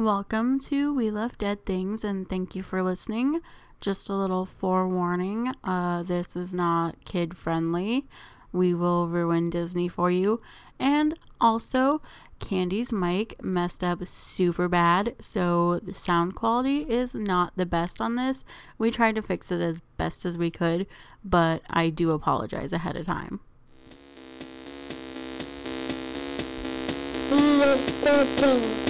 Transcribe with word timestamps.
Welcome 0.00 0.58
to 0.60 0.94
We 0.94 1.10
Love 1.10 1.36
Dead 1.36 1.66
Things 1.66 2.04
and 2.04 2.26
thank 2.26 2.56
you 2.56 2.62
for 2.62 2.82
listening. 2.82 3.42
Just 3.82 4.08
a 4.08 4.14
little 4.14 4.46
forewarning 4.46 5.52
uh, 5.62 6.04
this 6.04 6.34
is 6.34 6.54
not 6.54 7.04
kid 7.04 7.36
friendly. 7.36 8.08
We 8.50 8.72
will 8.72 9.08
ruin 9.08 9.50
Disney 9.50 9.88
for 9.88 10.10
you. 10.10 10.40
And 10.78 11.18
also, 11.38 12.00
Candy's 12.38 12.94
mic 12.94 13.44
messed 13.44 13.84
up 13.84 14.08
super 14.08 14.68
bad, 14.68 15.16
so 15.20 15.80
the 15.82 15.92
sound 15.92 16.34
quality 16.34 16.78
is 16.90 17.12
not 17.12 17.52
the 17.56 17.66
best 17.66 18.00
on 18.00 18.14
this. 18.14 18.42
We 18.78 18.90
tried 18.90 19.16
to 19.16 19.22
fix 19.22 19.52
it 19.52 19.60
as 19.60 19.82
best 19.98 20.24
as 20.24 20.38
we 20.38 20.50
could, 20.50 20.86
but 21.22 21.60
I 21.68 21.90
do 21.90 22.12
apologize 22.12 22.72
ahead 22.72 22.96
of 22.96 23.04
time. 23.04 23.40
We 27.30 27.36
love 27.36 27.86
dead 28.02 28.38
things. 28.38 28.89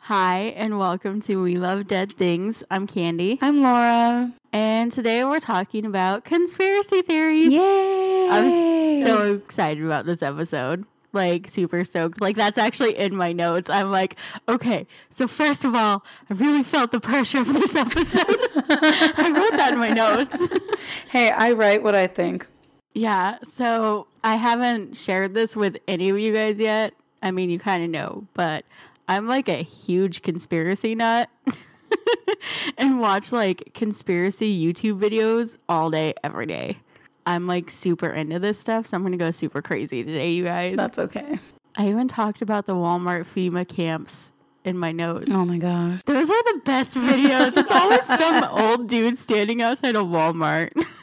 Hi, 0.00 0.54
and 0.56 0.78
welcome 0.78 1.20
to 1.22 1.42
We 1.42 1.58
Love 1.58 1.86
Dead 1.86 2.12
Things. 2.12 2.64
I'm 2.70 2.86
Candy, 2.86 3.38
I'm 3.42 3.58
Laura. 3.58 4.32
and 4.52 4.90
today 4.90 5.24
we're 5.24 5.40
talking 5.40 5.84
about 5.84 6.24
conspiracy 6.24 7.02
theories. 7.02 7.52
Yay! 7.52 8.28
I'm 8.30 9.02
so 9.02 9.34
excited 9.34 9.84
about 9.84 10.06
this 10.06 10.22
episode. 10.22 10.86
Like, 11.12 11.48
super 11.50 11.84
stoked. 11.84 12.22
Like, 12.22 12.36
that's 12.36 12.56
actually 12.56 12.96
in 12.96 13.14
my 13.14 13.32
notes. 13.34 13.68
I'm 13.68 13.90
like, 13.90 14.16
okay, 14.48 14.86
so 15.10 15.28
first 15.28 15.66
of 15.66 15.74
all, 15.74 16.02
I 16.30 16.34
really 16.34 16.62
felt 16.62 16.92
the 16.92 17.00
pressure 17.00 17.42
of 17.42 17.52
this 17.52 17.76
episode. 17.76 18.24
I 18.56 19.32
wrote 19.34 19.56
that 19.58 19.74
in 19.74 19.78
my 19.78 19.90
notes. 19.90 20.48
hey, 21.10 21.30
I 21.30 21.52
write 21.52 21.82
what 21.82 21.94
I 21.94 22.06
think. 22.06 22.46
Yeah, 22.94 23.38
so 23.44 24.06
I 24.22 24.36
haven't 24.36 24.96
shared 24.96 25.34
this 25.34 25.56
with 25.56 25.76
any 25.86 26.08
of 26.08 26.18
you 26.18 26.32
guys 26.32 26.58
yet. 26.58 26.94
I 27.22 27.30
mean, 27.30 27.50
you 27.50 27.58
kind 27.58 27.82
of 27.84 27.90
know, 27.90 28.26
but 28.34 28.64
I'm 29.08 29.26
like 29.26 29.48
a 29.48 29.62
huge 29.62 30.22
conspiracy 30.22 30.94
nut. 30.94 31.28
and 32.78 33.00
watch 33.00 33.32
like 33.32 33.72
conspiracy 33.74 34.62
YouTube 34.62 34.98
videos 34.98 35.56
all 35.68 35.90
day, 35.90 36.14
every 36.22 36.46
day. 36.46 36.78
I'm 37.26 37.46
like 37.46 37.70
super 37.70 38.10
into 38.10 38.38
this 38.38 38.58
stuff, 38.58 38.86
so 38.86 38.96
I'm 38.96 39.02
gonna 39.02 39.16
go 39.16 39.30
super 39.30 39.62
crazy 39.62 40.04
today, 40.04 40.32
you 40.32 40.44
guys. 40.44 40.76
That's 40.76 40.98
okay. 40.98 41.38
I 41.76 41.88
even 41.88 42.06
talked 42.06 42.42
about 42.42 42.66
the 42.66 42.74
Walmart 42.74 43.24
FEMA 43.24 43.66
camps 43.66 44.32
in 44.64 44.78
my 44.78 44.92
notes. 44.92 45.28
Oh 45.30 45.44
my 45.44 45.58
gosh. 45.58 46.00
Those 46.06 46.30
are 46.30 46.42
the 46.54 46.60
best 46.64 46.94
videos. 46.94 47.56
It's 47.56 47.70
always 47.70 48.04
some 48.04 48.44
old 48.44 48.88
dude 48.88 49.18
standing 49.18 49.62
outside 49.62 49.96
a 49.96 50.00
Walmart. 50.00 50.70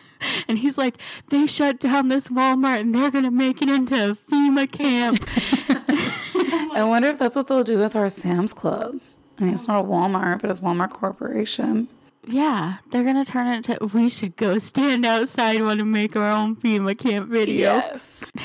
And 0.52 0.60
he's 0.60 0.78
like, 0.78 0.98
they 1.30 1.48
shut 1.48 1.80
down 1.80 2.10
this 2.10 2.28
Walmart 2.28 2.82
and 2.82 2.94
they're 2.94 3.10
going 3.10 3.24
to 3.24 3.32
make 3.32 3.62
it 3.62 3.70
into 3.70 4.12
a 4.12 4.16
FEMA 4.16 4.70
camp. 4.70 5.26
I 6.74 6.84
wonder 6.84 7.08
if 7.08 7.18
that's 7.18 7.38
what 7.38 7.48
they'll 7.48 7.64
do 7.64 7.78
with 7.78 7.96
our 7.96 8.10
Sam's 8.10 8.54
Club. 8.54 9.00
I 9.40 9.46
mean, 9.46 9.54
it's 9.54 9.68
not 9.68 9.86
a 9.86 9.88
Walmart, 9.88 10.42
but 10.42 10.50
it's 10.50 10.60
Walmart 10.60 10.92
Corporation. 10.92 11.88
yeah, 12.28 12.80
they're 12.92 13.04
going 13.04 13.24
to 13.24 13.30
turn 13.32 13.48
it 13.48 13.70
into, 13.70 13.86
we 13.96 14.10
should 14.10 14.36
go 14.36 14.58
stand 14.58 15.06
outside 15.06 15.56
and 15.56 15.66
want 15.66 15.80
to 15.80 15.86
make 15.86 16.18
our 16.18 16.30
own 16.30 16.58
FEMA 16.58 16.98
camp 16.98 17.30
video. 17.30 17.76
Yes. 17.76 18.30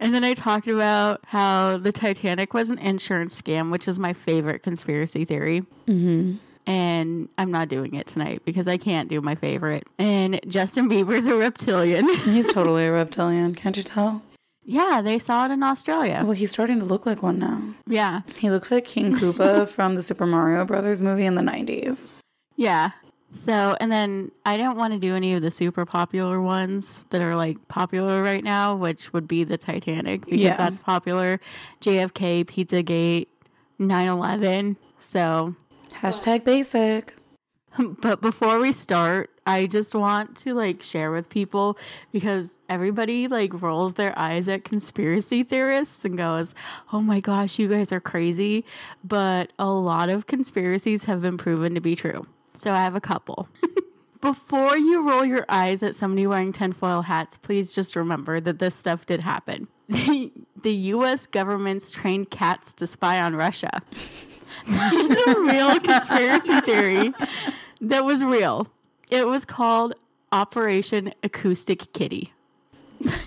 And 0.00 0.14
then 0.14 0.22
I 0.22 0.34
talked 0.34 0.68
about 0.68 1.20
how 1.26 1.76
the 1.76 1.90
Titanic 1.90 2.54
was 2.54 2.70
an 2.70 2.78
insurance 2.78 3.40
scam, 3.42 3.72
which 3.72 3.88
is 3.88 3.98
my 3.98 4.12
favorite 4.12 4.62
conspiracy 4.62 5.24
theory. 5.24 5.62
Mm-hmm. 5.88 6.36
And 6.68 7.30
I'm 7.38 7.50
not 7.50 7.68
doing 7.68 7.94
it 7.94 8.06
tonight 8.06 8.42
because 8.44 8.68
I 8.68 8.76
can't 8.76 9.08
do 9.08 9.22
my 9.22 9.34
favorite. 9.34 9.86
And 9.98 10.38
Justin 10.46 10.86
Bieber's 10.90 11.26
a 11.26 11.34
reptilian. 11.34 12.06
He's 12.24 12.52
totally 12.52 12.84
a 12.84 12.92
reptilian. 12.92 13.54
Can't 13.54 13.76
you 13.76 13.82
tell? 13.82 14.22
yeah, 14.70 15.00
they 15.02 15.18
saw 15.18 15.46
it 15.46 15.50
in 15.50 15.62
Australia. 15.62 16.20
Well, 16.22 16.32
he's 16.34 16.50
starting 16.50 16.78
to 16.80 16.84
look 16.84 17.06
like 17.06 17.22
one 17.22 17.38
now. 17.38 17.62
Yeah. 17.86 18.20
He 18.36 18.50
looks 18.50 18.70
like 18.70 18.84
King 18.84 19.14
Koopa 19.14 19.66
from 19.76 19.94
the 19.94 20.02
Super 20.02 20.26
Mario 20.26 20.66
Brothers 20.66 21.00
movie 21.00 21.24
in 21.24 21.36
the 21.36 21.40
90s. 21.40 22.12
Yeah. 22.56 22.90
So, 23.34 23.78
and 23.80 23.90
then 23.90 24.30
I 24.44 24.58
don't 24.58 24.76
want 24.76 24.92
to 24.92 24.98
do 24.98 25.16
any 25.16 25.32
of 25.32 25.40
the 25.40 25.50
super 25.50 25.86
popular 25.86 26.38
ones 26.42 27.06
that 27.08 27.22
are 27.22 27.34
like 27.34 27.56
popular 27.68 28.22
right 28.22 28.44
now, 28.44 28.76
which 28.76 29.10
would 29.14 29.26
be 29.26 29.42
the 29.42 29.56
Titanic 29.56 30.26
because 30.26 30.40
Yeah. 30.42 30.56
that's 30.58 30.76
popular. 30.76 31.40
JFK, 31.80 32.44
Pizzagate, 32.44 33.28
9 33.78 34.08
11. 34.08 34.76
So, 34.98 35.54
Hashtag 35.90 36.44
basic. 36.44 37.14
but 38.00 38.20
before 38.20 38.58
we 38.58 38.72
start, 38.72 39.30
I 39.46 39.66
just 39.66 39.94
want 39.94 40.36
to 40.38 40.54
like 40.54 40.82
share 40.82 41.10
with 41.10 41.28
people 41.28 41.78
because 42.12 42.54
everybody 42.68 43.28
like 43.28 43.60
rolls 43.60 43.94
their 43.94 44.18
eyes 44.18 44.48
at 44.48 44.64
conspiracy 44.64 45.42
theorists 45.42 46.04
and 46.04 46.16
goes, 46.16 46.54
"Oh 46.92 47.00
my 47.00 47.20
gosh, 47.20 47.58
you 47.58 47.68
guys 47.68 47.92
are 47.92 48.00
crazy." 48.00 48.64
But 49.04 49.52
a 49.58 49.70
lot 49.70 50.08
of 50.08 50.26
conspiracies 50.26 51.04
have 51.04 51.22
been 51.22 51.38
proven 51.38 51.74
to 51.74 51.80
be 51.80 51.94
true. 51.94 52.26
So 52.56 52.72
I 52.72 52.82
have 52.82 52.94
a 52.94 53.00
couple. 53.00 53.48
Before 54.20 54.76
you 54.76 55.08
roll 55.08 55.24
your 55.24 55.44
eyes 55.48 55.82
at 55.84 55.94
somebody 55.94 56.26
wearing 56.26 56.52
tinfoil 56.52 57.02
hats, 57.02 57.38
please 57.38 57.72
just 57.72 57.94
remember 57.94 58.40
that 58.40 58.58
this 58.58 58.74
stuff 58.74 59.06
did 59.06 59.20
happen. 59.20 59.68
The, 60.60 60.74
US 60.74 61.28
government's 61.28 61.92
trained 61.92 62.30
cats 62.30 62.72
to 62.74 62.86
spy 62.88 63.20
on 63.20 63.36
Russia. 63.36 63.80
It's 64.66 65.36
a 65.36 65.40
real 65.40 65.78
conspiracy 65.80 66.60
theory 66.62 67.14
that 67.80 68.04
was 68.04 68.24
real. 68.24 68.68
It 69.10 69.26
was 69.26 69.44
called 69.44 69.94
Operation 70.32 71.14
Acoustic 71.22 71.92
Kitty. 71.92 72.32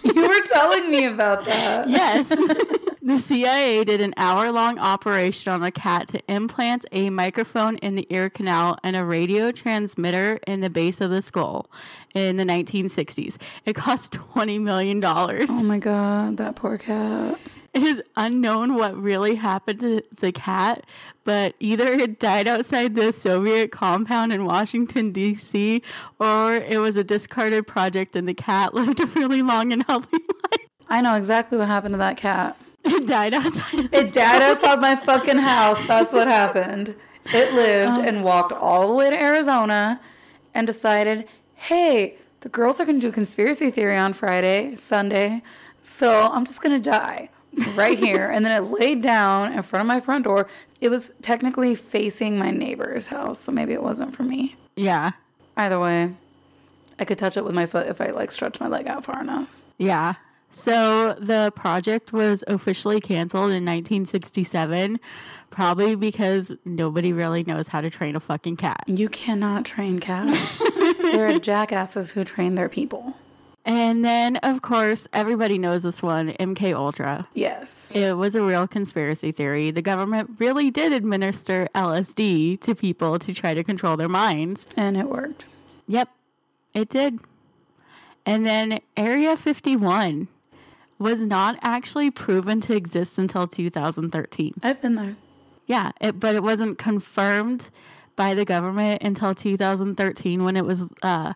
You 0.03 0.27
were 0.27 0.41
telling 0.45 0.91
me 0.91 1.05
about 1.05 1.45
that. 1.45 1.89
Yes. 1.89 2.29
the 3.01 3.19
CIA 3.19 3.83
did 3.83 4.01
an 4.01 4.13
hour 4.17 4.51
long 4.51 4.77
operation 4.77 5.51
on 5.51 5.63
a 5.63 5.71
cat 5.71 6.09
to 6.09 6.21
implant 6.27 6.85
a 6.91 7.09
microphone 7.09 7.77
in 7.77 7.95
the 7.95 8.05
ear 8.09 8.29
canal 8.29 8.77
and 8.83 8.95
a 8.95 9.05
radio 9.05 9.51
transmitter 9.51 10.39
in 10.45 10.59
the 10.59 10.69
base 10.69 11.01
of 11.01 11.09
the 11.09 11.21
skull 11.21 11.69
in 12.13 12.37
the 12.37 12.43
1960s. 12.43 13.37
It 13.65 13.73
cost 13.73 14.13
$20 14.13 14.61
million. 14.61 15.03
Oh 15.03 15.63
my 15.63 15.77
god, 15.77 16.37
that 16.37 16.55
poor 16.55 16.77
cat. 16.77 17.39
It 17.73 17.83
is 17.83 18.01
unknown 18.17 18.75
what 18.75 19.01
really 19.01 19.35
happened 19.35 19.79
to 19.79 20.03
the 20.19 20.33
cat, 20.33 20.85
but 21.23 21.55
either 21.61 21.87
it 21.87 22.19
died 22.19 22.47
outside 22.47 22.95
the 22.95 23.13
Soviet 23.13 23.71
compound 23.71 24.33
in 24.33 24.43
Washington, 24.43 25.13
D.C., 25.13 25.81
or 26.19 26.55
it 26.55 26.79
was 26.79 26.97
a 26.97 27.03
discarded 27.03 27.67
project 27.67 28.15
and 28.17 28.27
the 28.27 28.33
cat 28.33 28.73
lived 28.75 28.99
a 28.99 29.05
really 29.07 29.41
long 29.41 29.71
and 29.71 29.83
healthy 29.83 30.17
life. 30.51 30.67
I 30.89 31.01
know 31.01 31.15
exactly 31.15 31.57
what 31.57 31.67
happened 31.67 31.93
to 31.93 31.99
that 31.99 32.17
cat. 32.17 32.57
It 32.83 33.07
died 33.07 33.33
outside 33.33 33.89
It 33.93 34.13
died 34.13 34.41
outside 34.41 34.81
my 34.81 34.97
fucking 34.97 35.37
house. 35.37 35.85
That's 35.87 36.11
what 36.11 36.27
happened. 36.27 36.95
It 37.25 37.53
lived 37.53 37.99
oh. 37.99 38.01
and 38.01 38.23
walked 38.23 38.51
all 38.51 38.89
the 38.89 38.93
way 38.93 39.11
to 39.11 39.21
Arizona 39.21 40.01
and 40.53 40.67
decided, 40.67 41.25
hey, 41.55 42.17
the 42.41 42.49
girls 42.49 42.81
are 42.81 42.85
going 42.85 42.99
to 42.99 43.01
do 43.01 43.09
a 43.09 43.13
conspiracy 43.13 43.71
theory 43.71 43.97
on 43.97 44.11
Friday, 44.11 44.75
Sunday. 44.75 45.41
So 45.83 46.29
I'm 46.33 46.43
just 46.43 46.61
going 46.61 46.81
to 46.81 46.89
die 46.89 47.29
right 47.75 47.97
here. 47.97 48.29
and 48.29 48.45
then 48.45 48.63
it 48.63 48.67
laid 48.69 49.01
down 49.01 49.53
in 49.53 49.61
front 49.61 49.81
of 49.81 49.87
my 49.87 49.99
front 49.99 50.23
door. 50.23 50.47
It 50.79 50.89
was 50.89 51.11
technically 51.21 51.75
facing 51.75 52.37
my 52.37 52.51
neighbor's 52.51 53.07
house. 53.07 53.39
So 53.39 53.51
maybe 53.51 53.73
it 53.73 53.83
wasn't 53.83 54.15
for 54.15 54.23
me. 54.23 54.55
Yeah. 54.75 55.11
Either 55.57 55.79
way, 55.79 56.13
I 56.99 57.05
could 57.05 57.17
touch 57.17 57.37
it 57.37 57.43
with 57.43 57.53
my 57.53 57.65
foot 57.65 57.87
if 57.87 57.99
I 58.01 58.11
like 58.11 58.31
stretch 58.31 58.59
my 58.59 58.67
leg 58.67 58.87
out 58.87 59.05
far 59.05 59.21
enough. 59.21 59.59
Yeah. 59.77 60.15
So 60.53 61.13
the 61.13 61.51
project 61.55 62.11
was 62.11 62.43
officially 62.47 62.99
canceled 62.99 63.51
in 63.51 63.65
1967, 63.65 64.99
probably 65.49 65.95
because 65.95 66.51
nobody 66.65 67.13
really 67.13 67.43
knows 67.43 67.67
how 67.67 67.81
to 67.81 67.89
train 67.89 68.15
a 68.15 68.19
fucking 68.19 68.57
cat. 68.57 68.83
You 68.85 69.07
cannot 69.07 69.65
train 69.65 69.99
cats. 69.99 70.61
there 71.01 71.27
are 71.27 71.39
jackasses 71.39 72.11
who 72.11 72.23
train 72.23 72.55
their 72.55 72.69
people. 72.69 73.15
And 73.63 74.03
then, 74.03 74.37
of 74.37 74.61
course, 74.61 75.07
everybody 75.13 75.57
knows 75.57 75.83
this 75.83 76.01
one 76.01 76.29
MK 76.39 76.75
Ultra. 76.75 77.27
Yes. 77.33 77.95
It 77.95 78.17
was 78.17 78.35
a 78.35 78.41
real 78.41 78.67
conspiracy 78.67 79.31
theory. 79.31 79.69
The 79.69 79.83
government 79.83 80.31
really 80.39 80.71
did 80.71 80.93
administer 80.93 81.67
LSD 81.75 82.59
to 82.61 82.73
people 82.73 83.19
to 83.19 83.33
try 83.33 83.53
to 83.53 83.63
control 83.63 83.97
their 83.97 84.09
minds. 84.09 84.67
And 84.75 84.97
it 84.97 85.07
worked. 85.07 85.45
Yep, 85.87 86.09
it 86.73 86.89
did. 86.89 87.19
And 88.25 88.45
then 88.45 88.79
Area 88.97 89.37
51 89.37 90.27
was 90.97 91.21
not 91.21 91.57
actually 91.61 92.11
proven 92.11 92.61
to 92.61 92.75
exist 92.75 93.17
until 93.17 93.47
2013. 93.47 94.53
I've 94.63 94.81
been 94.81 94.95
there. 94.95 95.15
Yeah, 95.65 95.91
it, 95.99 96.19
but 96.19 96.35
it 96.35 96.43
wasn't 96.43 96.77
confirmed 96.77 97.69
by 98.15 98.33
the 98.33 98.45
government 98.45 99.01
until 99.01 99.33
2013 99.33 100.43
when 100.43 100.55
it 100.57 100.65
was 100.65 100.89
uh 101.01 101.33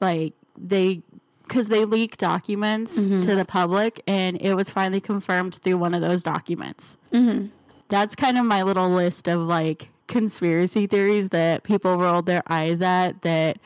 like 0.00 0.32
they 0.56 1.02
because 1.48 1.68
they 1.68 1.84
leak 1.84 2.16
documents 2.18 2.94
to 2.94 3.34
the 3.34 3.44
public 3.44 4.02
and 4.06 4.40
it 4.40 4.54
was 4.54 4.70
finally 4.70 5.00
confirmed 5.00 5.54
through 5.56 5.78
one 5.78 5.94
of 5.94 6.02
those 6.02 6.22
documents. 6.22 6.96
Mm-hmm. 7.12 7.46
That's 7.88 8.14
kind 8.14 8.36
of 8.38 8.44
my 8.44 8.62
little 8.62 8.90
list 8.90 9.28
of 9.28 9.40
like 9.40 9.88
conspiracy 10.06 10.86
theories 10.86 11.30
that 11.30 11.62
people 11.64 11.96
rolled 11.96 12.26
their 12.26 12.42
eyes 12.46 12.80
at 12.82 13.22
that 13.22 13.58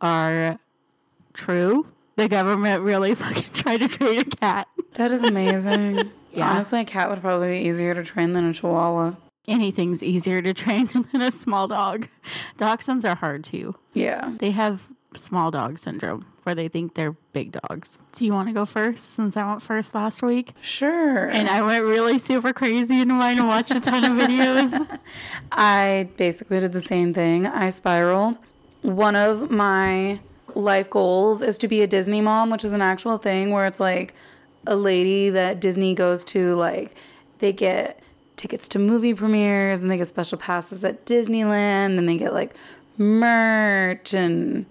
are 0.00 0.58
true. 1.34 1.86
The 2.16 2.28
government 2.28 2.82
really 2.82 3.14
fucking 3.16 3.52
tried 3.52 3.82
to 3.82 3.88
train 3.88 4.18
a 4.20 4.24
cat. 4.24 4.68
That 4.94 5.10
is 5.12 5.22
amazing. 5.22 6.10
Yeah. 6.36 6.50
Honestly, 6.50 6.80
a 6.80 6.84
cat 6.84 7.08
would 7.08 7.22
probably 7.22 7.60
be 7.60 7.66
easier 7.66 7.94
to 7.94 8.04
train 8.04 8.32
than 8.32 8.50
a 8.50 8.52
chihuahua. 8.52 9.14
Anything's 9.48 10.02
easier 10.02 10.42
to 10.42 10.52
train 10.62 10.90
than 11.10 11.22
a 11.22 11.30
small 11.30 11.66
dog. 11.66 12.08
Dachshunds 12.58 13.10
are 13.10 13.14
hard 13.14 13.42
too. 13.42 13.74
Yeah. 13.94 14.34
They 14.38 14.50
have 14.50 14.82
small 15.14 15.50
dog 15.50 15.78
syndrome 15.78 16.26
where 16.46 16.54
they 16.54 16.68
think 16.68 16.94
they're 16.94 17.16
big 17.32 17.58
dogs. 17.60 17.98
Do 18.12 18.24
you 18.24 18.32
want 18.32 18.48
to 18.48 18.54
go 18.54 18.64
first 18.64 19.14
since 19.14 19.36
I 19.36 19.46
went 19.46 19.62
first 19.62 19.94
last 19.94 20.22
week? 20.22 20.52
Sure. 20.60 21.26
And 21.26 21.48
I 21.48 21.60
went 21.62 21.84
really 21.84 22.18
super 22.18 22.52
crazy 22.52 23.00
into 23.00 23.14
mine 23.14 23.38
and 23.38 23.48
watched 23.48 23.72
a 23.72 23.80
ton 23.80 24.04
of 24.04 24.12
videos. 24.12 24.98
I 25.52 26.08
basically 26.16 26.60
did 26.60 26.72
the 26.72 26.80
same 26.80 27.12
thing. 27.12 27.46
I 27.46 27.70
spiraled. 27.70 28.38
One 28.82 29.16
of 29.16 29.50
my 29.50 30.20
life 30.54 30.88
goals 30.88 31.42
is 31.42 31.58
to 31.58 31.68
be 31.68 31.82
a 31.82 31.86
Disney 31.86 32.20
mom, 32.20 32.50
which 32.50 32.64
is 32.64 32.72
an 32.72 32.82
actual 32.82 33.18
thing 33.18 33.50
where 33.50 33.66
it's 33.66 33.80
like 33.80 34.14
a 34.66 34.76
lady 34.76 35.28
that 35.30 35.60
Disney 35.60 35.94
goes 35.94 36.22
to, 36.24 36.54
like, 36.54 36.94
they 37.40 37.52
get 37.52 38.00
tickets 38.36 38.68
to 38.68 38.78
movie 38.78 39.14
premieres 39.14 39.82
and 39.82 39.90
they 39.90 39.96
get 39.96 40.06
special 40.06 40.38
passes 40.38 40.84
at 40.84 41.04
Disneyland 41.06 41.98
and 41.98 42.08
they 42.08 42.16
get 42.16 42.32
like 42.34 42.54
merch 42.98 44.14
and 44.14 44.66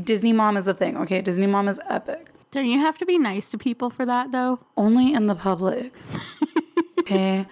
Disney 0.00 0.32
mom 0.32 0.56
is 0.56 0.68
a 0.68 0.74
thing. 0.74 0.96
Okay, 0.96 1.20
Disney 1.20 1.46
mom 1.46 1.68
is 1.68 1.80
epic. 1.88 2.28
Don't 2.50 2.66
you 2.66 2.80
have 2.80 2.98
to 2.98 3.06
be 3.06 3.18
nice 3.18 3.50
to 3.50 3.58
people 3.58 3.90
for 3.90 4.04
that 4.06 4.32
though? 4.32 4.60
Only 4.76 5.12
in 5.12 5.26
the 5.26 5.34
public. 5.34 5.92
okay. 7.00 7.46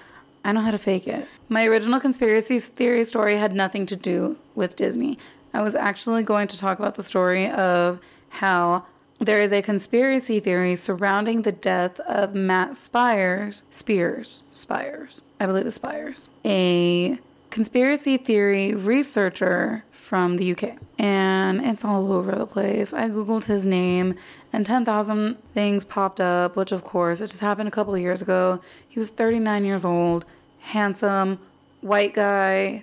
I 0.44 0.52
know 0.52 0.60
how 0.60 0.70
to 0.70 0.78
fake 0.78 1.06
it. 1.06 1.26
My 1.48 1.66
original 1.66 2.00
conspiracy 2.00 2.58
theory 2.58 3.04
story 3.04 3.36
had 3.36 3.54
nothing 3.54 3.84
to 3.86 3.96
do 3.96 4.38
with 4.54 4.76
Disney. 4.76 5.18
I 5.52 5.62
was 5.62 5.74
actually 5.74 6.22
going 6.22 6.48
to 6.48 6.58
talk 6.58 6.78
about 6.78 6.94
the 6.94 7.02
story 7.02 7.50
of 7.50 8.00
how 8.30 8.86
there 9.18 9.42
is 9.42 9.52
a 9.52 9.60
conspiracy 9.60 10.40
theory 10.40 10.76
surrounding 10.76 11.42
the 11.42 11.52
death 11.52 12.00
of 12.00 12.34
Matt 12.34 12.76
Spires, 12.76 13.64
Spears, 13.70 14.44
Spires, 14.52 15.22
I 15.38 15.46
believe 15.46 15.66
it's 15.66 15.76
Spires, 15.76 16.30
a 16.44 17.18
conspiracy 17.50 18.16
theory 18.16 18.74
researcher 18.74 19.84
from 20.10 20.38
the 20.38 20.50
UK. 20.50 20.76
And 20.98 21.64
it's 21.64 21.84
all 21.84 22.12
over 22.12 22.32
the 22.32 22.44
place. 22.44 22.92
I 22.92 23.08
googled 23.08 23.44
his 23.44 23.64
name 23.64 24.16
and 24.52 24.66
10,000 24.66 25.36
things 25.54 25.84
popped 25.84 26.20
up, 26.20 26.56
which 26.56 26.72
of 26.72 26.82
course, 26.82 27.20
it 27.20 27.28
just 27.28 27.40
happened 27.40 27.68
a 27.68 27.70
couple 27.70 27.96
years 27.96 28.20
ago. 28.20 28.60
He 28.88 28.98
was 28.98 29.08
39 29.08 29.64
years 29.64 29.84
old, 29.84 30.24
handsome, 30.58 31.38
white 31.80 32.12
guy. 32.12 32.82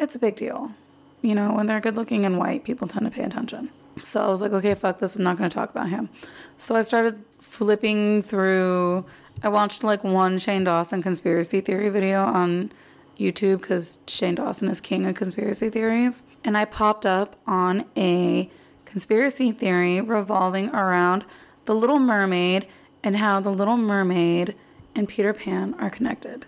It's 0.00 0.16
a 0.16 0.18
big 0.18 0.34
deal. 0.34 0.72
You 1.22 1.36
know, 1.36 1.52
when 1.52 1.68
they're 1.68 1.80
good 1.80 1.94
looking 1.94 2.26
and 2.26 2.38
white, 2.38 2.64
people 2.64 2.88
tend 2.88 3.04
to 3.04 3.12
pay 3.12 3.22
attention. 3.22 3.70
So 4.02 4.20
I 4.20 4.28
was 4.28 4.42
like, 4.42 4.50
okay, 4.50 4.74
fuck 4.74 4.98
this. 4.98 5.14
I'm 5.14 5.22
not 5.22 5.38
going 5.38 5.48
to 5.48 5.54
talk 5.54 5.70
about 5.70 5.90
him. 5.90 6.08
So 6.58 6.74
I 6.74 6.82
started 6.82 7.22
flipping 7.40 8.20
through. 8.20 9.06
I 9.44 9.48
watched 9.48 9.84
like 9.84 10.02
one 10.02 10.38
Shane 10.38 10.64
Dawson 10.64 11.04
conspiracy 11.04 11.60
theory 11.60 11.88
video 11.88 12.24
on 12.24 12.72
YouTube 13.18 13.60
because 13.60 13.98
Shane 14.06 14.36
Dawson 14.36 14.68
is 14.68 14.80
king 14.80 15.06
of 15.06 15.14
conspiracy 15.14 15.70
theories. 15.70 16.22
And 16.42 16.56
I 16.56 16.64
popped 16.64 17.06
up 17.06 17.36
on 17.46 17.84
a 17.96 18.50
conspiracy 18.84 19.52
theory 19.52 20.00
revolving 20.00 20.70
around 20.70 21.24
the 21.64 21.74
Little 21.74 21.98
Mermaid 21.98 22.66
and 23.02 23.16
how 23.16 23.40
the 23.40 23.50
Little 23.50 23.76
Mermaid 23.76 24.54
and 24.94 25.08
Peter 25.08 25.32
Pan 25.32 25.74
are 25.78 25.90
connected. 25.90 26.46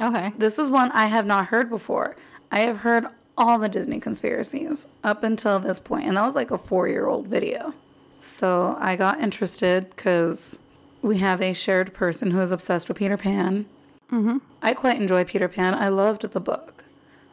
Okay. 0.00 0.32
This 0.38 0.58
is 0.58 0.70
one 0.70 0.92
I 0.92 1.06
have 1.06 1.26
not 1.26 1.46
heard 1.46 1.68
before. 1.68 2.16
I 2.52 2.60
have 2.60 2.78
heard 2.78 3.06
all 3.36 3.58
the 3.58 3.68
Disney 3.68 4.00
conspiracies 4.00 4.86
up 5.02 5.22
until 5.22 5.58
this 5.60 5.78
point, 5.78 6.06
and 6.06 6.16
that 6.16 6.24
was 6.24 6.34
like 6.34 6.50
a 6.50 6.58
four 6.58 6.88
year 6.88 7.06
old 7.06 7.26
video. 7.26 7.74
So 8.18 8.76
I 8.80 8.96
got 8.96 9.20
interested 9.20 9.90
because 9.90 10.60
we 11.02 11.18
have 11.18 11.40
a 11.40 11.52
shared 11.52 11.94
person 11.94 12.32
who 12.32 12.40
is 12.40 12.52
obsessed 12.52 12.88
with 12.88 12.96
Peter 12.96 13.16
Pan. 13.16 13.66
Mm-hmm. 14.10 14.38
I 14.62 14.74
quite 14.74 15.00
enjoy 15.00 15.24
Peter 15.24 15.48
Pan. 15.48 15.74
I 15.74 15.88
loved 15.88 16.22
the 16.22 16.40
book. 16.40 16.84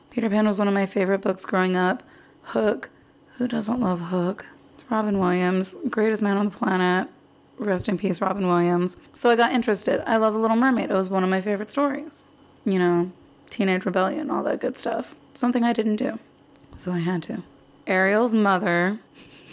Peter 0.09 0.29
Pan 0.29 0.47
was 0.47 0.59
one 0.59 0.67
of 0.67 0.73
my 0.73 0.85
favorite 0.85 1.21
books 1.21 1.45
growing 1.45 1.75
up. 1.75 2.03
Hook. 2.43 2.89
Who 3.37 3.47
doesn't 3.47 3.79
love 3.79 3.99
Hook? 3.99 4.45
It's 4.73 4.89
Robin 4.89 5.19
Williams, 5.19 5.75
greatest 5.89 6.21
man 6.21 6.37
on 6.37 6.49
the 6.49 6.57
planet. 6.57 7.09
Rest 7.57 7.87
in 7.87 7.97
peace, 7.97 8.19
Robin 8.21 8.47
Williams. 8.47 8.97
So 9.13 9.29
I 9.29 9.35
got 9.35 9.51
interested. 9.53 10.03
I 10.09 10.17
love 10.17 10.33
The 10.33 10.39
Little 10.39 10.57
Mermaid. 10.57 10.89
It 10.89 10.93
was 10.93 11.09
one 11.09 11.23
of 11.23 11.29
my 11.29 11.41
favorite 11.41 11.69
stories. 11.69 12.27
You 12.65 12.79
know, 12.79 13.11
teenage 13.49 13.85
rebellion, 13.85 14.29
all 14.29 14.43
that 14.43 14.59
good 14.59 14.75
stuff. 14.75 15.15
Something 15.33 15.63
I 15.63 15.73
didn't 15.73 15.95
do. 15.97 16.19
So 16.75 16.91
I 16.91 16.99
had 16.99 17.23
to. 17.23 17.43
Ariel's 17.87 18.33
mother, 18.33 18.99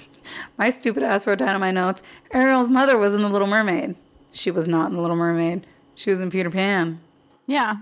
my 0.58 0.70
stupid 0.70 1.02
ass 1.02 1.26
wrote 1.26 1.38
down 1.38 1.54
in 1.54 1.60
my 1.60 1.70
notes 1.70 2.02
Ariel's 2.32 2.70
mother 2.70 2.96
was 2.96 3.14
in 3.14 3.22
The 3.22 3.28
Little 3.28 3.46
Mermaid. 3.46 3.94
She 4.32 4.50
was 4.50 4.66
not 4.66 4.90
in 4.90 4.96
The 4.96 5.02
Little 5.02 5.16
Mermaid. 5.16 5.66
She 5.94 6.10
was 6.10 6.20
in 6.20 6.30
Peter 6.30 6.50
Pan. 6.50 7.00
Yeah. 7.46 7.76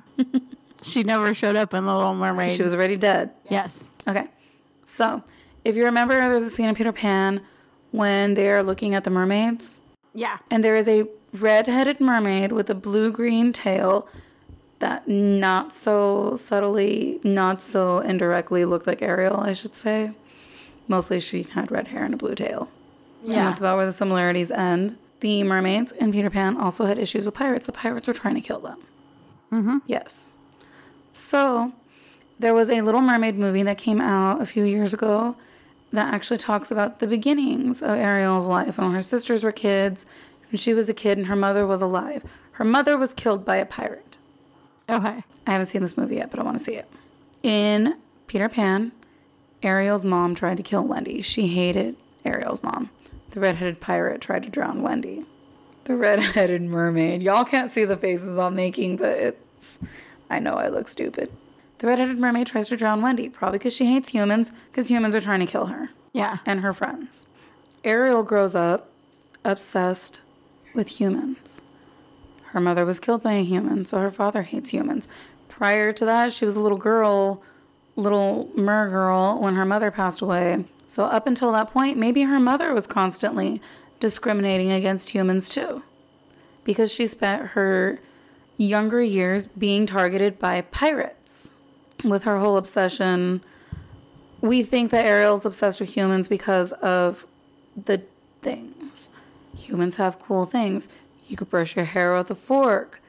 she 0.83 1.03
never 1.03 1.35
showed 1.35 1.57
up 1.57 1.75
in 1.75 1.85
The 1.85 1.95
Little 1.95 2.15
Mermaid. 2.15 2.51
She 2.51 2.63
was 2.63 2.75
already 2.75 2.97
dead. 2.97 3.31
yes. 3.49 3.89
Okay. 4.09 4.27
So, 4.85 5.23
if 5.65 5.77
you 5.77 5.85
remember, 5.85 6.15
there's 6.15 6.45
a 6.45 6.51
scene 6.51 6.69
in 6.69 6.75
Peter 6.75 6.93
Pan 6.93 7.43
when 7.93 8.35
they're 8.35 8.63
looking 8.63 8.95
at 8.95 9.05
the 9.05 9.11
mermaids, 9.11 9.81
Yeah. 10.15 10.39
and 10.51 10.65
there 10.65 10.77
is 10.77 10.89
a 10.89 11.07
red-headed 11.33 12.01
mermaid 12.01 12.51
with 12.53 12.71
a 12.71 12.75
blue-green 12.75 13.53
tail 13.53 14.09
that 14.81 15.07
not 15.07 15.73
so 15.73 16.35
subtly, 16.35 17.21
not 17.23 17.61
so 17.61 17.99
indirectly 18.01 18.65
looked 18.65 18.87
like 18.87 19.03
Ariel, 19.03 19.39
I 19.41 19.53
should 19.53 19.75
say. 19.75 20.13
Mostly 20.89 21.21
she 21.21 21.43
had 21.43 21.71
red 21.71 21.89
hair 21.89 22.03
and 22.05 22.15
a 22.15 22.17
blue 22.17 22.35
tail. 22.35 22.69
And 23.23 23.33
Yeah. 23.35 23.45
that's 23.45 23.61
about 23.61 23.77
where 23.77 23.87
the 23.87 23.93
similarities 23.93 24.51
end. 24.51 24.97
The 25.21 25.43
mermaids 25.45 25.93
in 25.93 26.11
Peter 26.13 26.31
Pan 26.31 26.57
also 26.57 26.87
had 26.87 26.99
issues 26.99 27.27
with 27.27 27.35
pirates. 27.35 27.67
The 27.67 27.73
pirates 27.73 28.09
were 28.09 28.15
trying 28.15 28.35
to 28.37 28.41
kill 28.41 28.59
them. 28.61 28.79
Mm-hmm. 29.53 29.79
Yes. 29.87 30.33
So 31.13 31.73
there 32.39 32.55
was 32.55 32.71
a 32.71 32.81
Little 32.81 33.01
Mermaid 33.01 33.39
movie 33.39 33.63
that 33.63 33.79
came 33.79 34.01
out 34.01 34.41
a 34.41 34.47
few 34.47 34.65
years 34.65 34.95
ago 34.95 35.37
that 35.93 36.13
actually 36.15 36.39
talks 36.39 36.71
about 36.71 37.01
the 37.01 37.07
beginnings 37.07 37.83
of 37.83 37.91
Ariel's 37.91 38.47
life 38.47 38.79
when 38.79 38.93
her 38.93 39.03
sisters 39.03 39.43
were 39.43 39.53
kids 39.53 40.07
and 40.51 40.61
she 40.61 40.73
was 40.73 40.89
a 40.89 40.95
kid 40.95 41.19
and 41.19 41.27
her 41.27 41.37
mother 41.37 41.67
was 41.67 41.83
alive. 41.83 42.25
Her 42.53 42.65
mother 42.65 42.97
was 42.97 43.13
killed 43.15 43.45
by 43.45 43.57
a 43.57 43.67
pirate. 43.67 44.17
Okay. 44.89 45.23
I 45.47 45.51
haven't 45.51 45.67
seen 45.67 45.83
this 45.83 45.97
movie 45.97 46.17
yet, 46.17 46.31
but 46.31 46.41
I 46.41 46.43
want 46.43 46.59
to 46.59 46.65
see 46.65 46.75
it. 46.75 46.89
In 47.43 47.97
Peter 48.27 48.49
Pan, 48.49 48.93
Ariel's 49.63 50.05
mom 50.05 50.35
tried 50.35 50.57
to 50.59 50.63
kill 50.63 50.83
Wendy. 50.83 51.21
She 51.23 51.49
hated 51.49 51.97
Ariel's 52.25 52.63
mom. 52.63 52.91
The 53.31 53.41
redheaded 53.41 53.81
pirate 53.81 54.21
tried 54.21 54.43
to 54.45 54.49
drown 54.49 54.83
Wendy. 54.83 55.25
The 55.85 55.97
redheaded 55.97 56.63
mermaid. 56.63 57.23
Y'all 57.23 57.45
can't 57.45 57.71
see 57.71 57.85
the 57.85 57.97
faces 57.97 58.39
I'm 58.39 58.55
making, 58.55 58.97
but 58.97 59.19
it's. 59.19 59.79
I 60.29 60.39
know 60.39 60.55
I 60.55 60.69
look 60.69 60.89
stupid. 60.89 61.31
The 61.79 61.87
redheaded 61.87 62.19
mermaid 62.19 62.47
tries 62.47 62.69
to 62.69 62.77
drown 62.77 63.03
Wendy, 63.03 63.29
probably 63.29 63.59
because 63.59 63.75
she 63.75 63.87
hates 63.87 64.11
humans, 64.11 64.53
because 64.71 64.91
humans 64.91 65.15
are 65.15 65.21
trying 65.21 65.41
to 65.41 65.47
kill 65.47 65.67
her 65.67 65.89
Yeah. 66.13 66.39
and 66.47 66.61
her 66.61 66.73
friends. 66.73 67.27
Ariel 67.83 68.23
grows 68.23 68.55
up 68.55 68.91
obsessed 69.45 70.21
with 70.75 71.01
humans. 71.01 71.63
Her 72.53 72.61
mother 72.61 72.85
was 72.85 73.01
killed 73.01 73.23
by 73.23 73.33
a 73.33 73.43
human, 73.45 73.85
so 73.87 73.99
her 73.99 74.11
father 74.11 74.43
hates 74.43 74.71
humans. 74.71 75.09
Prior 75.49 75.93
to 75.95 76.05
that, 76.05 76.33
she 76.33 76.45
was 76.45 76.55
a 76.57 76.61
little 76.61 76.79
girl, 76.79 77.43
little 77.97 78.51
mer 78.55 78.89
girl, 78.91 79.39
when 79.41 79.55
her 79.55 79.65
mother 79.65 79.91
passed 79.91 80.21
away. 80.21 80.65
So, 80.89 81.05
up 81.05 81.27
until 81.27 81.53
that 81.53 81.71
point, 81.71 81.97
maybe 81.97 82.23
her 82.23 82.41
mother 82.41 82.75
was 82.75 82.87
constantly 82.87 83.63
discriminating 84.01 84.73
against 84.73 85.11
humans 85.11 85.49
too. 85.49 85.83
Because 86.65 86.93
she 86.93 87.07
spent 87.07 87.49
her 87.49 88.01
younger 88.57 89.03
years 89.03 89.47
being 89.47 89.87
targeted 89.87 90.39
by 90.39 90.61
pirates. 90.61 91.53
With 92.05 92.25
her 92.25 92.39
whole 92.39 92.57
obsession 92.57 93.43
we 94.41 94.63
think 94.63 94.91
that 94.91 95.05
Ariel's 95.05 95.45
obsessed 95.45 95.81
with 95.81 95.95
humans 95.95 96.29
because 96.29 96.73
of 96.73 97.27
the 97.77 98.03
things. 98.43 99.11
Humans 99.57 99.97
have 99.97 100.19
cool 100.21 100.45
things. 100.45 100.89
You 101.27 101.37
could 101.37 101.51
brush 101.51 101.77
your 101.77 101.85
hair 101.85 102.17
with 102.17 102.31
a 102.31 102.35
fork. 102.35 103.01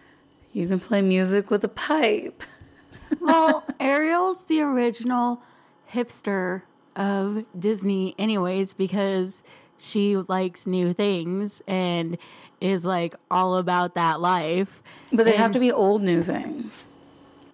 You 0.54 0.68
can 0.68 0.80
play 0.80 1.02
music 1.02 1.50
with 1.50 1.64
a 1.64 1.70
pipe. 1.70 2.44
well, 3.20 3.66
Ariel's 3.80 4.44
the 4.46 4.62
original 4.62 5.42
hipster 5.94 6.64
of 6.96 7.46
Disney, 7.58 8.16
anyways, 8.20 8.74
because 8.74 9.44
she 9.82 10.16
likes 10.18 10.68
new 10.68 10.94
things 10.94 11.62
and 11.68 12.18
is 12.60 12.86
like 12.86 13.16
all 13.32 13.58
about 13.58 13.96
that 13.96 14.22
life. 14.22 14.82
But 15.12 15.26
they 15.26 15.34
have 15.34 15.52
to 15.54 15.60
be 15.60 15.72
old 15.72 16.04
new 16.04 16.22
things. 16.22 16.88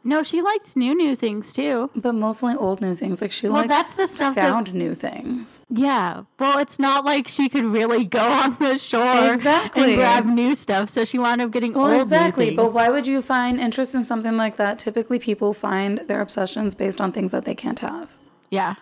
No, 0.03 0.24
she 0.24 0.41
liked 0.41 0.77
new, 0.77 0.96
new 0.96 1.15
things 1.17 1.51
too. 1.51 1.89
But 1.93 2.13
mostly 2.13 2.55
old 2.55 2.79
new 2.79 2.96
things. 2.96 3.22
Like 3.22 3.31
she 3.31 3.48
Well, 3.50 3.63
likes 3.65 3.67
that's 3.69 3.93
the 3.93 4.07
stuff 4.07 4.36
that- 4.36 4.50
found 4.50 4.74
new 4.74 4.93
things. 4.96 5.63
Yeah. 5.69 6.22
Well, 6.39 6.60
it's 6.60 6.79
not 6.79 7.03
like 7.03 7.27
she 7.27 7.50
could 7.50 7.65
really 7.65 8.05
go 8.05 8.19
on 8.43 8.55
the 8.60 8.77
shore 8.77 9.34
Exactly. 9.34 9.84
and 9.84 9.96
grab 9.96 10.25
new 10.25 10.55
stuff. 10.55 10.89
So 10.89 11.03
she 11.03 11.17
wound 11.19 11.41
up 11.41 11.51
getting 11.51 11.74
Well, 11.74 11.91
old 11.91 12.01
exactly. 12.03 12.51
But 12.55 12.72
why 12.74 12.89
would 12.89 13.05
you 13.07 13.22
find 13.22 13.60
interest 13.60 13.96
in 13.96 14.05
something 14.05 14.38
like 14.38 14.55
that? 14.57 14.79
Typically, 14.79 15.19
people 15.19 15.53
find 15.53 16.00
their 16.07 16.22
obsessions 16.22 16.74
based 16.75 17.01
on 17.01 17.12
things 17.12 17.31
that 17.31 17.43
they 17.43 17.55
can't 17.55 17.79
have. 17.79 18.12
Yeah. 18.50 18.75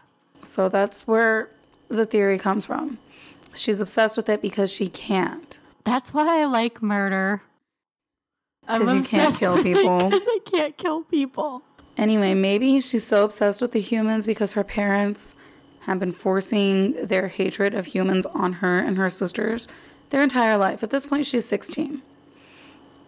So 0.44 0.70
that's 0.70 1.08
where 1.08 1.50
the 1.88 2.06
theory 2.06 2.38
comes 2.38 2.66
from. 2.66 3.00
She's 3.56 3.82
obsessed 3.82 4.18
with 4.18 4.30
it 4.30 4.42
because 4.42 4.72
she 4.72 4.88
can't. 4.88 5.60
That's 5.84 6.14
why 6.14 6.42
I 6.42 6.46
like 6.46 6.82
murder. 6.82 7.42
Because 8.68 8.94
you 8.94 9.04
can't 9.04 9.36
kill 9.36 9.62
people. 9.62 10.10
Because 10.10 10.28
I 10.28 10.40
can't 10.46 10.78
kill 10.78 11.04
people. 11.04 11.62
Anyway, 11.98 12.34
maybe 12.34 12.80
she's 12.80 13.06
so 13.06 13.24
obsessed 13.24 13.62
with 13.62 13.72
the 13.72 13.80
humans 13.80 14.26
because 14.26 14.54
her 14.54 14.64
parents 14.64 15.36
have 15.82 16.00
been 16.00 16.12
forcing 16.12 16.94
their 17.06 17.28
hatred 17.28 17.74
of 17.74 17.88
humans 17.88 18.26
on 18.28 18.54
her 18.54 18.80
and 18.80 18.98
her 18.98 19.10
sisters 19.10 19.68
their 20.10 20.24
entire 20.24 20.58
life. 20.58 20.84
At 20.84 20.90
this 20.90 21.06
point, 21.06 21.26
she's 21.26 21.46
16. 21.46 22.02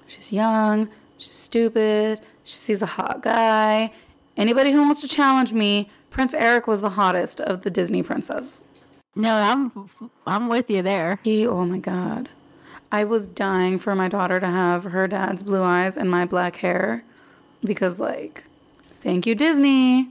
She's 0.07 0.31
young, 0.31 0.89
she's 1.17 1.33
stupid, 1.33 2.21
she 2.43 2.55
sees 2.55 2.81
a 2.81 2.85
hot 2.85 3.21
guy. 3.21 3.91
Anybody 4.37 4.71
who 4.71 4.81
wants 4.81 5.01
to 5.01 5.07
challenge 5.07 5.51
me, 5.51 5.89
Prince 6.11 6.33
Eric 6.33 6.67
was 6.67 6.81
the 6.81 6.91
hottest 6.91 7.41
of 7.41 7.63
the 7.63 7.69
Disney 7.69 8.03
princes. 8.03 8.61
No, 9.17 9.35
I'm 9.35 9.89
I'm 10.25 10.47
with 10.47 10.69
you 10.69 10.81
there. 10.81 11.19
He, 11.23 11.45
oh 11.47 11.65
my 11.65 11.79
God. 11.79 12.29
I 12.91 13.03
was 13.03 13.27
dying 13.27 13.79
for 13.79 13.95
my 13.95 14.07
daughter 14.07 14.39
to 14.39 14.47
have 14.47 14.85
her 14.85 15.07
dad's 15.07 15.43
blue 15.43 15.63
eyes 15.63 15.97
and 15.97 16.09
my 16.09 16.25
black 16.25 16.57
hair 16.57 17.03
because, 17.63 17.99
like, 17.99 18.45
thank 19.01 19.25
you, 19.25 19.35
Disney. 19.35 20.09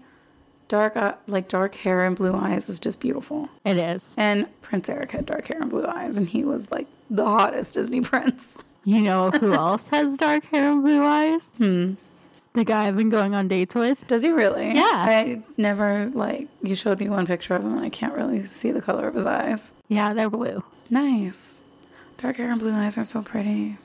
Dark, 0.68 0.96
uh, 0.96 1.14
like, 1.26 1.48
dark 1.48 1.76
hair 1.76 2.04
and 2.04 2.16
blue 2.16 2.34
eyes 2.34 2.68
is 2.68 2.78
just 2.78 3.00
beautiful. 3.00 3.48
It 3.64 3.78
is. 3.78 4.12
And 4.16 4.46
Prince 4.62 4.88
Eric 4.88 5.12
had 5.12 5.24
dark 5.24 5.46
hair 5.46 5.60
and 5.60 5.70
blue 5.70 5.86
eyes, 5.86 6.18
and 6.18 6.28
he 6.28 6.44
was, 6.44 6.70
like, 6.70 6.88
the 7.08 7.24
hottest 7.24 7.74
Disney 7.74 8.00
prince. 8.02 8.62
You 8.84 9.00
know 9.00 9.30
who 9.30 9.54
else 9.54 9.86
has 9.86 10.16
dark 10.18 10.44
hair 10.46 10.72
and 10.72 10.82
blue 10.82 11.02
eyes? 11.02 11.44
Hmm. 11.56 11.94
The 12.56 12.64
guy 12.64 12.88
I've 12.88 12.96
been 12.96 13.10
going 13.10 13.34
on 13.34 13.48
dates 13.48 13.74
with. 13.74 14.06
Does 14.06 14.22
he 14.22 14.30
really? 14.30 14.74
Yeah. 14.74 14.82
I 14.82 15.42
never, 15.58 16.08
like, 16.14 16.48
you 16.62 16.74
showed 16.74 16.98
me 16.98 17.08
one 17.10 17.26
picture 17.26 17.54
of 17.54 17.62
him, 17.62 17.76
and 17.76 17.84
I 17.84 17.90
can't 17.90 18.14
really 18.14 18.46
see 18.46 18.70
the 18.72 18.80
color 18.80 19.06
of 19.06 19.14
his 19.14 19.26
eyes. 19.26 19.74
Yeah, 19.88 20.14
they're 20.14 20.30
blue. 20.30 20.64
Nice. 20.88 21.60
Dark 22.16 22.38
hair 22.38 22.50
and 22.50 22.58
blue 22.58 22.72
eyes 22.72 22.96
are 22.96 23.04
so 23.04 23.20
pretty. 23.20 23.76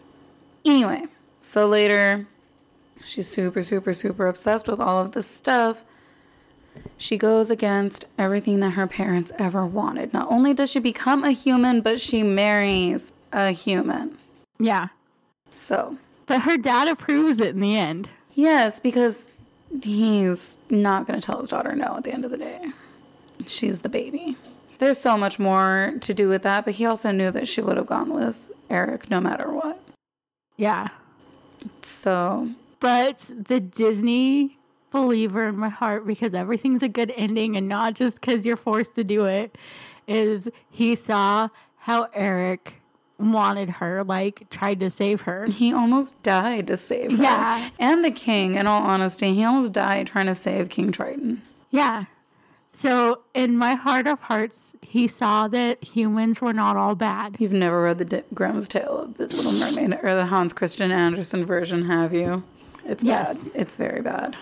Anyway, 0.63 1.03
so 1.41 1.67
later, 1.67 2.27
she's 3.03 3.27
super, 3.27 3.61
super, 3.61 3.91
super 3.91 4.27
obsessed 4.27 4.69
with 4.69 4.79
all 4.79 5.03
of 5.03 5.11
this 5.11 5.27
stuff. 5.27 5.83
She 6.97 7.17
goes 7.17 7.51
against 7.51 8.05
everything 8.17 8.61
that 8.61 8.69
her 8.71 8.87
parents 8.87 9.33
ever 9.37 9.65
wanted. 9.65 10.13
Not 10.13 10.31
only 10.31 10.53
does 10.53 10.71
she 10.71 10.79
become 10.79 11.25
a 11.25 11.31
human, 11.31 11.81
but 11.81 11.99
she 11.99 12.23
marries 12.23 13.11
a 13.33 13.51
human. 13.51 14.17
Yeah. 14.59 14.87
So, 15.55 15.97
But 16.25 16.43
her 16.43 16.55
dad 16.55 16.87
approves 16.87 17.41
it 17.41 17.49
in 17.49 17.59
the 17.59 17.75
end. 17.77 18.07
Yes, 18.33 18.79
because 18.79 19.29
he's 19.83 20.59
not 20.69 21.07
going 21.07 21.19
to 21.19 21.25
tell 21.25 21.39
his 21.39 21.49
daughter 21.49 21.75
no 21.75 21.97
at 21.97 22.03
the 22.03 22.11
end 22.11 22.25
of 22.25 22.31
the 22.31 22.37
day. 22.37 22.71
She's 23.45 23.79
the 23.79 23.89
baby. 23.89 24.37
There's 24.79 24.97
so 24.97 25.17
much 25.17 25.39
more 25.39 25.93
to 26.01 26.13
do 26.13 26.27
with 26.27 26.41
that, 26.43 26.65
but 26.65 26.75
he 26.75 26.85
also 26.85 27.11
knew 27.11 27.31
that 27.31 27.47
she 27.47 27.61
would 27.61 27.77
have 27.77 27.85
gone 27.87 28.13
with 28.13 28.51
Eric 28.69 29.09
no 29.09 29.19
matter 29.19 29.51
what. 29.51 29.81
Yeah. 30.57 30.87
So, 31.81 32.49
But 32.79 33.29
the 33.29 33.59
Disney 33.59 34.57
believer 34.91 35.47
in 35.47 35.57
my 35.57 35.69
heart, 35.69 36.05
because 36.05 36.33
everything's 36.33 36.83
a 36.83 36.89
good 36.89 37.13
ending 37.15 37.55
and 37.55 37.69
not 37.69 37.93
just 37.93 38.19
because 38.19 38.45
you're 38.45 38.57
forced 38.57 38.95
to 38.95 39.03
do 39.03 39.25
it, 39.25 39.55
is 40.07 40.49
he 40.69 40.95
saw 40.95 41.49
how 41.77 42.09
Eric 42.13 42.80
wanted 43.21 43.69
her, 43.69 44.03
like 44.03 44.49
tried 44.49 44.79
to 44.81 44.89
save 44.89 45.21
her. 45.21 45.45
he 45.45 45.73
almost 45.73 46.21
died 46.23 46.67
to 46.67 46.77
save 46.77 47.11
her. 47.17 47.23
Yeah. 47.23 47.69
And 47.79 48.03
the 48.03 48.11
king, 48.11 48.55
in 48.55 48.67
all 48.67 48.81
honesty, 48.83 49.33
he 49.33 49.43
almost 49.43 49.73
died 49.73 50.07
trying 50.07 50.25
to 50.27 50.35
save 50.35 50.69
King 50.69 50.91
Triton. 50.91 51.41
Yeah. 51.69 52.05
So 52.73 53.21
in 53.33 53.57
my 53.57 53.75
heart 53.75 54.07
of 54.07 54.19
hearts, 54.21 54.75
he 54.81 55.07
saw 55.07 55.47
that 55.49 55.83
humans 55.83 56.41
were 56.41 56.53
not 56.53 56.77
all 56.77 56.95
bad. 56.95 57.35
You've 57.39 57.51
never 57.53 57.83
read 57.83 57.97
the 57.97 58.05
D- 58.05 58.21
Grimm's 58.33 58.67
Tale 58.67 58.97
of 58.97 59.17
the 59.17 59.27
Little 59.27 59.53
Mermaid 59.81 59.99
or 60.03 60.15
the 60.15 60.25
Hans 60.25 60.53
Christian 60.53 60.91
Andersen 60.91 61.45
version, 61.45 61.85
have 61.85 62.13
you? 62.13 62.43
It's 62.85 63.03
Yes. 63.03 63.49
bad. 63.49 63.61
It's 63.61 63.77
very 63.77 64.01
bad. 64.01 64.35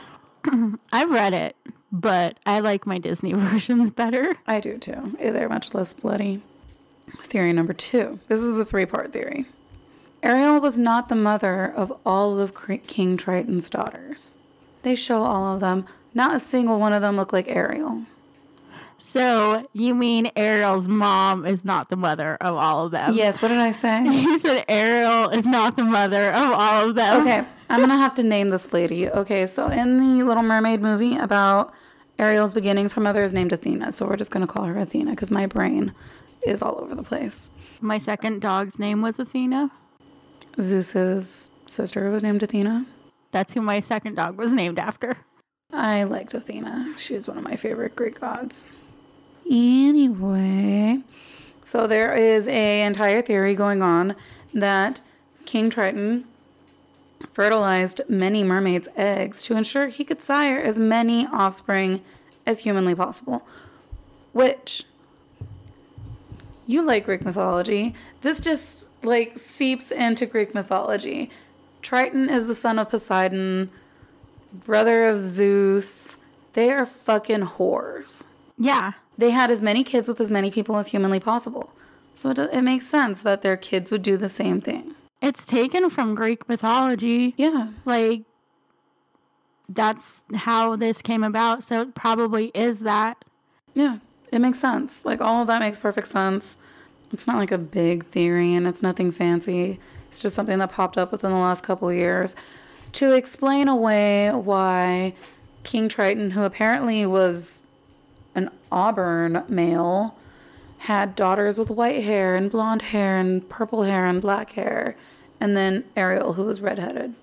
I've 0.93 1.09
read 1.09 1.33
it, 1.33 1.55
but 1.91 2.37
I 2.45 2.59
like 2.61 2.85
my 2.87 2.97
Disney 2.99 3.33
versions 3.35 3.89
better. 3.89 4.35
I 4.47 4.59
do 4.59 4.77
too. 4.77 5.17
They're 5.19 5.49
much 5.49 5.73
less 5.73 5.93
bloody. 5.93 6.41
Theory 7.23 7.53
number 7.53 7.73
two. 7.73 8.19
This 8.27 8.41
is 8.41 8.57
a 8.57 8.65
three 8.65 8.85
part 8.85 9.13
theory. 9.13 9.45
Ariel 10.21 10.59
was 10.59 10.77
not 10.77 11.07
the 11.07 11.15
mother 11.15 11.65
of 11.65 11.93
all 12.05 12.39
of 12.39 12.53
King 12.87 13.15
Triton's 13.15 13.69
daughters. 13.69 14.33
They 14.81 14.95
show 14.95 15.23
all 15.23 15.53
of 15.53 15.61
them. 15.61 15.85
Not 16.13 16.35
a 16.35 16.39
single 16.39 16.79
one 16.79 16.93
of 16.93 17.01
them 17.01 17.15
look 17.15 17.31
like 17.31 17.47
Ariel. 17.47 18.03
So 18.97 19.65
you 19.71 19.95
mean 19.95 20.29
Ariel's 20.35 20.87
mom 20.87 21.45
is 21.45 21.63
not 21.63 21.89
the 21.89 21.95
mother 21.95 22.35
of 22.41 22.55
all 22.55 22.85
of 22.85 22.91
them? 22.91 23.13
Yes, 23.13 23.41
what 23.41 23.47
did 23.47 23.59
I 23.59 23.71
say? 23.71 24.03
You 24.09 24.37
said 24.39 24.65
Ariel 24.67 25.29
is 25.29 25.45
not 25.45 25.77
the 25.77 25.85
mother 25.85 26.31
of 26.31 26.51
all 26.51 26.89
of 26.89 26.95
them. 26.95 27.21
Okay, 27.21 27.45
I'm 27.69 27.79
gonna 27.79 27.97
have 27.97 28.13
to 28.15 28.23
name 28.23 28.49
this 28.49 28.73
lady. 28.73 29.09
Okay, 29.09 29.45
so 29.45 29.67
in 29.67 29.97
the 29.97 30.23
Little 30.23 30.43
Mermaid 30.43 30.81
movie 30.81 31.15
about 31.15 31.73
Ariel's 32.17 32.53
beginnings, 32.53 32.91
her 32.93 33.01
mother 33.01 33.23
is 33.23 33.33
named 33.33 33.53
Athena. 33.53 33.93
So 33.93 34.05
we're 34.05 34.17
just 34.17 34.31
gonna 34.31 34.47
call 34.47 34.65
her 34.65 34.77
Athena 34.77 35.11
because 35.11 35.31
my 35.31 35.45
brain 35.45 35.93
is 36.41 36.61
all 36.61 36.79
over 36.79 36.95
the 36.95 37.03
place. 37.03 37.49
My 37.81 37.97
second 37.97 38.41
dog's 38.41 38.79
name 38.79 39.01
was 39.01 39.19
Athena. 39.19 39.71
Zeus's 40.59 41.51
sister 41.65 42.09
was 42.09 42.23
named 42.23 42.43
Athena. 42.43 42.85
That's 43.31 43.53
who 43.53 43.61
my 43.61 43.79
second 43.79 44.15
dog 44.15 44.37
was 44.37 44.51
named 44.51 44.79
after. 44.79 45.17
I 45.71 46.03
liked 46.03 46.33
Athena. 46.33 46.95
She's 46.97 47.27
one 47.27 47.37
of 47.37 47.43
my 47.43 47.55
favorite 47.55 47.95
Greek 47.95 48.19
gods. 48.19 48.65
Anyway, 49.49 50.99
so 51.63 51.87
there 51.87 52.13
is 52.13 52.47
a 52.47 52.81
entire 52.81 53.21
theory 53.21 53.55
going 53.55 53.81
on 53.81 54.15
that 54.53 55.01
King 55.45 55.69
Triton 55.69 56.25
fertilized 57.31 58.01
many 58.07 58.43
mermaids' 58.43 58.87
eggs 58.95 59.41
to 59.43 59.55
ensure 59.55 59.87
he 59.87 60.03
could 60.03 60.21
sire 60.21 60.59
as 60.59 60.79
many 60.79 61.27
offspring 61.27 62.01
as 62.45 62.61
humanly 62.61 62.95
possible. 62.95 63.45
Which 64.31 64.85
you 66.69 66.83
like 66.83 67.05
Greek 67.05 67.25
mythology. 67.25 67.95
This 68.21 68.39
just 68.39 68.93
like 69.03 69.39
seeps 69.39 69.91
into 69.91 70.27
Greek 70.27 70.53
mythology. 70.53 71.31
Triton 71.81 72.29
is 72.29 72.45
the 72.45 72.53
son 72.53 72.77
of 72.77 72.89
Poseidon, 72.89 73.71
brother 74.53 75.05
of 75.05 75.19
Zeus. 75.19 76.17
They 76.53 76.71
are 76.71 76.85
fucking 76.85 77.41
whores. 77.41 78.25
Yeah. 78.57 78.93
They 79.17 79.31
had 79.31 79.49
as 79.49 79.63
many 79.63 79.83
kids 79.83 80.07
with 80.07 80.21
as 80.21 80.29
many 80.29 80.51
people 80.51 80.77
as 80.77 80.89
humanly 80.89 81.19
possible. 81.19 81.71
So 82.13 82.29
it, 82.29 82.37
it 82.37 82.61
makes 82.61 82.85
sense 82.85 83.23
that 83.23 83.41
their 83.41 83.57
kids 83.57 83.91
would 83.91 84.03
do 84.03 84.15
the 84.15 84.29
same 84.29 84.61
thing. 84.61 84.93
It's 85.23 85.47
taken 85.47 85.89
from 85.89 86.13
Greek 86.13 86.47
mythology. 86.47 87.33
Yeah. 87.35 87.69
Like, 87.83 88.21
that's 89.67 90.23
how 90.35 90.75
this 90.75 91.01
came 91.01 91.23
about. 91.23 91.63
So 91.63 91.81
it 91.81 91.95
probably 91.95 92.51
is 92.53 92.81
that. 92.81 93.25
Yeah. 93.73 93.97
It 94.31 94.39
makes 94.39 94.59
sense. 94.59 95.05
Like 95.05 95.21
all 95.21 95.41
of 95.41 95.47
that 95.47 95.59
makes 95.59 95.79
perfect 95.79 96.07
sense. 96.07 96.57
It's 97.11 97.25
not 97.25 97.37
like 97.37 97.51
a 97.51 97.57
big 97.57 98.05
theory 98.05 98.53
and 98.53 98.67
it's 98.67 98.83
nothing 98.83 99.11
fancy. 99.11 99.79
It's 100.07 100.19
just 100.19 100.35
something 100.35 100.59
that 100.59 100.71
popped 100.71 100.97
up 100.97 101.11
within 101.11 101.31
the 101.31 101.37
last 101.37 101.63
couple 101.63 101.91
years 101.91 102.35
to 102.93 103.13
explain 103.13 103.67
away 103.67 104.31
why 104.31 105.13
King 105.63 105.89
Triton, 105.89 106.31
who 106.31 106.43
apparently 106.43 107.05
was 107.05 107.63
an 108.35 108.49
auburn 108.71 109.43
male, 109.47 110.15
had 110.79 111.15
daughters 111.15 111.59
with 111.59 111.69
white 111.69 112.03
hair 112.03 112.35
and 112.35 112.49
blonde 112.49 112.83
hair 112.83 113.17
and 113.17 113.47
purple 113.49 113.83
hair 113.83 114.05
and 114.05 114.21
black 114.21 114.51
hair, 114.51 114.95
and 115.39 115.55
then 115.55 115.83
Ariel, 115.95 116.33
who 116.33 116.45
was 116.45 116.61
redheaded, 116.61 117.13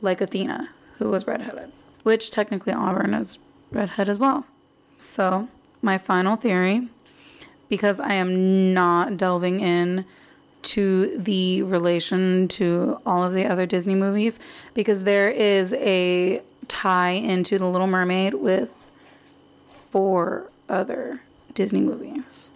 like 0.00 0.20
Athena, 0.20 0.70
who 0.98 1.10
was 1.10 1.26
redheaded, 1.26 1.72
which 2.04 2.30
technically 2.30 2.72
Auburn 2.72 3.12
is 3.14 3.38
redhead 3.70 4.08
as 4.08 4.18
well. 4.18 4.46
So, 4.98 5.48
my 5.84 5.98
final 5.98 6.36
theory, 6.36 6.88
because 7.68 8.00
I 8.00 8.14
am 8.14 8.72
not 8.72 9.16
delving 9.16 9.60
in 9.60 10.04
to 10.62 11.16
the 11.18 11.62
relation 11.62 12.48
to 12.48 12.98
all 13.04 13.22
of 13.22 13.34
the 13.34 13.44
other 13.44 13.66
Disney 13.66 13.94
movies, 13.94 14.40
because 14.72 15.04
there 15.04 15.28
is 15.28 15.74
a 15.74 16.42
tie 16.68 17.10
into 17.10 17.58
The 17.58 17.66
Little 17.66 17.86
Mermaid 17.86 18.34
with 18.34 18.90
four 19.90 20.50
other 20.68 21.20
Disney 21.52 21.80
movies 21.80 22.48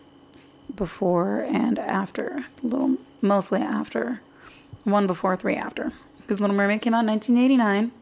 before 0.74 1.40
and 1.40 1.78
after. 1.78 2.46
Little, 2.62 2.96
mostly 3.20 3.60
after. 3.60 4.22
One 4.84 5.06
before, 5.06 5.36
three 5.36 5.54
after. 5.54 5.92
Because 6.20 6.40
Little 6.40 6.56
Mermaid 6.56 6.80
came 6.80 6.94
out 6.94 7.00
in 7.00 7.08
1989. 7.08 7.92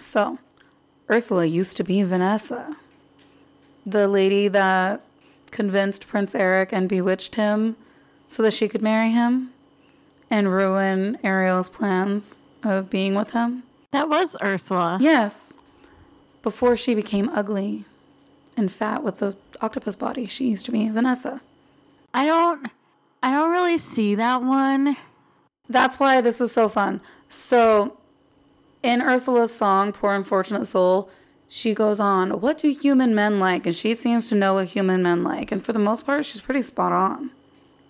So, 0.00 0.38
Ursula 1.10 1.46
used 1.46 1.78
to 1.78 1.84
be 1.84 2.02
Vanessa 2.02 2.76
the 3.90 4.08
lady 4.08 4.48
that 4.48 5.04
convinced 5.50 6.08
Prince 6.08 6.34
Eric 6.34 6.72
and 6.72 6.88
bewitched 6.88 7.34
him 7.34 7.76
so 8.26 8.42
that 8.42 8.52
she 8.52 8.68
could 8.68 8.82
marry 8.82 9.10
him 9.10 9.52
and 10.30 10.52
ruin 10.52 11.18
Ariel's 11.24 11.68
plans 11.68 12.36
of 12.62 12.90
being 12.90 13.14
with 13.14 13.30
him. 13.30 13.62
That 13.92 14.08
was 14.08 14.36
Ursula. 14.42 14.98
Yes. 15.00 15.54
Before 16.42 16.76
she 16.76 16.94
became 16.94 17.30
ugly 17.30 17.84
and 18.56 18.70
fat 18.70 19.02
with 19.02 19.18
the 19.18 19.36
octopus 19.60 19.96
body. 19.96 20.26
She 20.26 20.50
used 20.50 20.66
to 20.66 20.72
be 20.72 20.88
Vanessa. 20.88 21.40
I 22.12 22.26
don't 22.26 22.68
I 23.22 23.32
don't 23.32 23.50
really 23.50 23.78
see 23.78 24.14
that 24.14 24.42
one. 24.42 24.96
That's 25.68 25.98
why 25.98 26.20
this 26.20 26.40
is 26.40 26.52
so 26.52 26.68
fun. 26.68 27.00
So, 27.28 27.98
in 28.82 29.02
Ursula's 29.02 29.54
song, 29.54 29.92
Poor 29.92 30.14
Unfortunate 30.14 30.64
Soul, 30.64 31.10
she 31.48 31.74
goes 31.74 31.98
on, 31.98 32.40
What 32.40 32.58
do 32.58 32.70
human 32.70 33.14
men 33.14 33.38
like? 33.38 33.66
And 33.66 33.74
she 33.74 33.94
seems 33.94 34.28
to 34.28 34.34
know 34.34 34.54
what 34.54 34.68
human 34.68 35.02
men 35.02 35.24
like. 35.24 35.50
And 35.50 35.64
for 35.64 35.72
the 35.72 35.78
most 35.78 36.04
part, 36.04 36.26
she's 36.26 36.42
pretty 36.42 36.62
spot 36.62 36.92
on. 36.92 37.30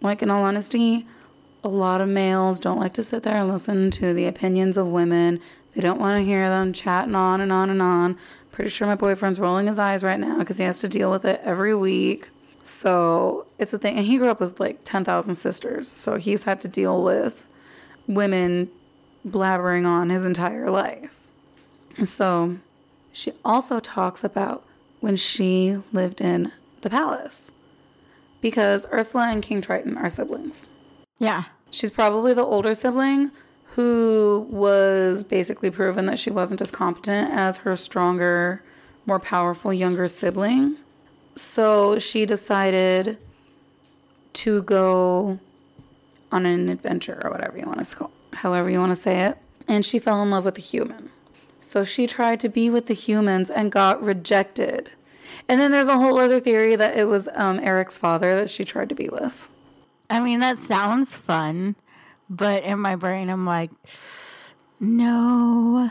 Like, 0.01 0.23
in 0.23 0.31
all 0.31 0.45
honesty, 0.45 1.07
a 1.65 1.69
lot 1.69 2.01
of 2.01 2.09
males 2.09 2.61
don't 2.61 2.79
like 2.79 2.95
to 2.95 3.03
sit 3.03 3.25
there 3.25 3.37
and 3.37 3.51
listen 3.51 3.91
to 3.93 4.15
the 4.15 4.27
opinions 4.27 4.77
of 4.77 4.87
women. 4.87 5.41
They 5.75 5.81
don't 5.81 6.01
want 6.01 6.19
to 6.19 6.25
hear 6.25 6.49
them 6.49 6.73
chatting 6.73 7.17
on 7.17 7.41
and 7.41 7.51
on 7.51 7.69
and 7.69 7.83
on. 7.83 8.17
Pretty 8.53 8.71
sure 8.71 8.87
my 8.87 8.95
boyfriend's 8.95 9.41
rolling 9.41 9.67
his 9.67 9.79
eyes 9.79 10.05
right 10.05 10.21
now 10.21 10.39
because 10.39 10.59
he 10.59 10.65
has 10.65 10.79
to 10.81 10.89
deal 10.89 11.11
with 11.11 11.25
it 11.25 11.41
every 11.43 11.75
week. 11.75 12.31
So 12.63 13.47
it's 13.59 13.73
a 13.73 13.79
thing. 13.79 13.97
And 13.97 14.07
he 14.07 14.19
grew 14.19 14.29
up 14.29 14.41
with 14.41 14.61
like 14.61 14.85
10,000 14.85 15.35
sisters. 15.35 15.89
So 15.89 16.17
he's 16.17 16.45
had 16.45 16.61
to 16.61 16.69
deal 16.69 17.03
with 17.03 17.47
women 18.07 18.71
blabbering 19.27 19.87
on 19.87 20.11
his 20.11 20.25
entire 20.25 20.71
life. 20.71 21.27
So 22.03 22.59
she 23.19 23.33
also 23.45 23.81
talks 23.81 24.23
about 24.23 24.65
when 25.01 25.17
she 25.17 25.77
lived 25.93 26.21
in 26.21 26.53
the 26.83 26.89
palace 26.89 27.51
because 28.41 28.87
Ursula 28.93 29.31
and 29.33 29.43
King 29.43 29.61
Triton 29.61 29.99
are 29.99 30.09
siblings. 30.09 30.69
Yeah. 31.19 31.47
She's 31.73 31.91
probably 31.91 32.33
the 32.33 32.45
older 32.45 32.75
sibling 32.75 33.33
who 33.75 34.47
was 34.49 35.25
basically 35.25 35.69
proven 35.69 36.07
that 36.07 36.21
she 36.21 36.31
wasn't 36.31 36.61
as 36.61 36.71
competent 36.71 37.33
as 37.33 37.57
her 37.59 37.75
stronger, 37.75 38.63
more 39.05 39.19
powerful 39.19 39.73
younger 39.73 40.07
sibling. 40.07 40.77
So 41.35 41.99
she 41.99 42.25
decided 42.25 43.19
to 44.35 44.63
go 44.63 45.41
on 46.31 46.47
an 46.47 46.69
adventure 46.69 47.21
or 47.25 47.33
whatever 47.33 47.59
you 47.59 47.67
want 47.67 47.85
to 47.85 47.97
call 47.97 48.13
however 48.33 48.71
you 48.71 48.79
want 48.79 48.93
to 48.93 48.97
say 48.97 49.23
it. 49.23 49.39
And 49.67 49.85
she 49.85 49.99
fell 49.99 50.23
in 50.23 50.31
love 50.31 50.45
with 50.45 50.57
a 50.57 50.61
human. 50.61 51.11
So 51.61 51.85
she 51.85 52.07
tried 52.07 52.41
to 52.41 52.49
be 52.49 52.71
with 52.71 52.87
the 52.87 52.95
humans 52.95 53.51
and 53.51 53.73
got 53.73 54.03
rejected. 54.03 54.91
And 55.49 55.61
then 55.61 55.71
there's 55.71 55.89
a 55.89 55.99
whole 55.99 56.19
other 56.19 56.41
theory 56.41 56.77
that 56.77 56.97
it 56.97 57.05
was 57.05 57.29
um, 57.35 57.59
Eric's 57.61 57.99
father 57.99 58.37
that 58.37 58.51
she 58.51 58.65
tried 58.65 58.89
to 58.91 58.95
be 58.95 59.09
with. 59.09 59.49
I 60.11 60.21
mean, 60.21 60.41
that 60.41 60.59
sounds 60.59 61.15
fun, 61.17 61.77
but 62.31 62.63
in 62.63 62.79
my 62.79 62.97
brain, 62.97 63.29
I'm 63.29 63.45
like, 63.45 63.71
no. 64.81 65.91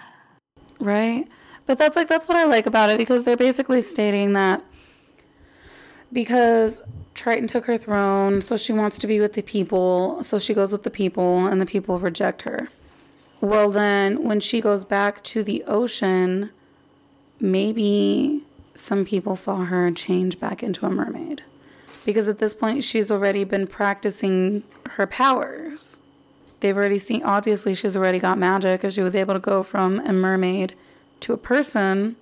Right? 0.80 1.28
But 1.66 1.78
that's 1.78 1.96
like 1.96 2.08
that's 2.08 2.28
what 2.28 2.38
I 2.38 2.46
like 2.46 2.66
about 2.66 2.90
it 2.90 2.98
because 2.98 3.24
they're 3.24 3.36
basically 3.36 3.82
stating 3.82 4.34
that 4.34 4.64
because 6.14 6.82
Triton 7.14 7.48
took 7.48 7.66
her 7.66 7.78
throne, 7.78 8.42
so 8.42 8.56
she 8.56 8.72
wants 8.72 8.98
to 9.00 9.08
be 9.08 9.20
with 9.20 9.34
the 9.34 9.42
people, 9.42 10.24
so 10.24 10.40
she 10.40 10.54
goes 10.54 10.72
with 10.72 10.84
the 10.84 10.90
people 10.90 11.46
and 11.46 11.60
the 11.60 11.66
people 11.66 12.00
reject 12.00 12.44
her. 12.44 12.70
Well, 13.40 13.70
then 13.70 14.24
when 14.24 14.40
she 14.40 14.62
goes 14.62 14.84
back 14.84 15.24
to 15.26 15.44
the 15.44 15.64
ocean, 15.68 16.50
maybe 17.40 18.44
some 18.74 19.06
people 19.06 19.36
saw 19.36 19.66
her 19.66 19.92
change 19.92 20.40
back 20.40 20.64
into 20.64 20.86
a 20.86 20.90
mermaid. 20.90 21.44
Because 22.06 22.30
at 22.30 22.40
this 22.40 22.56
point, 22.56 22.84
she's 22.84 23.12
already 23.12 23.44
been 23.44 23.68
practicing 23.68 24.64
her 24.92 25.06
powers. 25.06 26.02
They've 26.62 26.76
already 26.76 27.00
seen, 27.00 27.22
obviously, 27.24 27.76
she's 27.76 27.96
already 27.96 28.20
got 28.20 28.38
magic 28.38 28.82
because 28.82 28.96
she 28.96 29.02
was 29.02 29.16
able 29.16 29.34
to 29.34 29.40
go 29.40 29.62
from 29.62 30.00
a 30.00 30.14
mermaid 30.14 30.74
to 31.20 31.34
a 31.34 31.38
person. 31.38 32.16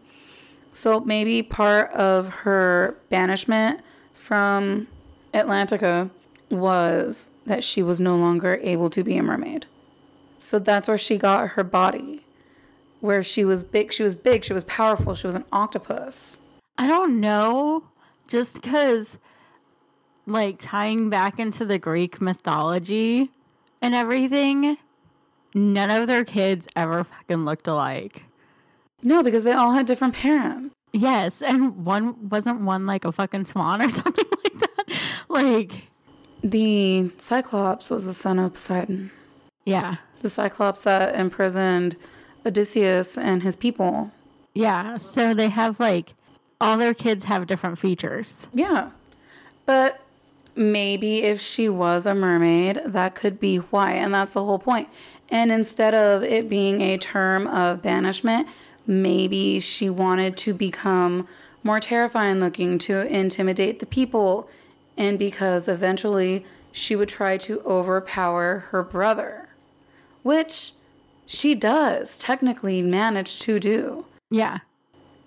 So 0.74 1.00
maybe 1.00 1.42
part 1.42 1.92
of 1.92 2.30
her 2.30 2.98
banishment 3.10 3.80
from 4.14 4.88
Atlantica 5.34 6.10
was 6.50 7.30
that 7.46 7.64
she 7.64 7.82
was 7.82 8.00
no 8.00 8.18
longer 8.18 8.60
able 8.62 8.90
to 8.90 9.04
be 9.04 9.16
a 9.16 9.24
mermaid. 9.24 9.68
So 10.46 10.60
that's 10.60 10.88
where 10.88 10.98
she 10.98 11.18
got 11.18 11.50
her 11.52 11.64
body. 11.64 12.24
Where 13.00 13.24
she 13.24 13.44
was 13.44 13.64
big, 13.64 13.92
she 13.92 14.04
was 14.04 14.16
big, 14.16 14.44
she 14.44 14.54
was 14.54 14.64
powerful, 14.66 15.16
she 15.16 15.28
was 15.28 15.36
an 15.36 15.46
octopus. 15.52 16.40
I 16.78 16.88
don't 16.88 17.20
know. 17.20 17.84
Just 18.28 18.62
because, 18.62 19.18
like, 20.28 20.58
tying 20.60 21.10
back 21.10 21.40
into 21.40 21.66
the 21.66 21.78
Greek 21.80 22.20
mythology 22.22 23.32
and 23.82 23.94
everything, 23.96 24.78
none 25.54 25.90
of 25.92 26.08
their 26.08 26.24
kids 26.26 26.68
ever 26.76 27.04
fucking 27.04 27.46
looked 27.46 27.68
alike. 27.68 28.24
No, 29.04 29.22
because 29.24 29.44
they 29.44 29.52
all 29.54 29.72
had 29.74 29.86
different 29.86 30.14
parents. 30.16 30.74
Yes, 30.94 31.42
and 31.42 31.86
one 31.86 32.30
wasn't 32.30 32.62
one 32.62 32.86
like 32.86 33.04
a 33.06 33.12
fucking 33.12 33.46
swan 33.46 33.82
or 33.82 33.90
something 34.00 34.26
like 34.44 34.60
that. 34.60 34.86
Like, 35.28 35.72
The 36.44 37.12
Cyclops 37.18 37.90
was 37.90 38.06
the 38.06 38.14
son 38.14 38.40
of 38.40 38.54
Poseidon. 38.54 39.12
yeah, 39.66 39.98
The 40.26 40.30
Cyclops 40.30 40.82
that 40.82 41.14
imprisoned 41.14 41.98
Odysseus 42.44 43.16
and 43.16 43.44
his 43.44 43.56
people. 43.56 44.10
yeah. 44.56 44.98
So 44.98 45.36
they 45.36 45.50
have 45.50 45.80
like 45.80 46.16
all 46.60 46.78
their 46.78 46.96
kids 46.96 47.26
have 47.26 47.46
different 47.46 47.78
features. 47.78 48.48
Yeah. 48.52 48.90
But 49.68 50.02
maybe 50.56 51.22
if 51.22 51.40
she 51.40 51.70
was 51.70 52.08
a 52.08 52.16
mermaid, 52.16 52.82
that 52.88 53.14
could 53.14 53.40
be 53.40 53.58
why. 53.58 53.92
And 53.92 54.12
that's 54.12 54.34
the 54.34 54.44
whole 54.44 54.58
point. 54.58 54.90
And 55.30 55.52
instead 55.52 55.94
of 55.94 56.24
it 56.24 56.50
being 56.50 56.82
a 56.82 56.98
term 56.98 57.46
of 57.46 57.84
banishment, 57.84 58.48
maybe 58.88 59.60
she 59.60 59.92
wanted 59.92 60.38
to 60.38 60.56
become 60.56 61.28
more 61.62 61.80
terrifying 61.80 62.40
looking 62.40 62.80
to 62.80 63.06
intimidate 63.06 63.78
the 63.78 63.86
people. 63.86 64.50
And 64.98 65.20
because 65.20 65.68
eventually 65.68 66.46
she 66.72 66.96
would 66.96 67.10
try 67.10 67.38
to 67.38 67.62
overpower 67.62 68.66
her 68.72 68.82
brother, 68.82 69.45
which 70.26 70.74
she 71.28 71.54
does 71.54 72.18
technically 72.18 72.82
manage 72.82 73.40
to 73.42 73.60
do. 73.60 74.06
Yeah, 74.32 74.60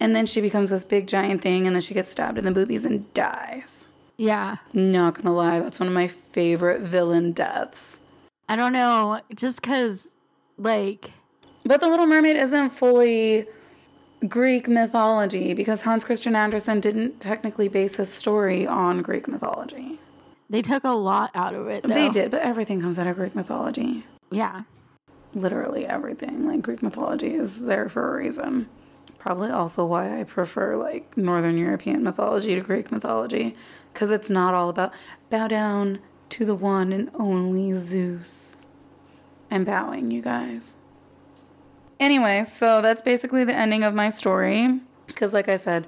And 0.01 0.15
then 0.15 0.27
she 0.27 0.41
becomes 0.41 0.71
this 0.71 0.85
big 0.85 1.07
giant 1.07 1.41
thing, 1.41 1.67
and 1.69 1.75
then 1.77 1.81
she 1.81 1.95
gets 1.95 2.09
stabbed 2.11 2.37
in 2.37 2.45
the 2.45 2.51
boobies 2.51 2.85
and 2.85 3.13
dies. 3.15 3.89
yeah. 4.17 4.57
Not 4.73 5.15
gonna 5.15 5.33
lie, 5.35 5.61
that's 5.61 5.79
one 5.79 5.87
of 5.89 5.95
my 5.95 6.09
favorite 6.09 6.81
villain 6.83 7.31
deaths. 7.33 8.01
I 8.49 8.57
don't 8.57 8.73
know, 8.73 9.21
just 9.35 9.63
because 9.63 10.09
like 10.59 11.13
But 11.65 11.79
The 11.81 11.89
Little 11.89 12.07
Mermaid 12.07 12.37
isn't 12.37 12.71
fully 12.71 13.47
Greek 14.29 14.67
mythology 14.67 15.55
because 15.55 15.83
Hans 15.83 16.03
Christian 16.03 16.35
Andersen 16.35 16.81
didn't 16.81 17.21
technically 17.21 17.69
base 17.69 17.97
his 17.97 18.13
story 18.13 18.67
on 18.67 19.01
Greek 19.03 19.29
mythology. 19.29 20.01
they 20.51 20.63
took 20.63 20.83
a 20.83 20.91
lot 21.11 21.31
out 21.37 21.55
of 21.55 21.69
it. 21.69 21.85
Though. 21.85 21.95
They 21.95 22.09
did, 22.09 22.33
but 22.33 22.41
everything 22.43 22.81
comes 22.81 22.99
out 22.99 23.07
of 23.07 23.15
Greek 23.17 23.35
mythology. 23.37 24.05
Yeah, 24.33 24.63
Literally 25.35 25.87
everything. 25.87 26.47
Like 26.47 26.63
Greek 26.63 26.83
mythology 26.83 27.35
is 27.35 27.65
there 27.65 27.89
for 27.89 28.15
a 28.15 28.19
reason. 28.23 28.69
Probably 29.19 29.51
also 29.51 29.85
why 29.85 30.21
I 30.21 30.25
prefer 30.25 30.77
like 30.77 31.17
Northern 31.17 31.59
European 31.59 32.03
mythology 32.03 32.55
to 32.55 32.61
Greek 32.61 32.91
mythology 32.91 33.55
because 33.93 34.11
it's 34.11 34.31
not 34.31 34.55
all 34.55 34.69
about 34.69 34.93
bow 35.29 35.49
down 35.49 35.99
to 36.31 36.45
the 36.45 36.55
one 36.55 36.93
and 36.93 37.11
only 37.15 37.75
Zeus. 37.75 38.65
I'm 39.51 39.65
bowing, 39.65 40.11
you 40.11 40.23
guys. 40.23 40.77
Anyway, 41.99 42.45
so 42.45 42.81
that's 42.81 43.03
basically 43.03 43.45
the 43.45 43.57
ending 43.57 43.83
of 43.83 43.95
my 43.95 44.11
story. 44.11 44.81
Because, 45.07 45.33
like 45.33 45.49
I 45.49 45.57
said, 45.57 45.87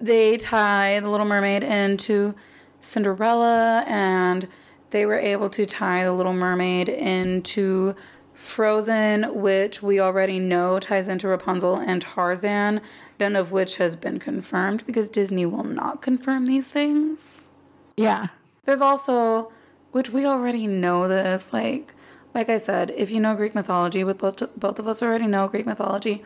they 0.00 0.36
tie 0.36 1.00
the 1.00 1.10
Little 1.10 1.26
Mermaid 1.26 1.62
into 1.62 2.34
Cinderella, 2.80 3.84
and 3.86 4.48
they 4.90 5.04
were 5.04 5.18
able 5.18 5.50
to 5.50 5.66
tie 5.66 6.04
the 6.04 6.12
Little 6.12 6.32
Mermaid 6.32 6.88
into 6.88 7.94
Frozen, 8.42 9.40
which 9.40 9.82
we 9.82 10.00
already 10.00 10.38
know 10.40 10.80
ties 10.80 11.06
into 11.06 11.28
Rapunzel 11.28 11.76
and 11.76 12.02
Tarzan, 12.02 12.80
none 13.20 13.36
of 13.36 13.52
which 13.52 13.76
has 13.76 13.94
been 13.94 14.18
confirmed 14.18 14.84
because 14.84 15.08
Disney 15.08 15.46
will 15.46 15.62
not 15.64 16.02
confirm 16.02 16.46
these 16.46 16.66
things. 16.66 17.48
yeah, 17.96 18.26
There's 18.64 18.82
also, 18.82 19.52
which 19.92 20.10
we 20.10 20.26
already 20.26 20.66
know 20.66 21.06
this, 21.06 21.52
like, 21.52 21.94
like 22.34 22.48
I 22.48 22.58
said, 22.58 22.92
if 22.96 23.10
you 23.12 23.20
know 23.20 23.36
Greek 23.36 23.54
mythology, 23.54 24.02
with 24.02 24.18
both 24.18 24.42
both 24.56 24.78
of 24.78 24.88
us 24.88 25.02
already 25.02 25.26
know 25.26 25.46
Greek 25.48 25.66
mythology. 25.66 26.24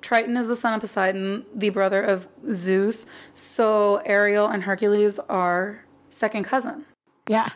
Triton 0.00 0.36
is 0.36 0.48
the 0.48 0.56
son 0.56 0.72
of 0.74 0.80
Poseidon, 0.80 1.44
the 1.54 1.68
brother 1.68 2.02
of 2.02 2.26
Zeus. 2.50 3.06
So 3.34 3.96
Ariel 4.06 4.48
and 4.48 4.64
Hercules 4.64 5.18
are 5.28 5.84
second 6.10 6.44
cousin. 6.44 6.86
yeah. 7.28 7.50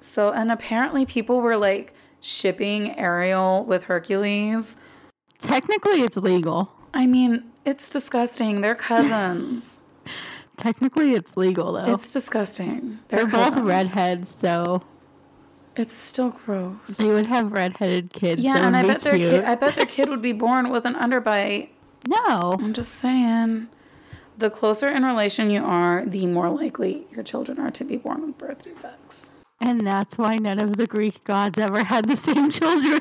So 0.00 0.32
and 0.32 0.52
apparently 0.52 1.04
people 1.04 1.40
were 1.40 1.56
like 1.56 1.92
shipping 2.20 2.98
Ariel 2.98 3.64
with 3.64 3.84
Hercules. 3.84 4.76
Technically, 5.38 6.02
it's 6.02 6.16
legal. 6.16 6.72
I 6.94 7.06
mean, 7.06 7.44
it's 7.64 7.88
disgusting. 7.88 8.60
They're 8.60 8.74
cousins. 8.74 9.80
Technically, 10.56 11.14
it's 11.14 11.36
legal 11.36 11.72
though. 11.72 11.94
it's 11.94 12.12
disgusting. 12.12 12.98
They're, 13.08 13.24
They're 13.26 13.30
both 13.50 13.58
redheads, 13.60 14.36
so 14.40 14.82
It's 15.76 15.92
still 15.92 16.30
gross. 16.30 16.96
they 16.96 17.06
would 17.06 17.28
have 17.28 17.52
redheaded 17.52 18.12
kids. 18.12 18.42
Yeah, 18.42 18.66
and 18.66 18.76
I 18.76 18.82
bet 18.82 19.02
their 19.02 19.16
cute. 19.16 19.30
kid 19.30 19.44
I 19.44 19.54
bet 19.54 19.76
their 19.76 19.86
kid 19.86 20.08
would 20.08 20.22
be 20.22 20.32
born 20.32 20.70
with 20.70 20.84
an 20.84 20.94
underbite. 20.94 21.68
no, 22.06 22.56
I'm 22.60 22.72
just 22.72 22.94
saying. 22.96 23.68
The 24.36 24.50
closer 24.50 24.88
in 24.88 25.04
relation 25.04 25.50
you 25.50 25.64
are, 25.64 26.04
the 26.06 26.26
more 26.26 26.48
likely 26.50 27.06
your 27.10 27.22
children 27.24 27.58
are 27.60 27.70
to 27.72 27.84
be 27.84 27.96
born 27.96 28.24
with 28.26 28.38
birth 28.38 28.62
defects. 28.64 29.30
And 29.60 29.86
that's 29.86 30.16
why 30.16 30.38
none 30.38 30.60
of 30.60 30.76
the 30.76 30.86
Greek 30.86 31.24
gods 31.24 31.58
ever 31.58 31.84
had 31.84 32.06
the 32.06 32.16
same 32.16 32.50
children. 32.50 33.00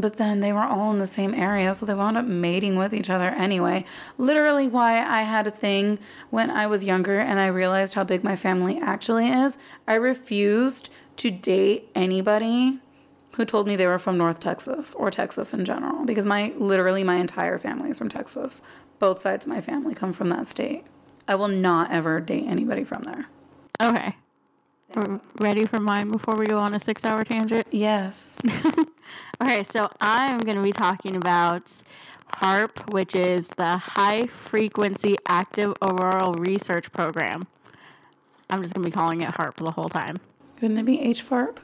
But 0.00 0.16
then 0.16 0.40
they 0.40 0.52
were 0.52 0.62
all 0.62 0.92
in 0.92 0.98
the 0.98 1.06
same 1.06 1.34
area, 1.34 1.74
so 1.74 1.84
they 1.84 1.94
wound 1.94 2.16
up 2.16 2.24
mating 2.24 2.76
with 2.76 2.94
each 2.94 3.10
other 3.10 3.28
anyway. 3.28 3.84
Literally, 4.16 4.66
why 4.66 5.04
I 5.04 5.22
had 5.22 5.46
a 5.46 5.50
thing 5.50 5.98
when 6.30 6.50
I 6.50 6.66
was 6.66 6.84
younger 6.84 7.18
and 7.18 7.38
I 7.38 7.48
realized 7.48 7.94
how 7.94 8.04
big 8.04 8.24
my 8.24 8.36
family 8.36 8.80
actually 8.80 9.28
is. 9.28 9.58
I 9.86 9.94
refused 9.94 10.88
to 11.16 11.30
date 11.30 11.90
anybody 11.94 12.78
who 13.32 13.44
told 13.44 13.66
me 13.66 13.76
they 13.76 13.86
were 13.86 13.98
from 13.98 14.16
North 14.16 14.40
Texas 14.40 14.94
or 14.94 15.10
Texas 15.10 15.52
in 15.52 15.64
general 15.64 16.04
because 16.04 16.26
my 16.26 16.52
literally 16.56 17.04
my 17.04 17.16
entire 17.16 17.58
family 17.58 17.90
is 17.90 17.98
from 17.98 18.08
Texas. 18.08 18.62
Both 18.98 19.22
sides 19.22 19.46
of 19.46 19.52
my 19.52 19.60
family 19.60 19.94
come 19.94 20.12
from 20.12 20.30
that 20.30 20.46
state. 20.46 20.84
I 21.28 21.34
will 21.34 21.48
not 21.48 21.90
ever 21.90 22.20
date 22.20 22.44
anybody 22.46 22.84
from 22.84 23.02
there. 23.02 23.26
okay. 23.80 24.16
Ready 25.38 25.66
for 25.66 25.78
mine 25.78 26.10
before 26.10 26.36
we 26.36 26.46
go 26.46 26.58
on 26.58 26.74
a 26.74 26.80
six 26.80 27.04
hour 27.04 27.24
tangent? 27.24 27.66
Yes. 27.70 28.40
Okay, 29.42 29.62
so 29.62 29.90
I'm 30.02 30.38
going 30.40 30.58
to 30.58 30.62
be 30.62 30.72
talking 30.72 31.16
about 31.16 31.64
HAARP, 32.34 32.92
which 32.92 33.14
is 33.14 33.48
the 33.56 33.78
High 33.78 34.26
Frequency 34.26 35.16
Active 35.26 35.74
Auroral 35.82 36.34
Research 36.34 36.92
Program. 36.92 37.46
I'm 38.50 38.60
just 38.62 38.74
going 38.74 38.84
to 38.84 38.90
be 38.90 38.94
calling 38.94 39.22
it 39.22 39.30
HAARP 39.30 39.54
the 39.56 39.70
whole 39.70 39.88
time. 39.88 40.18
Couldn't 40.56 40.76
it 40.76 40.84
be 40.84 41.00
H 41.00 41.26
farp? 41.26 41.56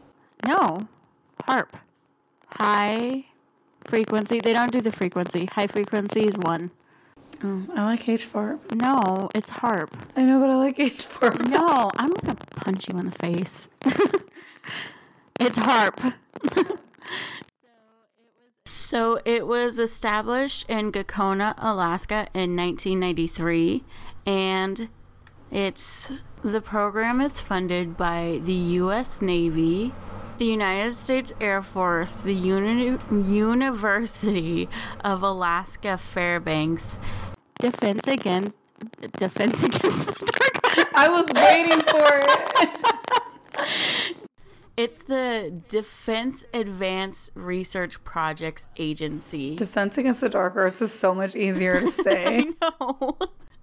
No, 0.46 0.88
HAARP. 1.46 1.68
High 2.52 3.26
frequency. 3.86 4.40
They 4.40 4.54
don't 4.54 4.72
do 4.72 4.80
the 4.80 4.92
frequency. 4.92 5.50
High 5.52 5.66
frequency 5.66 6.20
is 6.20 6.38
one. 6.38 6.70
Oh, 7.44 7.62
I 7.74 7.84
like 7.84 8.08
H 8.08 8.30
farp. 8.30 8.74
No, 8.74 9.28
it's 9.34 9.50
HAARP. 9.50 9.90
I 10.16 10.22
know, 10.22 10.40
but 10.40 10.48
I 10.50 10.54
like 10.56 10.78
H 10.78 11.06
farp. 11.06 11.46
No, 11.48 11.90
I'm 11.98 12.10
going 12.10 12.36
to 12.36 12.46
punch 12.56 12.88
you 12.88 12.98
in 12.98 13.06
the 13.06 13.12
face. 13.12 13.68
it's 15.40 15.58
HAARP. 15.58 16.14
So 18.66 19.20
it 19.24 19.46
was 19.46 19.78
established 19.80 20.68
in 20.68 20.92
Gakona, 20.92 21.54
Alaska 21.58 22.28
in 22.32 22.56
1993 22.56 23.82
and 24.24 24.88
it's 25.50 26.12
the 26.42 26.60
program 26.60 27.20
is 27.20 27.40
funded 27.40 27.96
by 27.96 28.40
the 28.44 28.52
US 28.52 29.20
Navy, 29.20 29.92
the 30.38 30.46
United 30.46 30.94
States 30.94 31.32
Air 31.40 31.62
Force, 31.62 32.20
the 32.20 32.34
Uni- 32.34 32.98
University 33.10 34.68
of 35.04 35.22
Alaska 35.22 35.98
Fairbanks, 35.98 36.96
Defense 37.58 38.06
Against 38.06 38.56
Defense 39.16 39.62
Against 39.62 40.06
the 40.06 40.14
Dark 40.14 40.88
I 40.94 41.08
was 41.08 41.28
waiting 41.34 41.80
for 41.82 42.06
it. 43.58 44.16
It's 44.76 45.02
the 45.02 45.62
Defense 45.70 46.44
Advanced 46.52 47.30
Research 47.34 48.04
Projects 48.04 48.68
Agency. 48.76 49.56
Defense 49.56 49.96
Against 49.96 50.20
the 50.20 50.28
Dark 50.28 50.54
Arts 50.54 50.82
is 50.82 50.92
so 50.92 51.14
much 51.14 51.34
easier 51.34 51.80
to 51.80 51.86
say. 51.90 52.44
No. 52.60 53.16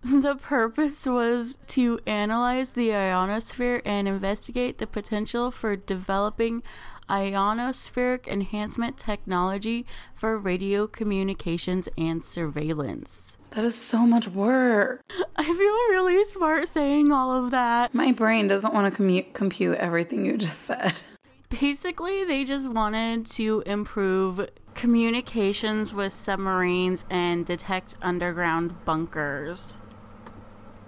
The 0.03 0.35
purpose 0.35 1.05
was 1.05 1.59
to 1.67 1.99
analyze 2.07 2.73
the 2.73 2.95
ionosphere 2.95 3.83
and 3.85 4.07
investigate 4.07 4.79
the 4.79 4.87
potential 4.87 5.51
for 5.51 5.75
developing 5.75 6.63
ionospheric 7.07 8.27
enhancement 8.27 8.97
technology 8.97 9.85
for 10.15 10.35
radio 10.37 10.87
communications 10.87 11.87
and 11.95 12.23
surveillance. 12.23 13.37
That 13.53 13.63
is 13.63 13.75
so 13.75 14.05
much 14.05 14.27
work. 14.27 15.01
I 15.35 15.43
feel 15.43 15.55
really 15.55 16.23
smart 16.25 16.67
saying 16.67 17.11
all 17.11 17.31
of 17.31 17.51
that. 17.51 17.93
My 17.93 18.11
brain 18.11 18.47
doesn't 18.47 18.73
want 18.73 18.93
to 18.93 19.01
commu- 19.01 19.33
compute 19.33 19.77
everything 19.77 20.25
you 20.25 20.37
just 20.37 20.61
said. 20.61 20.93
Basically, 21.49 22.23
they 22.23 22.43
just 22.45 22.69
wanted 22.69 23.27
to 23.27 23.61
improve 23.67 24.49
communications 24.73 25.93
with 25.93 26.11
submarines 26.11 27.05
and 27.11 27.45
detect 27.45 27.95
underground 28.01 28.83
bunkers. 28.85 29.77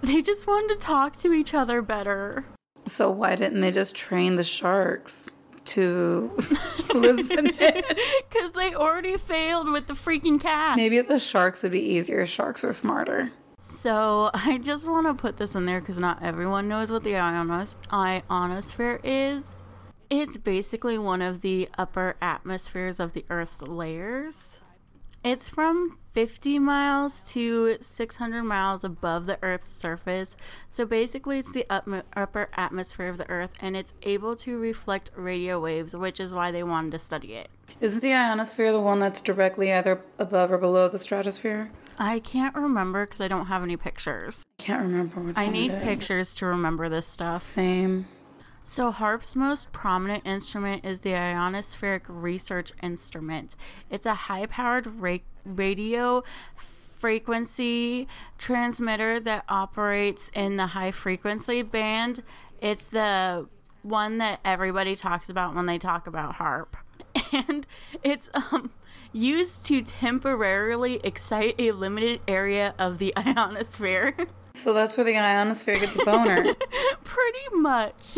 They 0.01 0.23
just 0.23 0.47
wanted 0.47 0.73
to 0.73 0.79
talk 0.79 1.15
to 1.17 1.33
each 1.33 1.53
other 1.53 1.83
better. 1.83 2.45
So 2.87 3.11
why 3.11 3.35
didn't 3.35 3.61
they 3.61 3.71
just 3.71 3.95
train 3.95 4.35
the 4.35 4.43
sharks 4.43 5.35
to 5.65 6.31
listen? 6.93 7.45
Because 7.45 8.51
they 8.55 8.73
already 8.73 9.17
failed 9.17 9.69
with 9.71 9.87
the 9.87 9.93
freaking 9.93 10.39
cat. 10.39 10.75
Maybe 10.77 11.01
the 11.01 11.19
sharks 11.19 11.63
would 11.63 11.71
be 11.71 11.81
easier. 11.81 12.25
Sharks 12.25 12.63
are 12.63 12.73
smarter. 12.73 13.31
So 13.57 14.29
I 14.33 14.57
just 14.59 14.87
want 14.87 15.07
to 15.07 15.13
put 15.13 15.37
this 15.37 15.55
in 15.55 15.65
there 15.65 15.79
because 15.79 15.97
not 15.97 16.21
everyone 16.21 16.67
knows 16.67 16.91
what 16.91 17.03
the 17.03 17.13
ionos- 17.13 17.77
ionosphere 17.91 18.99
is. 19.03 19.63
It's 20.09 20.37
basically 20.37 20.97
one 20.99 21.21
of 21.21 21.41
the 21.41 21.67
upper 21.77 22.15
atmospheres 22.21 22.99
of 22.99 23.13
the 23.13 23.25
Earth's 23.29 23.61
layers. 23.63 24.59
It's 25.25 25.49
from 25.49 25.97
50 26.13 26.59
miles 26.59 27.23
to 27.31 27.77
600 27.81 28.43
miles 28.43 28.83
above 28.83 29.25
the 29.25 29.39
Earth's 29.41 29.73
surface. 29.73 30.37
So 30.69 30.85
basically, 30.85 31.39
it's 31.39 31.51
the 31.51 31.65
up- 31.67 31.89
upper 32.15 32.47
atmosphere 32.55 33.07
of 33.07 33.17
the 33.17 33.27
Earth 33.27 33.49
and 33.59 33.75
it's 33.75 33.95
able 34.03 34.35
to 34.35 34.59
reflect 34.59 35.09
radio 35.15 35.59
waves, 35.59 35.95
which 35.95 36.19
is 36.19 36.31
why 36.31 36.51
they 36.51 36.61
wanted 36.61 36.91
to 36.91 36.99
study 36.99 37.33
it. 37.33 37.49
Isn't 37.81 38.01
the 38.01 38.13
ionosphere 38.13 38.71
the 38.71 38.79
one 38.79 38.99
that's 38.99 39.19
directly 39.19 39.73
either 39.73 39.99
above 40.19 40.51
or 40.51 40.59
below 40.59 40.87
the 40.89 40.99
stratosphere? 40.99 41.71
I 41.97 42.19
can't 42.19 42.53
remember 42.53 43.07
because 43.07 43.19
I 43.19 43.27
don't 43.27 43.47
have 43.47 43.63
any 43.63 43.77
pictures. 43.77 44.43
I 44.59 44.61
Can't 44.61 44.83
remember 44.83 45.33
I 45.35 45.47
need 45.47 45.71
pictures 45.81 46.35
to 46.35 46.45
remember 46.45 46.87
this 46.87 47.07
stuff. 47.07 47.41
Same. 47.41 48.05
So, 48.67 48.91
HAARP's 48.91 49.35
most 49.35 49.71
prominent 49.71 50.25
instrument 50.25 50.83
is 50.83 51.01
the 51.01 51.11
Ionospheric 51.11 52.01
Research 52.07 52.73
Instrument. 52.81 53.55
It's 53.91 54.07
a 54.07 54.15
high 54.15 54.47
powered 54.47 54.99
ra- 54.99 55.19
radio 55.45 56.23
frequency 56.55 58.07
transmitter 58.39 59.19
that 59.19 59.45
operates 59.47 60.31
in 60.33 60.57
the 60.57 60.67
high 60.67 60.91
frequency 60.91 61.61
band. 61.61 62.23
It's 62.59 62.89
the 62.89 63.47
one 63.83 64.17
that 64.17 64.39
everybody 64.43 64.95
talks 64.95 65.29
about 65.29 65.53
when 65.53 65.67
they 65.67 65.77
talk 65.77 66.07
about 66.07 66.35
HAARP. 66.35 66.73
And 67.31 67.67
it's 68.03 68.29
um, 68.33 68.71
used 69.13 69.63
to 69.65 69.81
temporarily 69.81 70.99
excite 71.03 71.55
a 71.59 71.71
limited 71.71 72.21
area 72.27 72.73
of 72.79 72.97
the 72.97 73.13
ionosphere. 73.17 74.15
So 74.53 74.73
that's 74.73 74.97
where 74.97 75.03
the 75.03 75.17
ionosphere 75.17 75.75
gets 75.75 75.97
a 75.97 76.03
boner. 76.05 76.55
Pretty 77.03 77.55
much. 77.55 78.17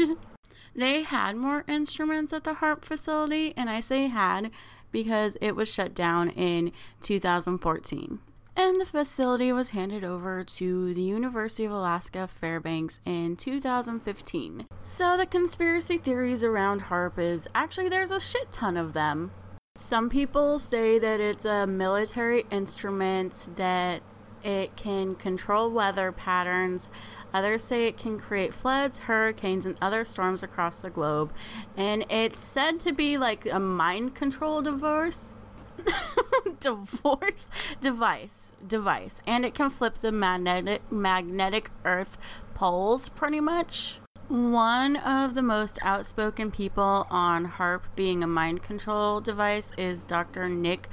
They 0.78 1.02
had 1.02 1.36
more 1.36 1.64
instruments 1.68 2.32
at 2.32 2.44
the 2.44 2.56
HAARP 2.56 2.86
facility, 2.86 3.52
and 3.58 3.68
I 3.68 3.80
say 3.80 4.08
had 4.08 4.52
because 4.92 5.36
it 5.42 5.56
was 5.56 5.74
shut 5.74 5.96
down 5.96 6.30
in 6.30 6.72
2014. 7.02 8.20
And 8.56 8.80
the 8.80 8.86
facility 8.86 9.52
was 9.52 9.72
handed 9.72 10.04
over 10.04 10.44
to 10.44 10.94
the 10.94 11.02
University 11.02 11.66
of 11.66 11.72
Alaska 11.72 12.28
Fairbanks 12.28 13.00
in 13.06 13.36
2015. 13.36 14.68
So 14.84 15.18
the 15.18 15.26
conspiracy 15.26 15.98
theories 15.98 16.44
around 16.44 16.84
HAARP 16.84 17.18
is 17.18 17.48
actually 17.56 17.90
there's 17.90 18.12
a 18.12 18.20
shit 18.20 18.52
ton 18.52 18.78
of 18.78 18.94
them. 18.94 19.32
Some 19.78 20.10
people 20.10 20.60
say 20.60 21.00
that 21.00 21.20
it's 21.20 21.46
a 21.46 21.66
military 21.66 22.46
instrument 22.52 23.48
that 23.56 24.04
it 24.44 24.76
can 24.76 25.16
control 25.16 25.70
weather 25.72 26.12
patterns. 26.12 26.90
Others 27.38 27.66
say 27.66 27.86
it 27.86 27.98
can 27.98 28.18
create 28.18 28.52
floods, 28.52 28.98
hurricanes, 28.98 29.68
and 29.68 29.78
other 29.80 30.04
storms 30.04 30.42
across 30.42 30.78
the 30.78 30.90
globe. 30.90 31.32
And 31.76 32.04
it's 32.10 32.40
said 32.40 32.80
to 32.80 32.92
be 32.92 33.16
like 33.20 33.46
a 33.46 33.60
mind 33.60 34.16
control 34.16 34.64
divorce. 34.64 35.36
divorce 36.60 37.52
device 37.80 38.52
device 38.68 39.22
and 39.28 39.46
it 39.46 39.54
can 39.54 39.70
flip 39.70 40.00
the 40.02 40.12
magnetic 40.12 40.82
magnetic 40.92 41.70
earth 41.86 42.18
poles 42.56 43.10
pretty 43.10 43.40
much 43.40 44.00
one 44.28 44.96
of 44.96 45.36
the 45.36 45.44
most 45.44 45.78
outspoken 45.84 46.50
people 46.50 47.06
on 47.12 47.46
harp 47.46 47.86
being 47.96 48.24
a 48.24 48.28
mind 48.28 48.64
control 48.64 49.22
device 49.22 49.72
is 49.78 50.04
dr 50.04 50.50
nick 50.50 50.90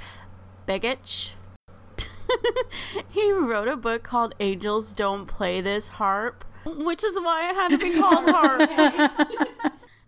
begich 0.67 1.31
he 3.09 3.31
wrote 3.31 3.67
a 3.67 3.77
book 3.77 4.03
called 4.03 4.35
Angels 4.39 4.93
Don't 4.93 5.25
Play 5.25 5.61
This 5.61 5.87
HAARP, 5.89 6.45
which 6.65 7.03
is 7.03 7.19
why 7.19 7.49
it 7.49 7.55
had 7.55 7.69
to 7.69 7.77
be 7.77 7.99
called 7.99 8.29
HAARP. 8.29 8.69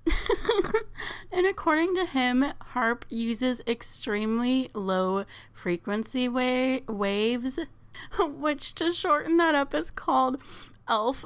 and 1.31 1.45
according 1.45 1.95
to 1.95 2.05
him, 2.05 2.45
harp 2.61 3.05
uses 3.09 3.61
extremely 3.67 4.69
low 4.73 5.25
frequency 5.51 6.27
wa- 6.27 6.79
waves, 6.87 7.59
which 8.19 8.73
to 8.75 8.91
shorten 8.91 9.37
that 9.37 9.55
up 9.55 9.73
is 9.73 9.89
called 9.91 10.37
ELF. 10.87 11.25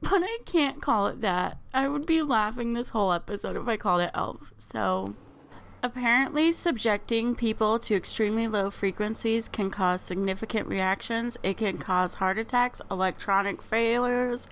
but 0.00 0.22
I 0.22 0.38
can't 0.44 0.82
call 0.82 1.06
it 1.08 1.20
that. 1.20 1.58
I 1.72 1.88
would 1.88 2.06
be 2.06 2.22
laughing 2.22 2.72
this 2.72 2.90
whole 2.90 3.12
episode 3.12 3.56
if 3.56 3.68
I 3.68 3.76
called 3.76 4.02
it 4.02 4.10
ELF. 4.14 4.52
So 4.58 5.14
Apparently, 5.84 6.50
subjecting 6.50 7.34
people 7.34 7.78
to 7.80 7.94
extremely 7.94 8.48
low 8.48 8.70
frequencies 8.70 9.48
can 9.48 9.70
cause 9.70 10.00
significant 10.00 10.66
reactions. 10.66 11.36
It 11.42 11.58
can 11.58 11.76
cause 11.76 12.14
heart 12.14 12.38
attacks, 12.38 12.80
electronic 12.90 13.60
failures, 13.60 14.48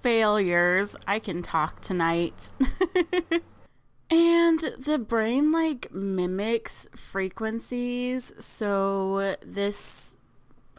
failures. 0.00 0.96
I 1.06 1.18
can 1.18 1.42
talk 1.42 1.82
tonight. 1.82 2.52
and 4.10 4.60
the 4.78 4.96
brain 4.98 5.52
like 5.52 5.92
mimics 5.92 6.86
frequencies, 6.96 8.32
so 8.38 9.36
this 9.44 10.16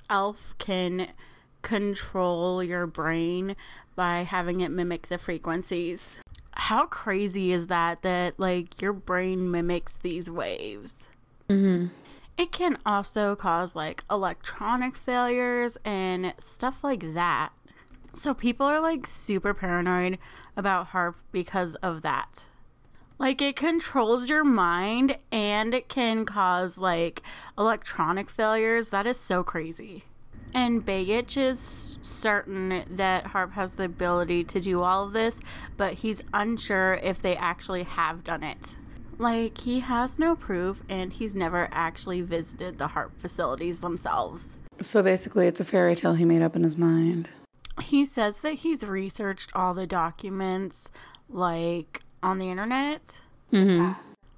elf 0.10 0.56
can 0.58 1.10
control 1.62 2.64
your 2.64 2.88
brain 2.88 3.56
by 3.96 4.24
having 4.24 4.62
it 4.62 4.72
mimic 4.72 5.08
the 5.08 5.20
frequencies. 5.20 6.20
How 6.58 6.88
crazy 6.88 7.54
is 7.54 7.68
that 7.68 8.02
that 8.02 8.40
like 8.40 8.82
your 8.82 8.94
brain 8.94 9.52
mimics 9.52 9.98
these 9.98 10.30
waves? 10.30 11.08
Mm-hmm. 11.50 11.88
It 12.38 12.52
can 12.52 12.78
also 12.86 13.36
cause 13.36 13.76
like 13.76 14.04
electronic 14.10 14.98
failures 14.98 15.78
and 15.86 16.34
stuff 16.40 16.84
like 16.84 17.14
that. 17.14 17.50
So 18.16 18.34
people 18.34 18.66
are 18.66 18.80
like 18.80 19.06
super 19.06 19.54
paranoid 19.54 20.18
about 20.56 20.90
HAARP 20.90 21.16
because 21.32 21.76
of 21.76 22.02
that. 22.02 22.46
Like 23.20 23.42
it 23.42 23.56
controls 23.56 24.28
your 24.28 24.44
mind 24.44 25.18
and 25.32 25.74
it 25.74 25.90
can 25.90 26.26
cause 26.26 26.80
like 26.80 27.22
electronic 27.58 28.30
failures. 28.30 28.90
That 28.90 29.08
is 29.08 29.20
so 29.20 29.44
crazy. 29.44 30.06
And 30.54 30.86
Begich 30.86 31.38
is 31.38 32.00
certain 32.02 32.84
that 32.90 33.26
HAARP 33.26 33.52
has 33.54 33.74
the 33.74 33.84
ability 33.84 34.44
to 34.46 34.60
do 34.60 34.80
all 34.80 35.04
of 35.06 35.14
this, 35.14 35.40
but 35.76 35.94
he's 35.96 36.22
unsure 36.34 36.96
if 36.96 37.22
they 37.22 37.36
actually 37.36 37.84
have 37.84 38.24
done 38.24 38.44
it. 38.44 38.76
Like, 39.20 39.58
he 39.60 39.80
has 39.82 40.18
no 40.20 40.36
proof 40.36 40.84
and 40.90 41.12
he's 41.14 41.36
never 41.36 41.68
actually 41.72 42.22
visited 42.22 42.78
the 42.78 42.90
HAARP 42.90 43.12
facilities 43.20 43.82
themselves. 43.82 44.58
So 44.80 45.02
basically, 45.02 45.48
it's 45.48 45.60
a 45.60 45.66
fairy 45.66 45.96
tale 45.96 46.14
he 46.14 46.26
made 46.26 46.42
up 46.42 46.56
in 46.56 46.64
his 46.64 46.78
mind. 46.78 47.30
He 47.82 48.06
says 48.06 48.42
that 48.42 48.54
he's 48.56 48.84
researched 48.84 49.52
all 49.56 49.74
the 49.74 49.88
documents, 49.88 50.92
like, 51.30 52.02
on 52.24 52.40
the 52.40 52.50
internet, 52.50 53.22
Mm-hmm. 53.54 53.94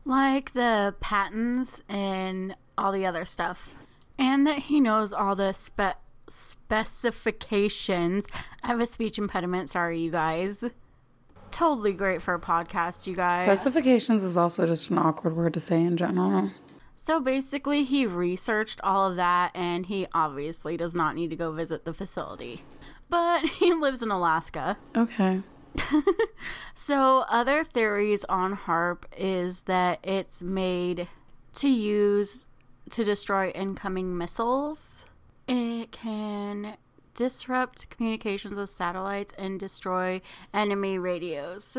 like 0.06 0.54
the 0.54 0.94
patents 1.00 1.82
and 1.90 2.56
all 2.78 2.92
the 2.92 3.06
other 3.06 3.26
stuff. 3.26 3.76
And 4.20 4.46
that 4.46 4.60
he 4.60 4.80
knows 4.80 5.14
all 5.14 5.36
the 5.36 5.54
spe- 5.54 5.98
specifications. 6.28 8.28
I 8.62 8.68
have 8.68 8.80
a 8.80 8.86
speech 8.86 9.18
impediment, 9.18 9.70
sorry, 9.70 10.00
you 10.00 10.12
guys. 10.12 10.64
Totally 11.52 11.94
great 11.94 12.22
for 12.22 12.36
a 12.36 12.40
podcast, 12.40 13.08
you 13.08 13.16
guys. 13.16 13.46
Specifications 13.46 14.24
is 14.24 14.38
also 14.38 14.68
just 14.68 14.92
an 14.92 15.00
awkward 15.00 15.36
word 15.36 15.54
to 15.56 15.60
say 15.60 15.82
in 15.82 15.98
general. 15.98 16.52
So 16.96 17.20
basically, 17.20 17.86
he 17.86 18.06
researched 18.06 18.80
all 18.84 19.10
of 19.10 19.16
that, 19.16 19.52
and 19.56 19.86
he 19.86 20.06
obviously 20.14 20.78
does 20.78 20.94
not 20.94 21.16
need 21.16 21.30
to 21.30 21.36
go 21.36 21.52
visit 21.52 21.86
the 21.86 21.94
facility. 21.94 22.64
But 23.10 23.46
he 23.60 23.74
lives 23.74 24.04
in 24.04 24.12
Alaska. 24.12 24.78
Okay. 24.96 25.42
So, 26.74 27.26
other 27.30 27.66
theories 27.66 28.24
on 28.30 28.56
HAARP 28.56 29.04
is 29.18 29.62
that 29.62 30.00
it's 30.02 30.42
made 30.42 31.10
to 31.56 31.68
use 31.70 32.48
to 32.92 33.04
destroy 33.04 33.50
incoming 33.50 34.18
missiles. 34.18 35.06
It 35.48 35.92
can 35.92 36.78
disrupt 37.14 37.90
communications 37.90 38.58
with 38.58 38.70
satellites 38.70 39.34
and 39.38 39.60
destroy 39.60 40.22
enemy 40.54 40.98
radios. 40.98 41.78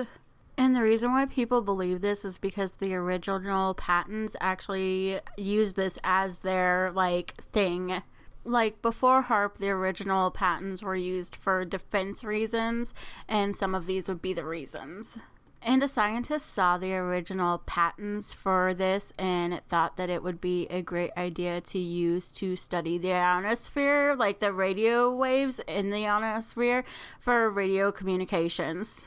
And 0.58 0.76
the 0.76 0.82
reason 0.82 1.12
why 1.12 1.24
people 1.24 1.62
believe 1.62 2.02
this 2.02 2.24
is 2.24 2.36
because 2.36 2.74
the 2.74 2.94
original 2.94 3.72
patents 3.72 4.36
actually 4.40 5.20
use 5.38 5.74
this 5.74 5.98
as 6.04 6.40
their 6.40 6.90
like 6.94 7.34
thing. 7.52 8.02
Like 8.44 8.82
before 8.82 9.22
HAARP, 9.22 9.58
the 9.58 9.70
original 9.70 10.30
patents 10.30 10.82
were 10.82 10.96
used 10.96 11.36
for 11.36 11.64
defense 11.64 12.24
reasons, 12.24 12.94
and 13.28 13.56
some 13.56 13.74
of 13.74 13.86
these 13.86 14.08
would 14.08 14.20
be 14.20 14.32
the 14.32 14.44
reasons. 14.44 15.18
And 15.62 15.82
a 15.82 15.88
scientist 15.88 16.46
saw 16.46 16.78
the 16.78 16.94
original 16.94 17.58
patents 17.58 18.32
for 18.32 18.72
this 18.72 19.12
and 19.18 19.60
thought 19.68 19.98
that 19.98 20.08
it 20.08 20.22
would 20.22 20.40
be 20.40 20.66
a 20.70 20.80
great 20.80 21.10
idea 21.18 21.60
to 21.60 21.78
use 21.78 22.32
to 22.32 22.56
study 22.56 22.96
the 22.96 23.12
ionosphere, 23.12 24.14
like 24.16 24.38
the 24.38 24.54
radio 24.54 25.14
waves 25.14 25.60
in 25.68 25.90
the 25.90 26.08
ionosphere, 26.08 26.84
for 27.20 27.50
radio 27.50 27.92
communications. 27.92 29.06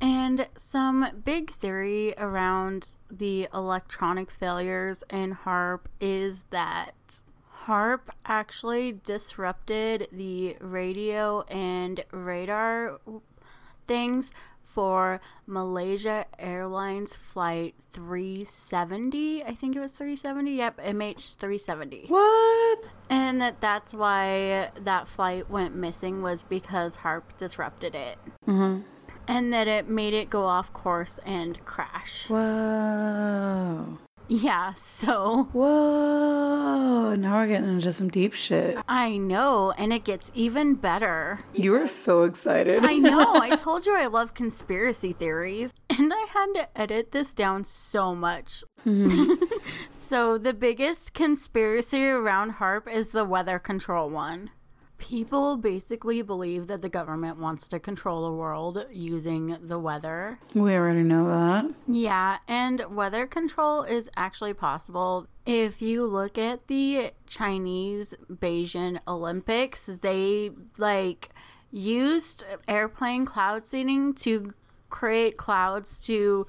And 0.00 0.48
some 0.56 1.06
big 1.24 1.52
theory 1.52 2.14
around 2.16 2.96
the 3.10 3.48
electronic 3.52 4.30
failures 4.30 5.04
in 5.10 5.34
HAARP 5.34 5.80
is 6.00 6.44
that 6.50 6.94
HAARP 7.66 8.10
actually 8.24 9.00
disrupted 9.04 10.08
the 10.10 10.56
radio 10.60 11.42
and 11.42 12.04
radar 12.10 13.00
things 13.86 14.32
for 14.74 15.20
Malaysia 15.46 16.26
Airlines 16.36 17.14
flight 17.14 17.76
370. 17.92 19.44
I 19.44 19.54
think 19.54 19.76
it 19.76 19.80
was 19.80 19.92
370. 19.92 20.50
Yep, 20.52 20.78
MH 20.78 21.36
370. 21.36 22.06
What? 22.08 22.84
And 23.08 23.40
that 23.40 23.60
that's 23.60 23.92
why 23.94 24.70
that 24.82 25.06
flight 25.06 25.48
went 25.48 25.76
missing 25.76 26.22
was 26.22 26.42
because 26.42 26.96
HAARP 26.96 27.22
disrupted 27.38 27.94
it. 27.94 28.18
Mm-hmm. 28.48 28.80
And 29.28 29.52
that 29.54 29.68
it 29.68 29.88
made 29.88 30.12
it 30.12 30.28
go 30.28 30.44
off 30.44 30.72
course 30.72 31.20
and 31.24 31.64
crash. 31.64 32.26
Whoa. 32.28 33.98
Yeah, 34.28 34.72
so 34.74 35.48
Whoa. 35.52 37.14
Now 37.14 37.36
we're 37.38 37.46
getting 37.46 37.68
into 37.68 37.92
some 37.92 38.08
deep 38.08 38.32
shit. 38.32 38.78
I 38.88 39.18
know, 39.18 39.72
and 39.76 39.92
it 39.92 40.04
gets 40.04 40.30
even 40.34 40.74
better. 40.74 41.40
You 41.52 41.72
were 41.72 41.86
so 41.86 42.22
excited. 42.22 42.84
I 42.84 42.96
know. 42.96 43.34
I 43.34 43.56
told 43.56 43.86
you 43.86 43.94
I 43.96 44.06
love 44.06 44.34
conspiracy 44.34 45.12
theories, 45.12 45.74
and 45.90 46.12
I 46.14 46.26
had 46.30 46.52
to 46.54 46.68
edit 46.80 47.12
this 47.12 47.34
down 47.34 47.64
so 47.64 48.14
much. 48.14 48.64
Mm-hmm. 48.86 49.34
so, 49.90 50.38
the 50.38 50.54
biggest 50.54 51.12
conspiracy 51.12 52.04
around 52.04 52.54
HAARP 52.54 52.92
is 52.92 53.10
the 53.10 53.24
weather 53.24 53.58
control 53.58 54.10
one. 54.10 54.50
People 55.04 55.58
basically 55.58 56.22
believe 56.22 56.66
that 56.68 56.80
the 56.80 56.88
government 56.88 57.36
wants 57.36 57.68
to 57.68 57.78
control 57.78 58.24
the 58.24 58.32
world 58.32 58.86
using 58.90 59.58
the 59.60 59.78
weather. 59.78 60.38
we 60.54 60.74
already 60.74 61.02
know 61.02 61.26
that. 61.28 61.70
Yeah, 61.86 62.38
and 62.48 62.82
weather 62.88 63.26
control 63.26 63.82
is 63.82 64.08
actually 64.16 64.54
possible. 64.54 65.26
If 65.44 65.82
you 65.82 66.06
look 66.06 66.38
at 66.38 66.68
the 66.68 67.12
Chinese 67.26 68.14
Beijing 68.32 68.98
Olympics, 69.06 69.90
they 70.00 70.52
like 70.78 71.28
used 71.70 72.42
airplane 72.66 73.26
cloud 73.26 73.62
seeding 73.62 74.14
to 74.14 74.54
create 74.88 75.36
clouds 75.36 76.02
to 76.06 76.46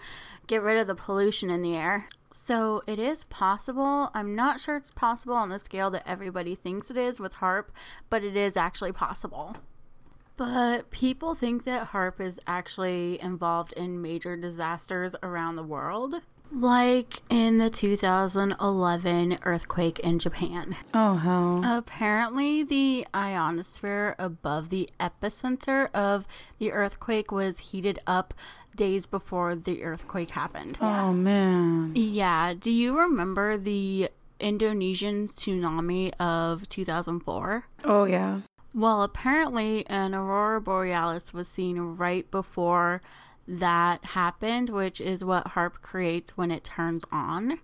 get 0.48 0.62
rid 0.62 0.78
of 0.78 0.88
the 0.88 0.96
pollution 0.96 1.50
in 1.50 1.62
the 1.62 1.76
air. 1.76 2.08
So 2.38 2.84
it 2.86 3.00
is 3.00 3.24
possible. 3.24 4.12
I'm 4.14 4.36
not 4.36 4.60
sure 4.60 4.76
it's 4.76 4.92
possible 4.92 5.36
on 5.36 5.48
the 5.48 5.58
scale 5.58 5.90
that 5.92 6.04
everybody 6.06 6.54
thinks 6.54 6.92
it 6.92 6.98
is 6.98 7.18
with 7.18 7.36
HAARP, 7.36 7.68
but 8.10 8.26
it 8.26 8.36
is 8.36 8.58
actually 8.58 8.92
possible. 8.92 9.56
But 10.38 10.92
people 10.92 11.34
think 11.34 11.64
that 11.64 11.90
HAARP 11.90 12.20
is 12.20 12.40
actually 12.46 13.22
involved 13.22 13.72
in 13.74 14.02
major 14.02 14.36
disasters 14.36 15.16
around 15.24 15.56
the 15.56 15.64
world, 15.64 16.16
like 16.52 17.22
in 17.30 17.58
the 17.58 17.70
2011 17.70 19.38
earthquake 19.44 20.00
in 20.00 20.20
Japan. 20.20 20.76
Oh, 20.94 21.16
hell. 21.16 21.62
Apparently, 21.64 22.64
the 22.64 23.08
ionosphere 23.16 24.16
above 24.20 24.70
the 24.70 24.90
epicenter 25.00 25.90
of 25.94 26.26
the 26.60 26.72
earthquake 26.72 27.32
was 27.32 27.60
heated 27.60 28.00
up 28.06 28.34
days 28.76 29.06
before 29.08 29.56
the 29.56 29.84
earthquake 29.84 30.32
happened. 30.32 30.78
oh, 30.82 31.14
man. 31.14 31.94
Yeah, 31.96 32.54
do 32.54 32.72
you 32.72 32.98
remember 33.00 33.58
the 33.58 34.10
Indonesian 34.40 35.30
tsunami 35.30 36.14
of 36.20 36.68
2004? 36.68 37.68
Oh, 37.86 38.04
yeah. 38.04 38.42
Well, 38.76 39.04
apparently, 39.04 39.88
an 39.88 40.14
aurora 40.14 40.60
borealis 40.60 41.34
was 41.34 41.48
seen 41.48 41.80
right 41.80 42.30
before 42.30 43.02
that 43.48 44.04
happened, 44.04 44.70
which 44.70 45.00
is 45.00 45.24
what 45.24 45.48
HAARP 45.52 45.82
creates 45.82 46.36
when 46.36 46.52
it 46.52 46.66
turns 46.66 47.06
on, 47.10 47.60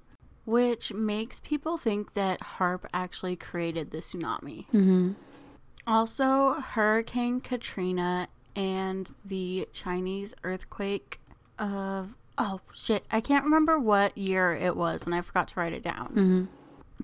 which 0.46 0.94
makes 0.94 1.42
people 1.42 1.78
think 1.78 2.14
that 2.14 2.40
HAARP 2.40 2.86
actually 2.94 3.36
created 3.36 3.92
the 3.92 3.98
tsunami. 3.98 4.68
Mm-hmm. 4.68 5.12
Also, 5.86 6.62
Hurricane 6.62 7.42
Katrina 7.42 8.30
and 8.56 9.14
the 9.26 9.68
Chinese 9.74 10.34
earthquake 10.46 11.20
of 11.60 12.16
oh 12.38 12.62
shit, 12.74 13.04
I 13.12 13.20
can't 13.20 13.44
remember 13.44 13.78
what 13.78 14.18
year 14.18 14.54
it 14.54 14.78
was 14.78 15.06
and 15.06 15.14
I 15.14 15.22
forgot 15.22 15.50
to 15.50 15.60
write 15.60 15.74
it 15.74 15.84
down. 15.84 16.08
Mm-hmm. 16.08 16.46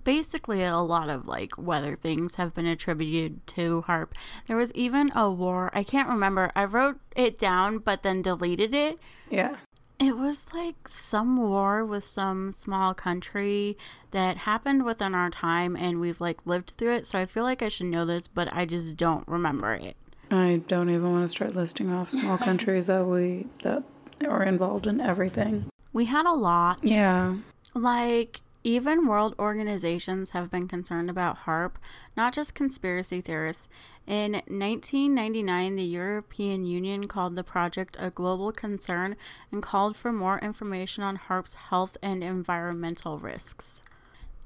Basically, 0.03 0.63
a 0.63 0.77
lot 0.77 1.09
of 1.09 1.27
like 1.27 1.57
weather 1.57 1.95
things 1.95 2.35
have 2.35 2.53
been 2.53 2.65
attributed 2.65 3.45
to 3.47 3.83
HAARP. 3.87 4.09
There 4.47 4.57
was 4.57 4.71
even 4.73 5.11
a 5.15 5.29
war, 5.29 5.71
I 5.73 5.83
can't 5.83 6.09
remember. 6.09 6.51
I 6.55 6.65
wrote 6.65 6.99
it 7.15 7.37
down 7.37 7.79
but 7.79 8.03
then 8.03 8.21
deleted 8.21 8.73
it. 8.73 8.99
Yeah. 9.29 9.57
It 9.99 10.15
was 10.15 10.45
like 10.53 10.87
some 10.87 11.37
war 11.37 11.83
with 11.83 12.03
some 12.03 12.51
small 12.51 12.93
country 12.93 13.77
that 14.11 14.37
happened 14.37 14.85
within 14.85 15.15
our 15.15 15.31
time 15.31 15.75
and 15.75 15.99
we've 15.99 16.21
like 16.21 16.45
lived 16.45 16.71
through 16.77 16.95
it. 16.95 17.07
So 17.07 17.17
I 17.17 17.25
feel 17.25 17.43
like 17.43 17.63
I 17.63 17.69
should 17.69 17.87
know 17.87 18.05
this, 18.05 18.27
but 18.27 18.47
I 18.53 18.65
just 18.65 18.95
don't 18.95 19.27
remember 19.27 19.73
it. 19.73 19.95
I 20.29 20.61
don't 20.67 20.89
even 20.89 21.11
want 21.11 21.23
to 21.23 21.29
start 21.29 21.55
listing 21.55 21.91
off 21.91 22.09
small 22.09 22.37
countries 22.37 22.87
that 22.87 23.05
we 23.05 23.47
that 23.63 23.83
are 24.27 24.43
involved 24.43 24.85
in 24.85 25.01
everything. 25.01 25.65
We 25.93 26.05
had 26.05 26.25
a 26.25 26.33
lot. 26.33 26.83
Yeah. 26.83 27.37
Like, 27.73 28.41
even 28.67 29.07
world 29.07 29.33
organizations 29.39 30.31
have 30.31 30.51
been 30.51 30.67
concerned 30.67 31.09
about 31.09 31.45
HAARP, 31.45 31.75
not 32.17 32.33
just 32.33 32.53
conspiracy 32.53 33.21
theorists. 33.21 33.69
In 34.05 34.33
1999, 34.33 35.77
the 35.77 35.85
European 35.85 36.65
Union 36.65 37.07
called 37.07 37.37
the 37.37 37.45
project 37.45 37.95
a 37.97 38.09
global 38.09 38.51
concern 38.51 39.15
and 39.53 39.63
called 39.63 39.95
for 39.95 40.11
more 40.11 40.37
information 40.39 41.01
on 41.01 41.17
HAARP's 41.17 41.53
health 41.53 41.95
and 42.01 42.21
environmental 42.21 43.17
risks. 43.17 43.81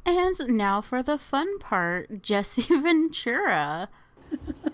And 0.06 0.36
now 0.50 0.82
for 0.82 1.02
the 1.02 1.18
fun 1.18 1.58
part 1.58 2.22
Jesse 2.22 2.62
Ventura. 2.62 3.90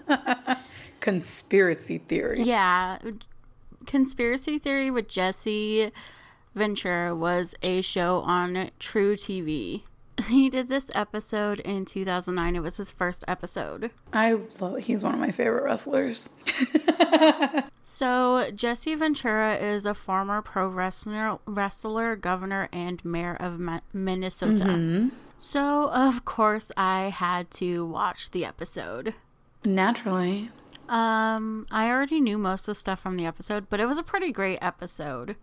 Conspiracy 1.00 2.00
theory. 2.00 2.44
Yeah. 2.44 2.98
Conspiracy 3.86 4.60
Theory 4.60 4.92
with 4.92 5.08
Jesse 5.08 5.94
Ventura 6.58 7.16
was 7.16 7.56
a 7.62 7.82
show 7.82 8.20
on 8.22 8.72
truTV. 8.80 9.84
He 10.28 10.50
did 10.50 10.68
this 10.68 10.90
episode 10.96 11.60
in 11.60 11.86
2009. 11.86 12.56
It 12.56 12.64
was 12.64 12.78
his 12.78 12.90
first 12.90 13.24
episode. 13.28 13.92
I 14.12 14.40
love 14.60 14.80
he's 14.80 15.04
one 15.04 15.14
of 15.14 15.20
my 15.20 15.30
favorite 15.30 15.64
wrestlers. 15.64 16.32
So, 17.98 18.52
Jesse 18.54 18.94
Ventura 18.96 19.56
is 19.56 19.86
a 19.86 19.94
former 19.96 20.42
pro 20.44 20.68
wrestler, 20.68 21.40
wrestler 21.48 22.16
governor, 22.16 22.70
and 22.72 23.04
mayor 23.04 23.36
of 23.40 23.60
Minnesota. 23.94 25.10
So, 25.40 25.90
of 25.90 26.24
course, 26.24 26.72
I 26.78 27.06
had 27.16 27.50
to 27.52 27.86
watch 27.86 28.30
the 28.32 28.46
episode. 28.46 29.16
Naturally. 29.64 30.52
Um, 30.90 31.66
I 31.72 31.90
already 31.90 32.22
knew 32.22 32.38
most 32.38 32.62
of 32.62 32.68
the 32.68 32.76
stuff 32.76 33.00
from 33.00 33.18
the 33.18 33.26
episode, 33.26 33.68
but 33.70 33.80
it 33.80 33.88
was 33.88 33.98
a 33.98 34.04
pretty 34.04 34.32
great 34.32 34.60
episode. 34.62 35.36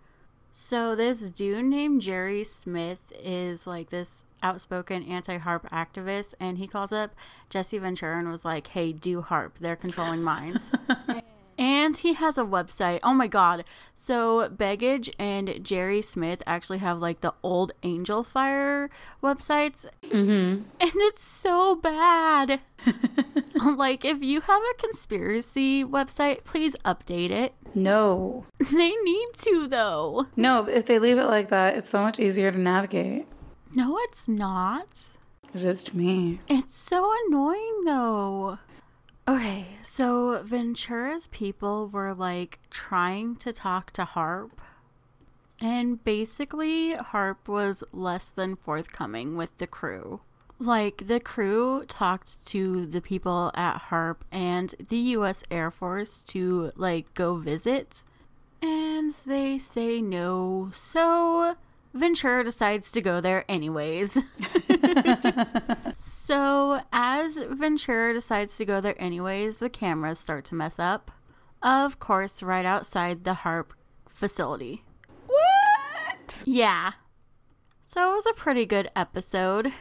So 0.57 0.95
this 0.95 1.21
dude 1.31 1.65
named 1.65 2.01
Jerry 2.01 2.45
Smith 2.45 3.13
is 3.21 3.67
like 3.67 3.91
this 3.91 4.25
outspoken 4.41 5.03
anti-HAARP 5.03 5.69
activist, 5.71 6.35
and 6.39 6.59
he 6.59 6.69
calls 6.69 6.93
up 6.93 7.15
Jesse 7.51 7.79
Ventura 7.79 8.19
and 8.19 8.29
was 8.31 8.45
like, 8.45 8.69
"Hey, 8.69 8.93
do 8.93 9.21
HAARP. 9.23 9.53
They're 9.61 9.77
controlling 9.77 10.23
minds." 10.23 10.73
and 11.59 11.97
he 11.97 12.15
has 12.15 12.37
a 12.39 12.43
website. 12.45 13.01
Oh 13.03 13.15
my 13.15 13.27
god! 13.27 13.65
So 13.97 14.49
Baggage 14.49 15.11
and 15.19 15.61
Jerry 15.63 16.03
Smith 16.03 16.43
actually 16.47 16.79
have 16.79 16.99
like 16.99 17.21
the 17.21 17.35
old 17.43 17.73
Angelfire 17.83 18.89
websites, 19.23 19.87
Mm-hmm. 20.05 20.63
and 20.81 20.93
it's 20.97 21.23
so 21.23 21.77
bad. 21.77 22.61
like, 23.77 24.05
if 24.05 24.23
you 24.23 24.41
have 24.43 24.63
a 24.63 24.75
conspiracy 24.81 25.85
website, 25.85 26.45
please 26.45 26.77
update 26.85 27.31
it. 27.31 27.55
No. 27.75 28.47
They 28.71 28.93
need 29.03 29.29
to, 29.35 29.67
though. 29.69 30.27
No, 30.37 30.67
if 30.69 30.87
they 30.87 30.99
leave 30.99 31.19
it 31.19 31.27
like 31.27 31.49
that, 31.49 31.77
it's 31.77 31.89
so 31.89 32.03
much 32.03 32.19
easier 32.21 32.51
to 32.51 32.59
navigate. 32.59 33.27
No, 33.75 33.99
it's 34.03 34.29
not. 34.29 35.05
It 35.55 35.65
is 35.65 35.85
to 35.85 35.97
me. 35.97 36.41
It's 36.49 36.75
so 36.75 37.13
annoying, 37.27 37.85
though. 37.85 38.59
Okay, 39.27 39.67
so 39.83 40.43
Ventura's 40.43 41.29
people 41.29 41.89
were 41.89 42.13
like 42.13 42.59
trying 42.69 43.37
to 43.37 43.53
talk 43.53 43.91
to 43.93 44.05
HAARP. 44.05 44.51
And 45.61 46.03
basically, 46.05 46.95
HAARP 46.95 47.49
was 47.49 47.83
less 47.91 48.29
than 48.29 48.57
forthcoming 48.57 49.37
with 49.37 49.57
the 49.57 49.67
crew. 49.67 50.21
Like, 50.59 51.07
the 51.07 51.21
crew 51.21 51.85
talked 51.89 52.45
to 52.47 52.85
the 52.85 53.01
people 53.01 53.51
at 53.55 53.85
HAARP 53.89 54.17
and 54.31 54.75
the 54.89 54.99
US 55.17 55.43
Air 55.51 55.71
Force 55.71 56.21
to, 56.29 56.73
like, 56.77 57.13
go 57.15 57.37
visit. 57.37 58.05
And 58.61 59.13
they 59.27 59.59
say 59.59 60.03
no. 60.03 60.69
So, 60.73 61.57
Ventura 61.95 62.45
decides 62.45 62.93
to 62.93 63.01
go 63.01 63.21
there 63.21 63.45
anyways. 63.49 64.19
so, 66.25 66.81
as 66.91 67.37
Ventura 67.37 68.15
decides 68.15 68.57
to 68.57 68.65
go 68.65 68.81
there 68.81 68.95
anyways, 68.99 69.59
the 69.59 69.69
cameras 69.69 70.19
start 70.19 70.47
to 70.47 70.55
mess 70.55 70.79
up. 70.79 71.11
Of 71.63 71.99
course, 71.99 72.43
right 72.43 72.65
outside 72.65 73.25
the 73.25 73.35
HAARP 73.35 73.73
facility. 74.09 74.85
What? 75.27 76.43
Yeah. 76.47 76.93
So 77.85 78.11
it 78.11 78.15
was 78.15 78.25
a 78.25 78.33
pretty 78.33 78.65
good 78.65 78.89
episode. 78.97 79.75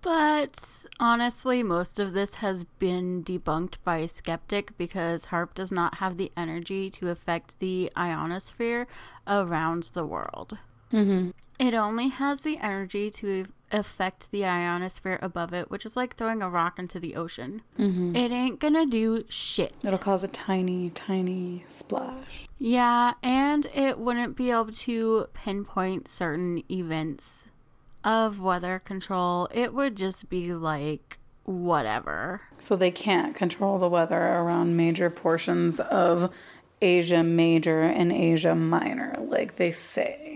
But 0.00 0.86
honestly, 1.00 1.64
most 1.64 1.98
of 1.98 2.12
this 2.12 2.34
has 2.34 2.62
been 2.62 3.24
debunked 3.24 3.78
by 3.82 3.96
a 3.96 4.06
skeptic 4.06 4.78
because 4.78 5.26
HAARP 5.26 5.54
does 5.54 5.72
not 5.72 5.96
have 5.96 6.16
the 6.16 6.30
energy 6.36 6.90
to 6.90 7.10
affect 7.10 7.58
the 7.58 7.90
ionosphere 7.96 8.86
around 9.26 9.90
the 9.94 10.06
world. 10.06 10.58
Mm-hmm. 10.92 11.30
It 11.58 11.74
only 11.74 12.06
has 12.06 12.42
the 12.42 12.58
energy 12.58 13.10
to 13.10 13.48
affect 13.70 14.30
the 14.30 14.44
ionosphere 14.44 15.18
above 15.22 15.52
it, 15.52 15.70
which 15.70 15.84
is 15.84 15.96
like 15.96 16.16
throwing 16.16 16.42
a 16.42 16.48
rock 16.48 16.78
into 16.78 16.98
the 16.98 17.16
ocean. 17.16 17.62
Mm-hmm. 17.78 18.16
It 18.16 18.30
ain't 18.30 18.60
gonna 18.60 18.86
do 18.86 19.24
shit. 19.28 19.74
It'll 19.82 19.98
cause 19.98 20.24
a 20.24 20.28
tiny, 20.28 20.90
tiny 20.90 21.64
splash. 21.68 22.46
Yeah, 22.58 23.14
and 23.22 23.66
it 23.74 23.98
wouldn't 23.98 24.36
be 24.36 24.50
able 24.50 24.72
to 24.72 25.28
pinpoint 25.32 26.08
certain 26.08 26.62
events 26.70 27.44
of 28.04 28.40
weather 28.40 28.80
control. 28.84 29.48
It 29.52 29.74
would 29.74 29.96
just 29.96 30.28
be 30.28 30.52
like 30.54 31.18
whatever. 31.44 32.42
So 32.58 32.76
they 32.76 32.90
can't 32.90 33.34
control 33.34 33.78
the 33.78 33.88
weather 33.88 34.20
around 34.20 34.76
major 34.76 35.10
portions 35.10 35.80
of 35.80 36.32
Asia 36.80 37.22
Major 37.22 37.82
and 37.82 38.12
Asia 38.12 38.54
Minor, 38.54 39.16
like 39.18 39.56
they 39.56 39.70
say. 39.70 40.27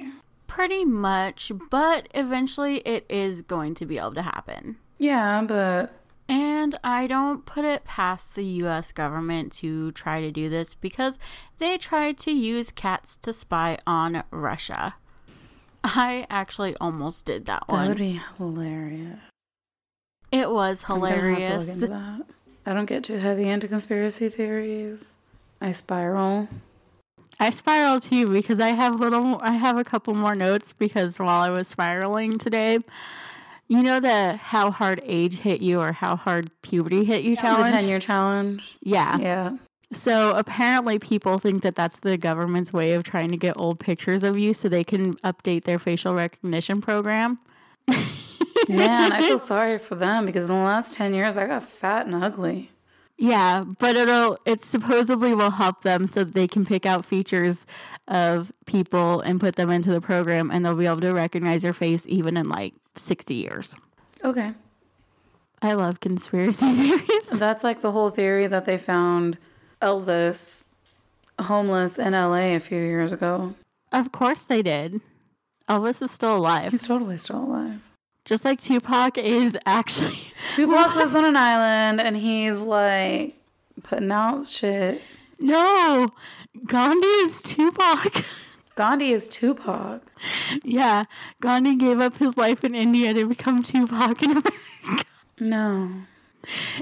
Pretty 0.55 0.85
much, 0.85 1.51
but 1.71 2.09
eventually 2.15 2.79
it 2.81 3.07
is 3.09 3.41
going 3.41 3.75
to 3.77 3.87
be 3.87 3.97
able 3.97 4.13
to 4.15 4.23
happen. 4.23 4.77
Yeah, 4.99 5.43
but 5.49 5.95
And 6.29 6.79
I 6.85 7.07
don't 7.07 7.47
put 7.47 7.65
it 7.65 7.85
past 7.85 8.35
the 8.35 8.45
US 8.65 8.93
government 8.93 9.53
to 9.55 9.93
try 9.93 10.21
to 10.21 10.31
do 10.31 10.51
this 10.51 10.75
because 10.75 11.19
they 11.59 11.79
tried 11.79 12.19
to 12.19 12.31
use 12.33 12.71
cats 12.71 13.17
to 13.23 13.33
spy 13.33 13.79
on 13.87 14.25
Russia. 14.31 14.97
I 15.85 16.27
actually 16.29 16.77
almost 16.81 17.25
did 17.25 17.47
that 17.47 17.65
that 17.69 17.73
would 17.73 17.89
one. 17.89 17.97
be 17.97 18.21
hilarious. 18.37 19.21
It 20.31 20.51
was 20.51 20.85
I'm 20.87 21.01
have 21.01 21.19
to 21.19 21.27
look 21.29 21.39
hilarious. 21.41 21.81
that. 21.81 22.27
I 22.67 22.75
don't 22.75 22.87
get 22.87 23.05
too 23.05 23.17
heavy 23.17 23.49
into 23.49 23.69
conspiracy 23.69 24.29
theories. 24.29 25.15
I 25.63 25.73
spiral. 25.73 26.49
I 27.43 27.51
spiral 27.51 27.99
too 27.99 28.29
because 28.29 28.61
I 28.61 28.69
have 28.69 29.01
little 29.01 29.37
I 29.43 29.53
have 29.53 29.77
a 29.77 29.83
couple 29.83 30.15
more 30.15 30.37
notes 30.37 30.73
because 30.73 31.19
while 31.19 31.41
I 31.41 31.51
was 31.51 31.67
spiraling 31.67 32.39
today, 32.39 32.79
you 33.67 33.83
know 33.83 33.99
the 33.99 34.37
how 34.37 34.71
hard 34.71 35.01
age 35.03 35.41
hit 35.41 35.61
you 35.61 35.81
or 35.81 35.93
how 35.93 36.15
hard 36.15 36.51
puberty 36.63 37.05
hit 37.05 37.25
you 37.25 37.35
The 37.35 37.43
challenge? 37.43 37.71
10 37.71 37.89
year 37.89 37.99
challenge. 37.99 38.79
Yeah. 38.81 39.19
Yeah. 39.19 39.57
So 39.93 40.31
apparently 40.37 41.01
people 41.01 41.39
think 41.39 41.63
that 41.63 41.75
that's 41.75 41.99
the 41.99 42.17
government's 42.17 42.73
way 42.73 42.93
of 42.93 43.03
trying 43.03 43.31
to 43.31 43.37
get 43.37 43.59
old 43.59 43.81
pictures 43.81 44.23
of 44.23 44.39
you 44.39 44.55
so 44.55 44.69
they 44.69 44.85
can 44.85 45.15
update 45.17 45.65
their 45.65 45.81
facial 45.81 46.15
recognition 46.15 46.81
program. 46.81 47.41
Man, 48.69 49.13
I 49.13 49.27
feel 49.27 49.39
sorry 49.41 49.79
for 49.79 49.97
them 49.97 50.27
because 50.27 50.45
in 50.45 50.51
the 50.51 50.55
last 50.55 50.95
10 50.95 51.13
years 51.13 51.37
I 51.37 51.49
got 51.49 51.65
fat 51.65 52.07
and 52.07 52.15
ugly. 52.15 52.71
Yeah, 53.19 53.65
but 53.79 53.97
it'll 53.97 54.39
it 54.45 54.63
supposedly 54.63 55.35
will 55.35 55.51
help 55.51 55.83
them 55.83 56.07
so 56.07 56.25
that 56.25 56.35
they 56.35 56.49
can 56.49 56.65
pick 56.65 56.87
out 56.87 57.05
features 57.07 57.67
of 58.09 58.53
people 58.67 59.21
and 59.21 59.41
put 59.41 59.57
them 59.57 59.71
into 59.71 59.93
the 59.93 60.01
program 60.01 60.51
and 60.51 60.65
they'll 60.65 60.75
be 60.75 60.87
able 60.87 61.01
to 61.01 61.13
recognize 61.13 61.63
your 61.63 61.73
face 61.73 62.03
even 62.07 62.37
in 62.37 62.49
like 62.49 62.75
60 62.97 63.35
years. 63.35 63.77
Okay. 64.25 64.55
I 65.61 65.75
love 65.75 66.01
conspiracy 66.01 66.73
theories. 66.75 67.31
That's 67.31 67.63
like 67.63 67.81
the 67.81 67.93
whole 67.93 68.11
theory 68.11 68.49
that 68.49 68.65
they 68.65 68.79
found 68.79 69.39
Elvis 69.81 70.65
homeless 71.41 71.99
in 71.99 72.13
LA 72.13 72.55
a 72.55 72.59
few 72.59 72.79
years 72.79 73.13
ago. 73.13 73.55
Of 73.93 74.11
course 74.11 74.45
they 74.45 74.63
did. 74.63 75.01
Elvis 75.69 76.03
is 76.03 76.11
still 76.11 76.37
alive. 76.37 76.73
He's 76.73 76.87
totally 76.87 77.17
still 77.17 77.45
alive. 77.45 77.92
Just 78.25 78.45
like 78.45 78.61
Tupac 78.61 79.19
is 79.19 79.59
actually 79.67 80.33
Tupac 80.51 80.95
lives 80.97 81.15
on 81.15 81.25
an 81.25 81.37
island 81.37 82.01
and 82.01 82.17
he's 82.17 82.61
like 82.61 83.37
putting 83.83 84.13
out 84.13 84.47
shit. 84.47 85.03
No, 85.39 86.09
Gandhi 86.67 87.07
is 87.07 87.43
Tupac. 87.43 88.25
Gandhi 88.75 89.11
is 89.11 89.29
Tupac. 89.29 90.01
yeah, 90.65 91.05
Gandhi 91.41 91.77
gave 91.77 92.01
up 92.01 92.19
his 92.19 92.37
life 92.39 92.65
in 92.65 92.75
India 92.75 93.13
to 93.13 93.27
become 93.27 93.63
Tupac 93.63 94.23
in 94.23 94.31
America. 94.31 95.05
No. 95.39 95.93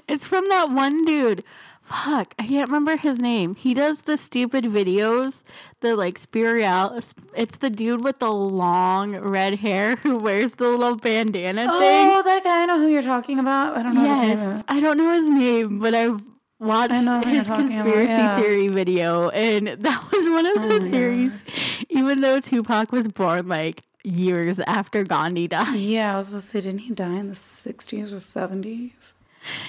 It's 0.07 0.27
from 0.27 0.49
that 0.51 0.71
one 0.71 1.05
dude 1.05 1.43
fuck, 1.91 2.35
I 2.39 2.47
can't 2.47 2.69
remember 2.69 2.97
his 2.97 3.19
name. 3.19 3.55
He 3.55 3.75
does 3.75 4.03
the 4.03 4.17
stupid 4.17 4.65
videos, 4.65 5.43
the 5.81 5.95
like 5.95 6.19
spiritual. 6.19 7.01
It's 7.35 7.57
the 7.57 7.71
dude 7.71 8.05
with 8.05 8.19
the 8.21 8.31
long 8.31 9.19
red 9.19 9.57
hair 9.57 9.97
who 10.03 10.17
wears 10.17 10.53
the 10.53 10.69
little 10.69 10.97
bandana 10.97 11.67
oh, 11.69 11.79
thing. 11.79 12.11
Oh, 12.13 12.23
that 12.23 12.45
guy. 12.45 12.63
I 12.63 12.67
know 12.67 12.79
who 12.79 12.89
you're 12.89 13.03
talking 13.03 13.39
about. 13.39 13.77
I 13.77 13.83
don't 13.83 13.95
know 13.95 14.09
his 14.09 14.41
name. 14.41 14.65
I 14.69 14.81
don't 14.81 14.97
know 14.97 15.13
his 15.13 15.29
name, 15.29 15.79
but 15.79 15.95
I've 15.95 16.23
watched 16.59 16.93
I 16.93 17.25
his 17.25 17.47
about, 17.47 17.59
conspiracy 17.59 18.11
yeah. 18.11 18.37
Oh 18.37 18.43
theory 18.43 18.69
video, 18.69 19.29
and 19.31 19.69
that 19.81 20.13
was 20.13 20.29
one 20.29 20.47
of 20.47 20.69
the 20.69 20.87
oh, 20.87 20.91
theories. 20.91 21.45
Even 21.89 22.21
though 22.21 22.41
Tupac 22.41 22.93
was 22.93 23.09
born 23.09 23.49
like 23.49 23.83
years 24.05 24.61
after 24.61 25.05
Gandhi 25.05 25.49
died, 25.49 25.79
Yeah, 25.79 26.15
I 26.15 26.17
was 26.19 26.29
supposed 26.29 26.47
to 26.47 26.59
say, 26.59 26.61
didn't 26.61 26.81
he 26.81 26.95
die 26.95 27.19
in 27.19 27.29
the 27.29 27.35
60s 27.35 28.13
or 28.13 28.17
70s? 28.17 29.15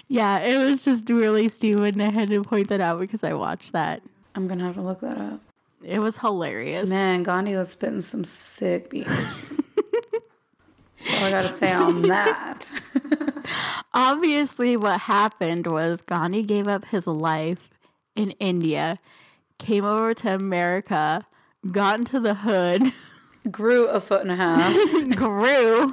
Yeah, 0.07 0.39
it 0.39 0.57
was 0.57 0.85
just 0.85 1.09
really 1.09 1.49
stupid, 1.49 1.95
and 1.95 2.03
I 2.03 2.11
had 2.11 2.29
to 2.29 2.41
point 2.41 2.69
that 2.69 2.81
out 2.81 2.99
because 2.99 3.23
I 3.23 3.33
watched 3.33 3.71
that. 3.71 4.01
I'm 4.35 4.47
gonna 4.47 4.63
have 4.63 4.75
to 4.75 4.81
look 4.81 5.01
that 5.01 5.17
up. 5.17 5.41
It 5.83 5.99
was 5.99 6.17
hilarious. 6.17 6.89
Man, 6.89 7.23
Gandhi 7.23 7.55
was 7.55 7.69
spitting 7.69 8.01
some 8.01 8.23
sick 8.23 8.89
beats. 8.89 9.51
All 9.51 11.25
I 11.25 11.31
gotta 11.31 11.49
say 11.49 11.73
on 11.73 12.01
that. 12.03 12.69
Obviously, 13.93 14.77
what 14.77 15.01
happened 15.01 15.67
was 15.67 16.01
Gandhi 16.01 16.43
gave 16.43 16.67
up 16.67 16.85
his 16.85 17.07
life 17.07 17.69
in 18.15 18.31
India, 18.31 18.99
came 19.57 19.85
over 19.85 20.13
to 20.13 20.35
America, 20.35 21.25
got 21.71 21.99
into 21.99 22.19
the 22.19 22.35
hood. 22.35 22.93
Grew 23.49 23.87
a 23.87 23.99
foot 23.99 24.21
and 24.21 24.31
a 24.31 24.35
half, 24.35 24.73
grew 25.15 25.91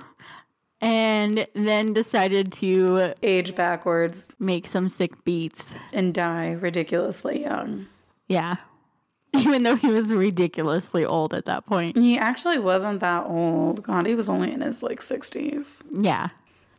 and 0.81 1.47
then 1.55 1.93
decided 1.93 2.53
to 2.55 3.15
age 3.23 3.55
backwards, 3.55 4.31
make 4.39 4.67
some 4.67 4.89
sick 4.89 5.25
beats. 5.25 5.73
and 5.93 6.15
die 6.15 6.53
ridiculously 6.53 7.43
young. 7.43 7.87
Yeah. 8.29 8.57
Even 9.37 9.63
though 9.63 9.77
he 9.77 9.89
was 9.91 10.13
ridiculously 10.13 11.05
old 11.05 11.35
at 11.35 11.45
that 11.47 11.67
point. 11.67 11.97
He 11.99 12.17
actually 12.19 12.59
wasn't 12.59 13.01
that 13.01 13.27
old. 13.27 13.83
Gandhi 13.83 14.15
was 14.15 14.29
only 14.29 14.53
in 14.53 14.61
his 14.63 14.83
like 14.83 15.01
60s. 15.01 15.83
Yeah. 15.93 16.29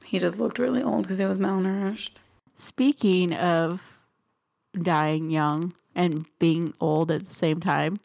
He 0.03 0.17
just 0.17 0.39
looked 0.39 0.57
really 0.57 0.81
old 0.81 1.03
because 1.03 1.19
he 1.19 1.25
was 1.25 1.37
malnourished. 1.37 2.11
Speaking 2.55 3.33
of 3.35 3.81
dying 4.81 5.29
young 5.29 5.73
and 5.95 6.25
being 6.39 6.73
old 6.81 7.11
at 7.11 7.27
the 7.29 7.33
same 7.35 7.59
time, 7.59 7.97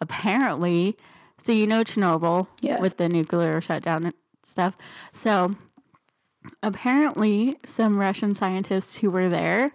apparently, 0.00 0.96
so 1.38 1.52
you 1.52 1.66
know 1.66 1.84
Chernobyl 1.84 2.48
Yes. 2.60 2.80
with 2.80 2.96
the 2.96 3.08
nuclear 3.08 3.60
shutdown 3.60 4.10
stuff. 4.46 4.76
So 5.12 5.52
apparently, 6.62 7.56
some 7.64 7.98
Russian 7.98 8.34
scientists 8.34 8.98
who 8.98 9.10
were 9.10 9.28
there 9.28 9.74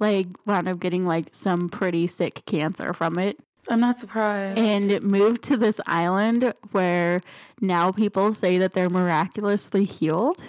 like 0.00 0.26
wound 0.44 0.68
up 0.68 0.80
getting 0.80 1.06
like 1.06 1.28
some 1.32 1.68
pretty 1.68 2.06
sick 2.06 2.42
cancer 2.46 2.92
from 2.92 3.18
it 3.18 3.38
I'm 3.68 3.80
not 3.80 3.96
surprised. 3.96 4.58
and 4.58 4.90
it 4.90 5.02
moved 5.02 5.42
to 5.44 5.56
this 5.56 5.80
island 5.86 6.52
where 6.72 7.20
now 7.60 7.92
people 7.92 8.34
say 8.34 8.58
that 8.58 8.72
they're 8.72 8.90
miraculously 8.90 9.84
healed 9.84 10.42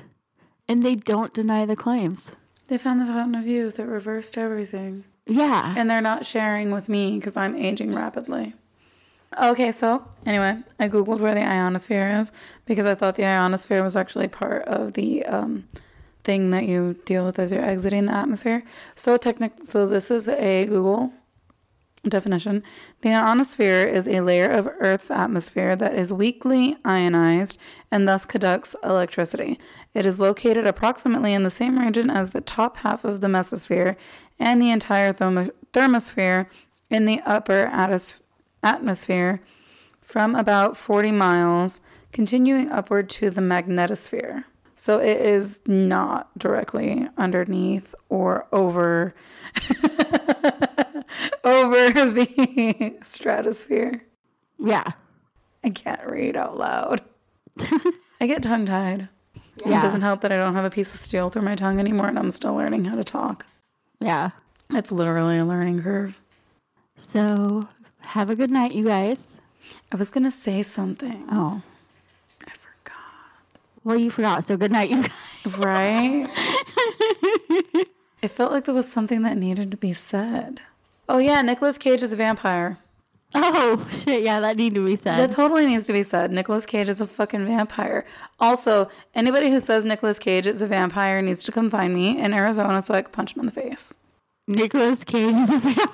and 0.67 0.83
they 0.83 0.95
don't 0.95 1.33
deny 1.33 1.65
the 1.65 1.75
claims. 1.75 2.31
they 2.67 2.77
found 2.77 2.99
the 2.99 3.05
fountain 3.05 3.35
of 3.35 3.47
youth. 3.47 3.79
It 3.79 3.85
reversed 3.85 4.37
everything. 4.37 5.05
Yeah. 5.27 5.73
And 5.77 5.89
they're 5.89 6.01
not 6.01 6.25
sharing 6.25 6.71
with 6.71 6.89
me 6.89 7.17
because 7.17 7.37
I'm 7.37 7.55
aging 7.55 7.95
rapidly. 7.95 8.53
Okay, 9.37 9.71
so 9.71 10.07
anyway, 10.25 10.57
I 10.79 10.87
googled 10.87 11.19
where 11.19 11.35
the 11.35 11.43
ionosphere 11.43 12.19
is 12.21 12.31
because 12.65 12.85
I 12.85 12.95
thought 12.95 13.15
the 13.15 13.25
ionosphere 13.25 13.83
was 13.83 13.95
actually 13.95 14.29
part 14.29 14.65
of 14.65 14.93
the 14.93 15.25
um, 15.25 15.65
thing 16.23 16.51
that 16.51 16.65
you 16.65 16.95
deal 17.05 17.25
with 17.25 17.37
as 17.37 17.51
you're 17.51 17.63
exiting 17.63 18.05
the 18.05 18.13
atmosphere. 18.13 18.63
So 18.95 19.17
technic, 19.17 19.53
so 19.67 19.85
this 19.87 20.09
is 20.09 20.29
a 20.29 20.65
Google 20.65 21.11
definition. 22.07 22.63
The 23.01 23.09
ionosphere 23.13 23.85
is 23.85 24.07
a 24.07 24.21
layer 24.21 24.49
of 24.49 24.69
Earth's 24.79 25.11
atmosphere 25.11 25.75
that 25.75 25.95
is 25.95 26.13
weakly 26.13 26.77
ionized 26.85 27.57
and 27.91 28.07
thus 28.07 28.25
conducts 28.25 28.75
electricity. 28.83 29.59
It 29.93 30.05
is 30.05 30.19
located 30.19 30.67
approximately 30.67 31.33
in 31.33 31.43
the 31.43 31.49
same 31.49 31.79
region 31.79 32.09
as 32.09 32.29
the 32.29 32.41
top 32.41 32.77
half 32.77 33.03
of 33.03 33.21
the 33.21 33.27
mesosphere 33.27 33.95
and 34.39 34.61
the 34.61 34.69
entire 34.69 35.13
thermo- 35.13 35.49
thermosphere 35.73 36.47
in 36.89 37.05
the 37.05 37.21
upper 37.21 37.69
atos- 37.73 38.21
atmosphere 38.65 39.41
from 40.01 40.35
about 40.35 40.75
40 40.75 41.11
miles, 41.11 41.79
continuing 42.11 42.69
upward 42.71 43.09
to 43.11 43.29
the 43.29 43.41
magnetosphere. 43.41 44.43
So 44.75 44.99
it 44.99 45.17
is 45.21 45.61
not 45.67 46.37
directly 46.37 47.07
underneath 47.17 47.95
or 48.09 48.45
over 48.51 49.15
over 51.43 51.91
the 52.11 52.97
stratosphere. 53.03 54.03
Yeah. 54.59 54.91
I 55.63 55.69
can't 55.69 56.05
read 56.05 56.35
out 56.35 56.57
loud. 56.57 57.01
I 58.19 58.27
get 58.27 58.43
tongue 58.43 58.65
tied. 58.65 59.07
It 59.57 59.69
doesn't 59.69 60.01
help 60.01 60.19
that 60.21 60.33
I 60.33 60.37
don't 60.37 60.53
have 60.53 60.65
a 60.65 60.69
piece 60.69 60.93
of 60.93 60.99
steel 60.99 61.29
through 61.29 61.43
my 61.43 61.55
tongue 61.55 61.79
anymore 61.79 62.07
and 62.07 62.19
I'm 62.19 62.29
still 62.29 62.53
learning 62.55 62.85
how 62.85 62.95
to 62.95 63.03
talk. 63.05 63.45
Yeah. 64.01 64.31
It's 64.71 64.91
literally 64.91 65.37
a 65.37 65.45
learning 65.45 65.81
curve. 65.81 66.21
So 66.97 67.67
have 68.05 68.29
a 68.29 68.35
good 68.35 68.51
night, 68.51 68.73
you 68.73 68.85
guys. 68.85 69.35
I 69.91 69.95
was 69.95 70.09
gonna 70.09 70.31
say 70.31 70.63
something. 70.63 71.25
Oh. 71.31 71.61
I 72.47 72.51
forgot. 72.51 72.95
Well, 73.83 73.99
you 73.99 74.09
forgot. 74.11 74.45
So 74.45 74.57
good 74.57 74.71
night, 74.71 74.89
you 74.89 75.01
guys. 75.01 75.11
Right? 75.57 76.27
it 78.21 78.29
felt 78.29 78.51
like 78.51 78.65
there 78.65 78.73
was 78.73 78.91
something 78.91 79.21
that 79.23 79.37
needed 79.37 79.71
to 79.71 79.77
be 79.77 79.93
said. 79.93 80.61
Oh 81.07 81.19
yeah, 81.19 81.41
Nicolas 81.41 81.77
Cage 81.77 82.01
is 82.01 82.11
a 82.11 82.15
vampire. 82.15 82.79
Oh, 83.37 83.85
shit. 83.91 84.23
Yeah, 84.23 84.39
that 84.39 84.55
needed 84.55 84.75
to 84.75 84.85
be 84.85 84.95
said. 84.95 85.17
That 85.17 85.31
totally 85.31 85.65
needs 85.65 85.87
to 85.87 85.93
be 85.93 86.03
said. 86.03 86.31
Nicolas 86.31 86.65
Cage 86.65 86.87
is 86.87 87.01
a 87.01 87.07
fucking 87.07 87.45
vampire. 87.45 88.05
Also, 88.39 88.89
anybody 89.13 89.49
who 89.49 89.59
says 89.59 89.83
Nicolas 89.83 90.19
Cage 90.19 90.47
is 90.47 90.61
a 90.61 90.67
vampire 90.67 91.21
needs 91.21 91.43
to 91.43 91.51
come 91.51 91.69
find 91.69 91.93
me 91.93 92.17
in 92.17 92.33
Arizona 92.33 92.81
so 92.81 92.93
I 92.93 93.01
can 93.01 93.11
punch 93.11 93.35
him 93.35 93.41
in 93.41 93.45
the 93.47 93.51
face. 93.51 93.97
Nicholas 94.47 95.03
Cage 95.03 95.35
is 95.35 95.49
a 95.49 95.59
vampire. 95.59 95.85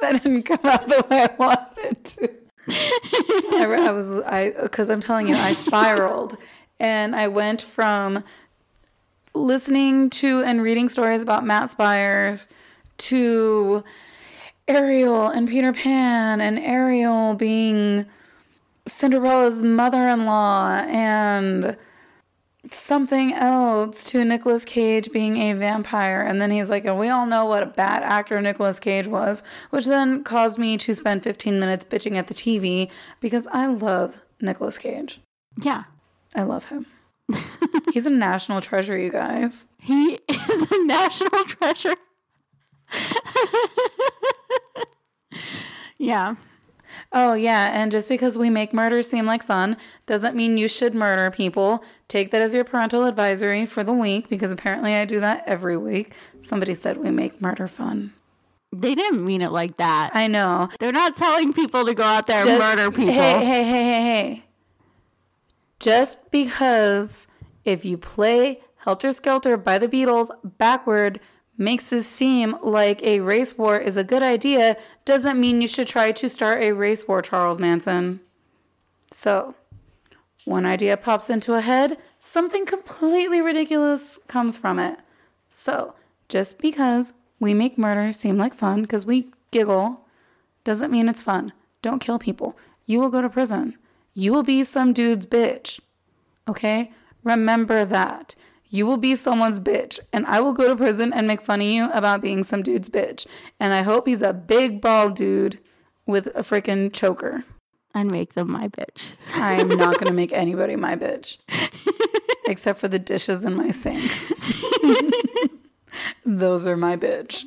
That 0.00 0.22
didn't 0.22 0.42
come 0.42 0.58
out 0.64 0.88
the 0.88 1.06
way 1.08 1.22
I 1.22 1.34
wanted 1.38 2.04
to. 2.04 2.30
I, 2.68 3.86
I 3.88 3.90
was 3.92 4.10
I 4.10 4.50
because 4.62 4.90
I'm 4.90 5.00
telling 5.00 5.28
you, 5.28 5.36
I 5.36 5.52
spiraled, 5.52 6.36
and 6.80 7.14
I 7.14 7.28
went 7.28 7.62
from 7.62 8.24
listening 9.34 10.10
to 10.10 10.42
and 10.44 10.62
reading 10.62 10.88
stories 10.88 11.22
about 11.22 11.44
Matt 11.44 11.70
Spires 11.70 12.46
to 12.98 13.84
Ariel 14.68 15.28
and 15.28 15.48
Peter 15.48 15.72
Pan, 15.72 16.40
and 16.40 16.58
Ariel 16.58 17.34
being 17.34 18.06
Cinderella's 18.86 19.62
mother-in-law, 19.62 20.84
and 20.88 21.76
something 22.74 23.32
else 23.32 24.10
to 24.10 24.24
Nicolas 24.24 24.64
Cage 24.64 25.12
being 25.12 25.36
a 25.36 25.52
vampire. 25.52 26.22
And 26.22 26.40
then 26.40 26.50
he's 26.50 26.70
like, 26.70 26.84
and 26.84 26.98
we 26.98 27.08
all 27.08 27.26
know 27.26 27.44
what 27.44 27.62
a 27.62 27.66
bad 27.66 28.02
actor 28.02 28.40
Nicolas 28.40 28.80
Cage 28.80 29.06
was, 29.06 29.42
which 29.70 29.86
then 29.86 30.24
caused 30.24 30.58
me 30.58 30.76
to 30.78 30.94
spend 30.94 31.22
15 31.22 31.58
minutes 31.60 31.84
bitching 31.84 32.16
at 32.16 32.26
the 32.28 32.34
TV 32.34 32.90
because 33.20 33.46
I 33.48 33.66
love 33.66 34.22
Nicolas 34.40 34.78
Cage. 34.78 35.20
Yeah. 35.62 35.82
I 36.34 36.42
love 36.42 36.66
him. 36.66 36.86
he's 37.92 38.06
a 38.06 38.10
national 38.10 38.60
treasure, 38.60 38.96
you 38.96 39.10
guys. 39.10 39.68
He 39.78 40.18
is 40.28 40.66
a 40.70 40.84
national 40.84 41.44
treasure. 41.44 41.94
yeah. 45.98 46.34
Oh, 47.14 47.34
yeah, 47.34 47.70
and 47.72 47.92
just 47.92 48.08
because 48.08 48.38
we 48.38 48.48
make 48.48 48.72
murder 48.72 49.02
seem 49.02 49.26
like 49.26 49.42
fun 49.42 49.76
doesn't 50.06 50.34
mean 50.34 50.56
you 50.56 50.66
should 50.66 50.94
murder 50.94 51.30
people. 51.30 51.84
Take 52.08 52.30
that 52.30 52.40
as 52.40 52.54
your 52.54 52.64
parental 52.64 53.04
advisory 53.04 53.66
for 53.66 53.84
the 53.84 53.92
week 53.92 54.30
because 54.30 54.50
apparently 54.50 54.94
I 54.94 55.04
do 55.04 55.20
that 55.20 55.44
every 55.46 55.76
week. 55.76 56.14
Somebody 56.40 56.74
said 56.74 56.96
we 56.96 57.10
make 57.10 57.42
murder 57.42 57.68
fun. 57.68 58.14
They 58.72 58.94
didn't 58.94 59.22
mean 59.22 59.42
it 59.42 59.52
like 59.52 59.76
that. 59.76 60.12
I 60.14 60.26
know. 60.26 60.70
They're 60.80 60.92
not 60.92 61.14
telling 61.14 61.52
people 61.52 61.84
to 61.84 61.92
go 61.92 62.02
out 62.02 62.26
there 62.26 62.46
and 62.46 62.58
murder 62.58 62.90
people. 62.90 63.12
Hey, 63.12 63.44
hey, 63.44 63.64
hey, 63.64 63.84
hey, 63.84 64.02
hey. 64.02 64.44
Just 65.78 66.30
because 66.30 67.26
if 67.64 67.84
you 67.84 67.98
play 67.98 68.60
Helter 68.76 69.12
Skelter 69.12 69.58
by 69.58 69.78
the 69.78 69.88
Beatles 69.88 70.30
backward 70.42 71.20
makes 71.62 71.88
this 71.90 72.06
seem 72.06 72.56
like 72.62 73.02
a 73.02 73.20
race 73.20 73.56
war 73.56 73.78
is 73.78 73.96
a 73.96 74.04
good 74.04 74.22
idea 74.22 74.76
doesn't 75.04 75.40
mean 75.40 75.60
you 75.60 75.68
should 75.68 75.88
try 75.88 76.12
to 76.12 76.28
start 76.28 76.62
a 76.62 76.72
race 76.72 77.08
war, 77.08 77.22
Charles 77.22 77.58
Manson. 77.58 78.20
So, 79.10 79.54
one 80.44 80.66
idea 80.66 80.96
pops 80.96 81.30
into 81.30 81.54
a 81.54 81.60
head, 81.60 81.98
something 82.18 82.66
completely 82.66 83.40
ridiculous 83.40 84.18
comes 84.28 84.58
from 84.58 84.78
it. 84.78 84.98
So, 85.50 85.94
just 86.28 86.58
because 86.58 87.12
we 87.38 87.54
make 87.54 87.78
murder 87.78 88.12
seem 88.12 88.38
like 88.38 88.54
fun 88.54 88.82
because 88.82 89.06
we 89.06 89.28
giggle 89.50 90.00
doesn't 90.64 90.90
mean 90.90 91.08
it's 91.08 91.22
fun. 91.22 91.52
Don't 91.82 92.00
kill 92.00 92.18
people. 92.18 92.56
You 92.86 93.00
will 93.00 93.10
go 93.10 93.20
to 93.20 93.28
prison. 93.28 93.76
You 94.14 94.32
will 94.32 94.42
be 94.42 94.64
some 94.64 94.92
dude's 94.92 95.26
bitch. 95.26 95.80
Okay? 96.48 96.92
Remember 97.24 97.84
that. 97.84 98.34
You 98.72 98.86
will 98.86 98.96
be 98.96 99.16
someone's 99.16 99.60
bitch, 99.60 100.00
and 100.14 100.24
I 100.24 100.40
will 100.40 100.54
go 100.54 100.66
to 100.66 100.74
prison 100.74 101.12
and 101.12 101.26
make 101.26 101.42
fun 101.42 101.60
of 101.60 101.66
you 101.66 101.90
about 101.92 102.22
being 102.22 102.42
some 102.42 102.62
dude's 102.62 102.88
bitch. 102.88 103.26
And 103.60 103.74
I 103.74 103.82
hope 103.82 104.06
he's 104.06 104.22
a 104.22 104.32
big 104.32 104.80
bald 104.80 105.14
dude 105.14 105.58
with 106.06 106.28
a 106.28 106.40
freaking 106.40 106.90
choker. 106.90 107.44
And 107.94 108.10
make 108.10 108.32
them 108.32 108.50
my 108.50 108.68
bitch. 108.68 109.12
I 109.34 109.60
am 109.60 109.68
not 109.68 109.98
to 110.00 110.10
make 110.10 110.32
anybody 110.32 110.76
my 110.76 110.96
bitch, 110.96 111.36
except 112.46 112.80
for 112.80 112.88
the 112.88 112.98
dishes 112.98 113.44
in 113.44 113.56
my 113.56 113.72
sink. 113.72 114.10
Those 116.24 116.66
are 116.66 116.78
my 116.78 116.96
bitch. 116.96 117.44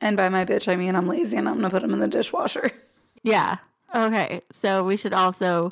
and 0.00 0.16
by 0.16 0.28
my 0.28 0.44
bitch, 0.44 0.68
I 0.68 0.76
mean 0.76 0.94
I'm 0.94 1.08
lazy 1.08 1.36
and 1.36 1.48
I'm 1.48 1.60
to 1.60 1.70
put 1.70 1.82
them 1.82 1.92
in 1.92 1.98
the 1.98 2.06
dishwasher. 2.06 2.70
Yeah. 3.24 3.56
Okay. 3.92 4.42
So 4.52 4.84
we 4.84 4.96
should 4.96 5.12
also 5.12 5.70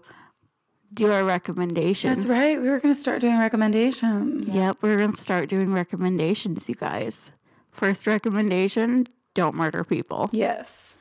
do 0.92 1.10
our 1.12 1.24
recommendations. 1.24 2.24
That's 2.24 2.26
right. 2.26 2.60
We 2.60 2.68
were 2.68 2.80
going 2.80 2.92
to 2.94 2.98
start 2.98 3.20
doing 3.20 3.38
recommendations. 3.38 4.48
Yep, 4.48 4.78
we're 4.80 4.98
gonna 4.98 5.16
start 5.16 5.48
doing 5.48 5.72
recommendations, 5.72 6.68
you 6.68 6.74
guys. 6.74 7.32
First 7.70 8.06
recommendation: 8.06 9.06
don't 9.34 9.54
murder 9.54 9.84
people. 9.84 10.28
Yes. 10.32 10.98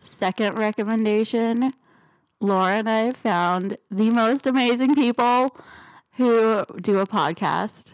Second 0.00 0.58
recommendation: 0.58 1.72
Laura 2.40 2.74
and 2.74 2.90
I 2.90 3.12
found 3.12 3.76
the 3.90 4.10
most 4.10 4.46
amazing 4.46 4.94
people 4.94 5.56
who 6.16 6.64
do 6.80 6.98
a 6.98 7.06
podcast, 7.06 7.92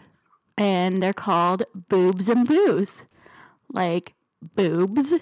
and 0.57 1.01
they're 1.01 1.13
called 1.13 1.63
Boobs 1.73 2.27
and 2.27 2.47
Booze, 2.47 3.05
like 3.71 4.15
boobs 4.41 5.13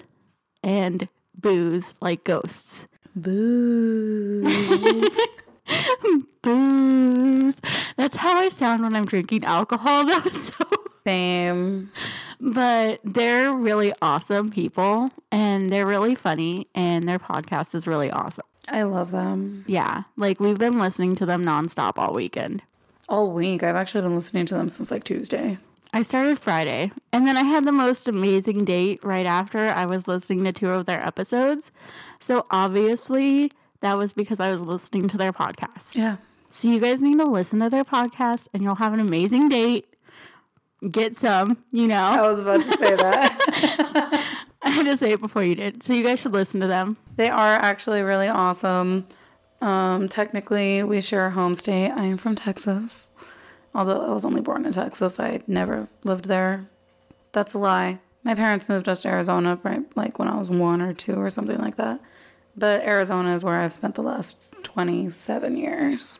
and 0.62 1.08
booze, 1.34 1.94
like 2.00 2.24
ghosts. 2.24 2.88
Booze. 3.14 4.48
Booze. 6.42 7.60
That's 7.96 8.16
how 8.16 8.38
I 8.38 8.48
sound 8.48 8.82
when 8.82 8.94
I'm 8.94 9.04
drinking 9.04 9.44
alcohol. 9.44 10.04
That 10.08 10.24
was 10.24 10.34
so 10.48 10.64
Same. 11.04 11.90
but 12.40 13.00
they're 13.04 13.52
really 13.52 13.92
awesome 14.02 14.50
people 14.50 15.10
and 15.32 15.70
they're 15.70 15.86
really 15.86 16.14
funny 16.14 16.66
and 16.74 17.08
their 17.08 17.18
podcast 17.18 17.74
is 17.74 17.86
really 17.86 18.10
awesome. 18.10 18.44
I 18.68 18.82
love 18.82 19.10
them. 19.10 19.64
Yeah, 19.66 20.02
like 20.16 20.38
we've 20.40 20.58
been 20.58 20.78
listening 20.78 21.14
to 21.16 21.26
them 21.26 21.44
nonstop 21.44 21.92
all 21.96 22.12
weekend. 22.12 22.62
All 23.08 23.30
week. 23.32 23.62
I've 23.62 23.76
actually 23.76 24.02
been 24.02 24.14
listening 24.14 24.44
to 24.46 24.54
them 24.54 24.68
since 24.68 24.90
like 24.90 25.04
Tuesday. 25.04 25.56
I 25.94 26.02
started 26.02 26.38
Friday 26.38 26.92
and 27.12 27.26
then 27.26 27.38
I 27.38 27.42
had 27.44 27.64
the 27.64 27.72
most 27.72 28.06
amazing 28.08 28.66
date 28.66 29.02
right 29.02 29.24
after 29.24 29.58
I 29.68 29.86
was 29.86 30.06
listening 30.06 30.44
to 30.44 30.52
two 30.52 30.68
of 30.68 30.84
their 30.84 31.04
episodes. 31.04 31.70
So 32.20 32.44
obviously 32.50 33.50
that 33.80 33.96
was 33.98 34.12
because 34.12 34.40
I 34.40 34.52
was 34.52 34.60
listening 34.60 35.08
to 35.08 35.16
their 35.16 35.32
podcast. 35.32 35.94
Yeah. 35.94 36.16
So 36.50 36.68
you 36.68 36.80
guys 36.80 37.00
need 37.00 37.18
to 37.18 37.26
listen 37.26 37.60
to 37.60 37.68
their 37.70 37.84
podcast 37.84 38.48
and 38.54 38.62
you'll 38.62 38.76
have 38.76 38.92
an 38.92 39.00
amazing 39.00 39.48
date. 39.48 39.94
Get 40.90 41.16
some, 41.16 41.58
you 41.72 41.88
know. 41.88 41.96
I 41.96 42.28
was 42.28 42.40
about 42.40 42.62
to 42.62 42.76
say 42.78 42.94
that. 42.96 44.24
I 44.62 44.70
had 44.70 44.86
to 44.86 44.96
say 44.96 45.12
it 45.12 45.20
before 45.20 45.42
you 45.42 45.54
did. 45.54 45.82
So 45.82 45.92
you 45.92 46.02
guys 46.02 46.20
should 46.20 46.32
listen 46.32 46.60
to 46.60 46.66
them. 46.66 46.96
they 47.16 47.28
are 47.28 47.54
actually 47.54 48.02
really 48.02 48.28
awesome. 48.28 49.06
Um, 49.60 50.08
technically, 50.08 50.82
we 50.84 51.00
share 51.00 51.26
a 51.26 51.30
home 51.30 51.54
state. 51.54 51.90
I 51.90 52.04
am 52.04 52.16
from 52.16 52.36
Texas. 52.36 53.10
Although 53.74 54.00
I 54.06 54.10
was 54.12 54.24
only 54.24 54.40
born 54.40 54.64
in 54.66 54.72
Texas, 54.72 55.18
I 55.20 55.40
never 55.46 55.88
lived 56.04 56.26
there. 56.26 56.68
That's 57.32 57.54
a 57.54 57.58
lie. 57.58 57.98
My 58.24 58.34
parents 58.34 58.68
moved 58.68 58.88
us 58.88 59.02
to 59.02 59.08
Arizona, 59.08 59.58
right, 59.62 59.82
like 59.96 60.18
when 60.18 60.28
I 60.28 60.36
was 60.36 60.48
one 60.48 60.80
or 60.80 60.92
two 60.92 61.14
or 61.20 61.30
something 61.30 61.58
like 61.58 61.76
that. 61.76 62.00
But 62.58 62.82
Arizona 62.82 63.34
is 63.34 63.44
where 63.44 63.60
I've 63.60 63.72
spent 63.72 63.94
the 63.94 64.02
last 64.02 64.38
27 64.64 65.56
years. 65.56 66.18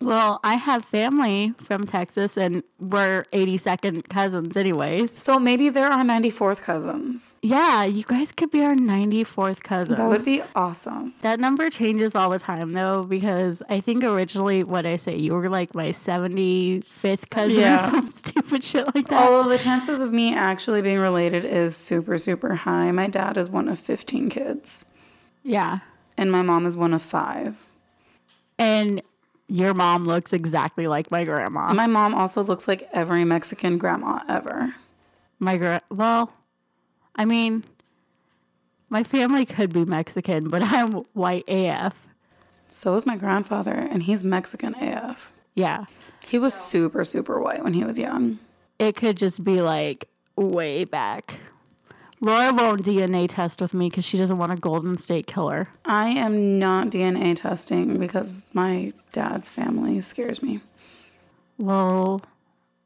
Well, 0.00 0.38
I 0.44 0.54
have 0.54 0.84
family 0.84 1.54
from 1.60 1.82
Texas 1.84 2.36
and 2.38 2.62
we're 2.78 3.24
82nd 3.32 4.08
cousins, 4.08 4.56
anyways. 4.56 5.10
So 5.18 5.40
maybe 5.40 5.70
there 5.70 5.86
are 5.86 5.98
our 5.98 6.04
94th 6.04 6.60
cousins. 6.62 7.34
Yeah, 7.42 7.82
you 7.84 8.04
guys 8.04 8.30
could 8.30 8.52
be 8.52 8.62
our 8.62 8.76
94th 8.76 9.60
cousins. 9.64 9.96
That 9.98 10.08
would 10.08 10.24
be 10.24 10.40
awesome. 10.54 11.14
That 11.22 11.40
number 11.40 11.68
changes 11.68 12.14
all 12.14 12.30
the 12.30 12.38
time 12.38 12.70
though, 12.70 13.02
because 13.02 13.60
I 13.68 13.80
think 13.80 14.04
originally 14.04 14.62
what 14.62 14.86
I 14.86 14.94
say, 14.94 15.16
you 15.16 15.34
were 15.34 15.48
like 15.48 15.74
my 15.74 15.88
75th 15.88 17.28
cousin 17.30 17.56
Yeah. 17.58 17.74
or 17.76 17.78
some 17.90 18.08
stupid 18.24 18.62
shit 18.62 18.94
like 18.94 19.08
that. 19.08 19.20
Although 19.28 19.48
the 19.48 19.58
chances 19.58 20.00
of 20.00 20.12
me 20.12 20.32
actually 20.32 20.80
being 20.80 20.98
related 21.00 21.44
is 21.44 21.76
super, 21.76 22.18
super 22.18 22.54
high. 22.54 22.92
My 22.92 23.08
dad 23.08 23.36
is 23.36 23.50
one 23.50 23.68
of 23.68 23.80
15 23.80 24.30
kids, 24.30 24.84
yeah. 25.48 25.78
and 26.16 26.30
my 26.30 26.42
mom 26.42 26.66
is 26.66 26.76
one 26.76 26.94
of 26.94 27.02
five. 27.02 27.66
And 28.58 29.02
your 29.48 29.72
mom 29.72 30.04
looks 30.04 30.32
exactly 30.32 30.86
like 30.86 31.10
my 31.10 31.24
grandma. 31.24 31.72
My 31.72 31.86
mom 31.86 32.14
also 32.14 32.42
looks 32.42 32.68
like 32.68 32.88
every 32.92 33.24
Mexican 33.24 33.78
grandma 33.78 34.20
ever. 34.28 34.74
My 35.38 35.56
gra- 35.56 35.80
well, 35.90 36.32
I 37.16 37.24
mean, 37.24 37.64
my 38.90 39.02
family 39.02 39.46
could 39.46 39.72
be 39.72 39.84
Mexican, 39.84 40.48
but 40.48 40.62
I'm 40.64 40.92
white 41.14 41.48
AF. 41.48 42.08
So 42.70 42.94
is 42.96 43.06
my 43.06 43.16
grandfather, 43.16 43.72
and 43.72 44.02
he's 44.02 44.22
Mexican 44.22 44.74
AF. 44.74 45.32
Yeah. 45.54 45.86
He 46.26 46.38
was 46.38 46.52
super, 46.52 47.04
super 47.04 47.40
white 47.40 47.64
when 47.64 47.72
he 47.72 47.84
was 47.84 47.98
young. 47.98 48.38
It 48.78 48.96
could 48.96 49.16
just 49.16 49.42
be 49.42 49.62
like 49.62 50.08
way 50.36 50.84
back. 50.84 51.34
Laura 52.20 52.52
won't 52.52 52.82
DNA 52.82 53.26
test 53.28 53.60
with 53.60 53.72
me 53.72 53.88
because 53.88 54.04
she 54.04 54.18
doesn't 54.18 54.38
want 54.38 54.52
a 54.52 54.56
Golden 54.56 54.98
State 54.98 55.26
Killer. 55.26 55.68
I 55.84 56.08
am 56.08 56.58
not 56.58 56.88
DNA 56.90 57.36
testing 57.36 57.98
because 57.98 58.44
my 58.52 58.92
dad's 59.12 59.48
family 59.48 60.00
scares 60.00 60.42
me. 60.42 60.60
Well, 61.58 62.20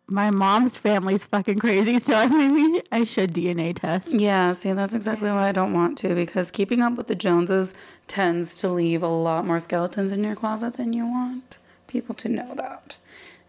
my 0.07 0.30
mom's 0.30 0.76
family's 0.76 1.24
fucking 1.24 1.59
crazy, 1.59 1.99
so 1.99 2.28
maybe 2.28 2.83
I 2.93 3.05
should 3.05 3.33
DNA 3.33 3.74
test. 3.74 4.09
Yeah, 4.09 4.53
see, 4.53 4.72
that's 4.72 4.95
exactly 4.95 5.30
why 5.30 5.49
I 5.49 5.53
don't 5.53 5.72
want 5.72 5.97
to 5.99 6.14
because 6.14 6.51
keeping 6.51 6.83
up 6.83 6.95
with 6.95 7.07
the 7.07 7.14
Joneses 7.14 7.74
tends 8.07 8.59
to 8.59 8.68
leave 8.68 9.03
a 9.03 9.09
lot 9.09 9.47
more 9.47 9.61
skeletons 9.61 10.12
in 10.12 10.22
your 10.22 10.37
closet 10.37 10.74
than 10.74 10.93
you 10.93 11.07
want 11.07 11.59
people 11.87 12.14
to 12.16 12.28
know 12.28 12.51
about. 12.51 12.99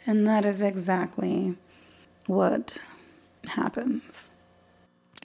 And 0.05 0.25
that 0.27 0.45
is 0.45 0.61
exactly 0.61 1.55
what 2.27 2.77
happens. 3.45 4.29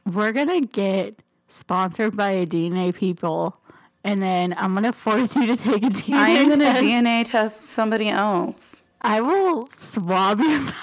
We're 0.09 0.33
gonna 0.33 0.61
get 0.63 1.21
sponsored 1.49 2.17
by 2.17 2.31
a 2.31 2.47
DNA 2.47 2.95
people, 2.95 3.57
and 4.03 4.23
then 4.23 4.55
I'm 4.57 4.73
gonna 4.75 4.93
force 4.93 5.37
you 5.37 5.47
to 5.49 5.57
take 5.57 5.83
a 5.83 5.91
DNA 5.91 6.15
I 6.15 6.29
am 6.31 6.51
to 6.51 6.57
test. 6.57 6.83
DNA 6.83 7.25
test 7.25 7.63
somebody 7.63 8.09
else. 8.09 8.85
I 9.03 9.21
will 9.21 9.69
swab 9.73 10.41
your 10.41 10.61
mouth. 10.61 10.75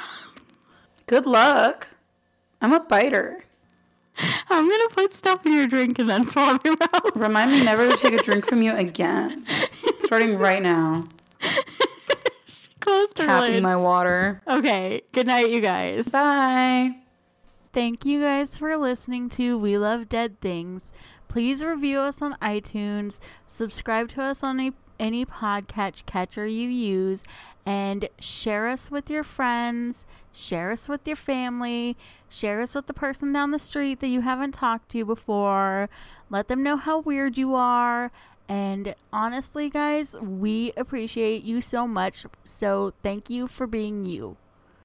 Good 1.07 1.25
luck. 1.25 1.87
I'm 2.61 2.73
a 2.73 2.79
biter. 2.79 3.43
I'm 4.49 4.69
gonna 4.69 4.89
put 4.91 5.11
stuff 5.11 5.45
in 5.45 5.53
your 5.53 5.67
drink 5.67 5.99
and 5.99 6.09
then 6.09 6.25
swab 6.25 6.61
your 6.63 6.77
mouth. 6.77 7.15
Remind 7.15 7.51
me 7.51 7.63
never 7.63 7.89
to 7.89 7.97
take 7.97 8.13
a 8.13 8.23
drink 8.23 8.45
from 8.45 8.61
you 8.61 8.73
again. 8.75 9.45
Starting 10.01 10.37
right 10.37 10.61
now. 10.61 11.03
Her 12.85 13.07
Tapping 13.15 13.63
my 13.63 13.75
water. 13.75 14.41
Okay. 14.47 15.01
Good 15.11 15.25
night, 15.25 15.49
you 15.49 15.59
guys. 15.59 16.07
Bye. 16.07 16.95
Thank 17.75 18.05
you 18.05 18.21
guys 18.21 18.57
for 18.57 18.77
listening 18.77 19.27
to 19.31 19.57
We 19.57 19.77
Love 19.77 20.07
Dead 20.07 20.39
Things. 20.39 20.93
Please 21.27 21.61
review 21.61 21.99
us 21.99 22.21
on 22.21 22.37
iTunes, 22.41 23.19
subscribe 23.49 24.07
to 24.11 24.21
us 24.21 24.43
on 24.43 24.61
a, 24.61 24.71
any 24.97 25.25
podcast 25.25 26.05
catcher 26.05 26.47
you 26.47 26.69
use, 26.69 27.21
and 27.65 28.07
share 28.17 28.69
us 28.69 28.89
with 28.89 29.09
your 29.09 29.25
friends, 29.25 30.05
share 30.31 30.71
us 30.71 30.87
with 30.87 31.05
your 31.05 31.17
family, 31.17 31.97
share 32.29 32.61
us 32.61 32.75
with 32.75 32.87
the 32.87 32.93
person 32.93 33.33
down 33.33 33.51
the 33.51 33.59
street 33.59 33.99
that 33.99 34.07
you 34.07 34.21
haven't 34.21 34.53
talked 34.53 34.87
to 34.91 35.03
before. 35.03 35.89
Let 36.29 36.47
them 36.47 36.63
know 36.63 36.77
how 36.77 36.99
weird 36.99 37.37
you 37.37 37.55
are. 37.55 38.09
And 38.47 38.95
honestly, 39.11 39.69
guys, 39.69 40.15
we 40.21 40.71
appreciate 40.77 41.43
you 41.43 41.59
so 41.59 41.85
much. 41.85 42.25
So 42.45 42.93
thank 43.03 43.29
you 43.29 43.49
for 43.49 43.67
being 43.67 44.05
you. 44.05 44.37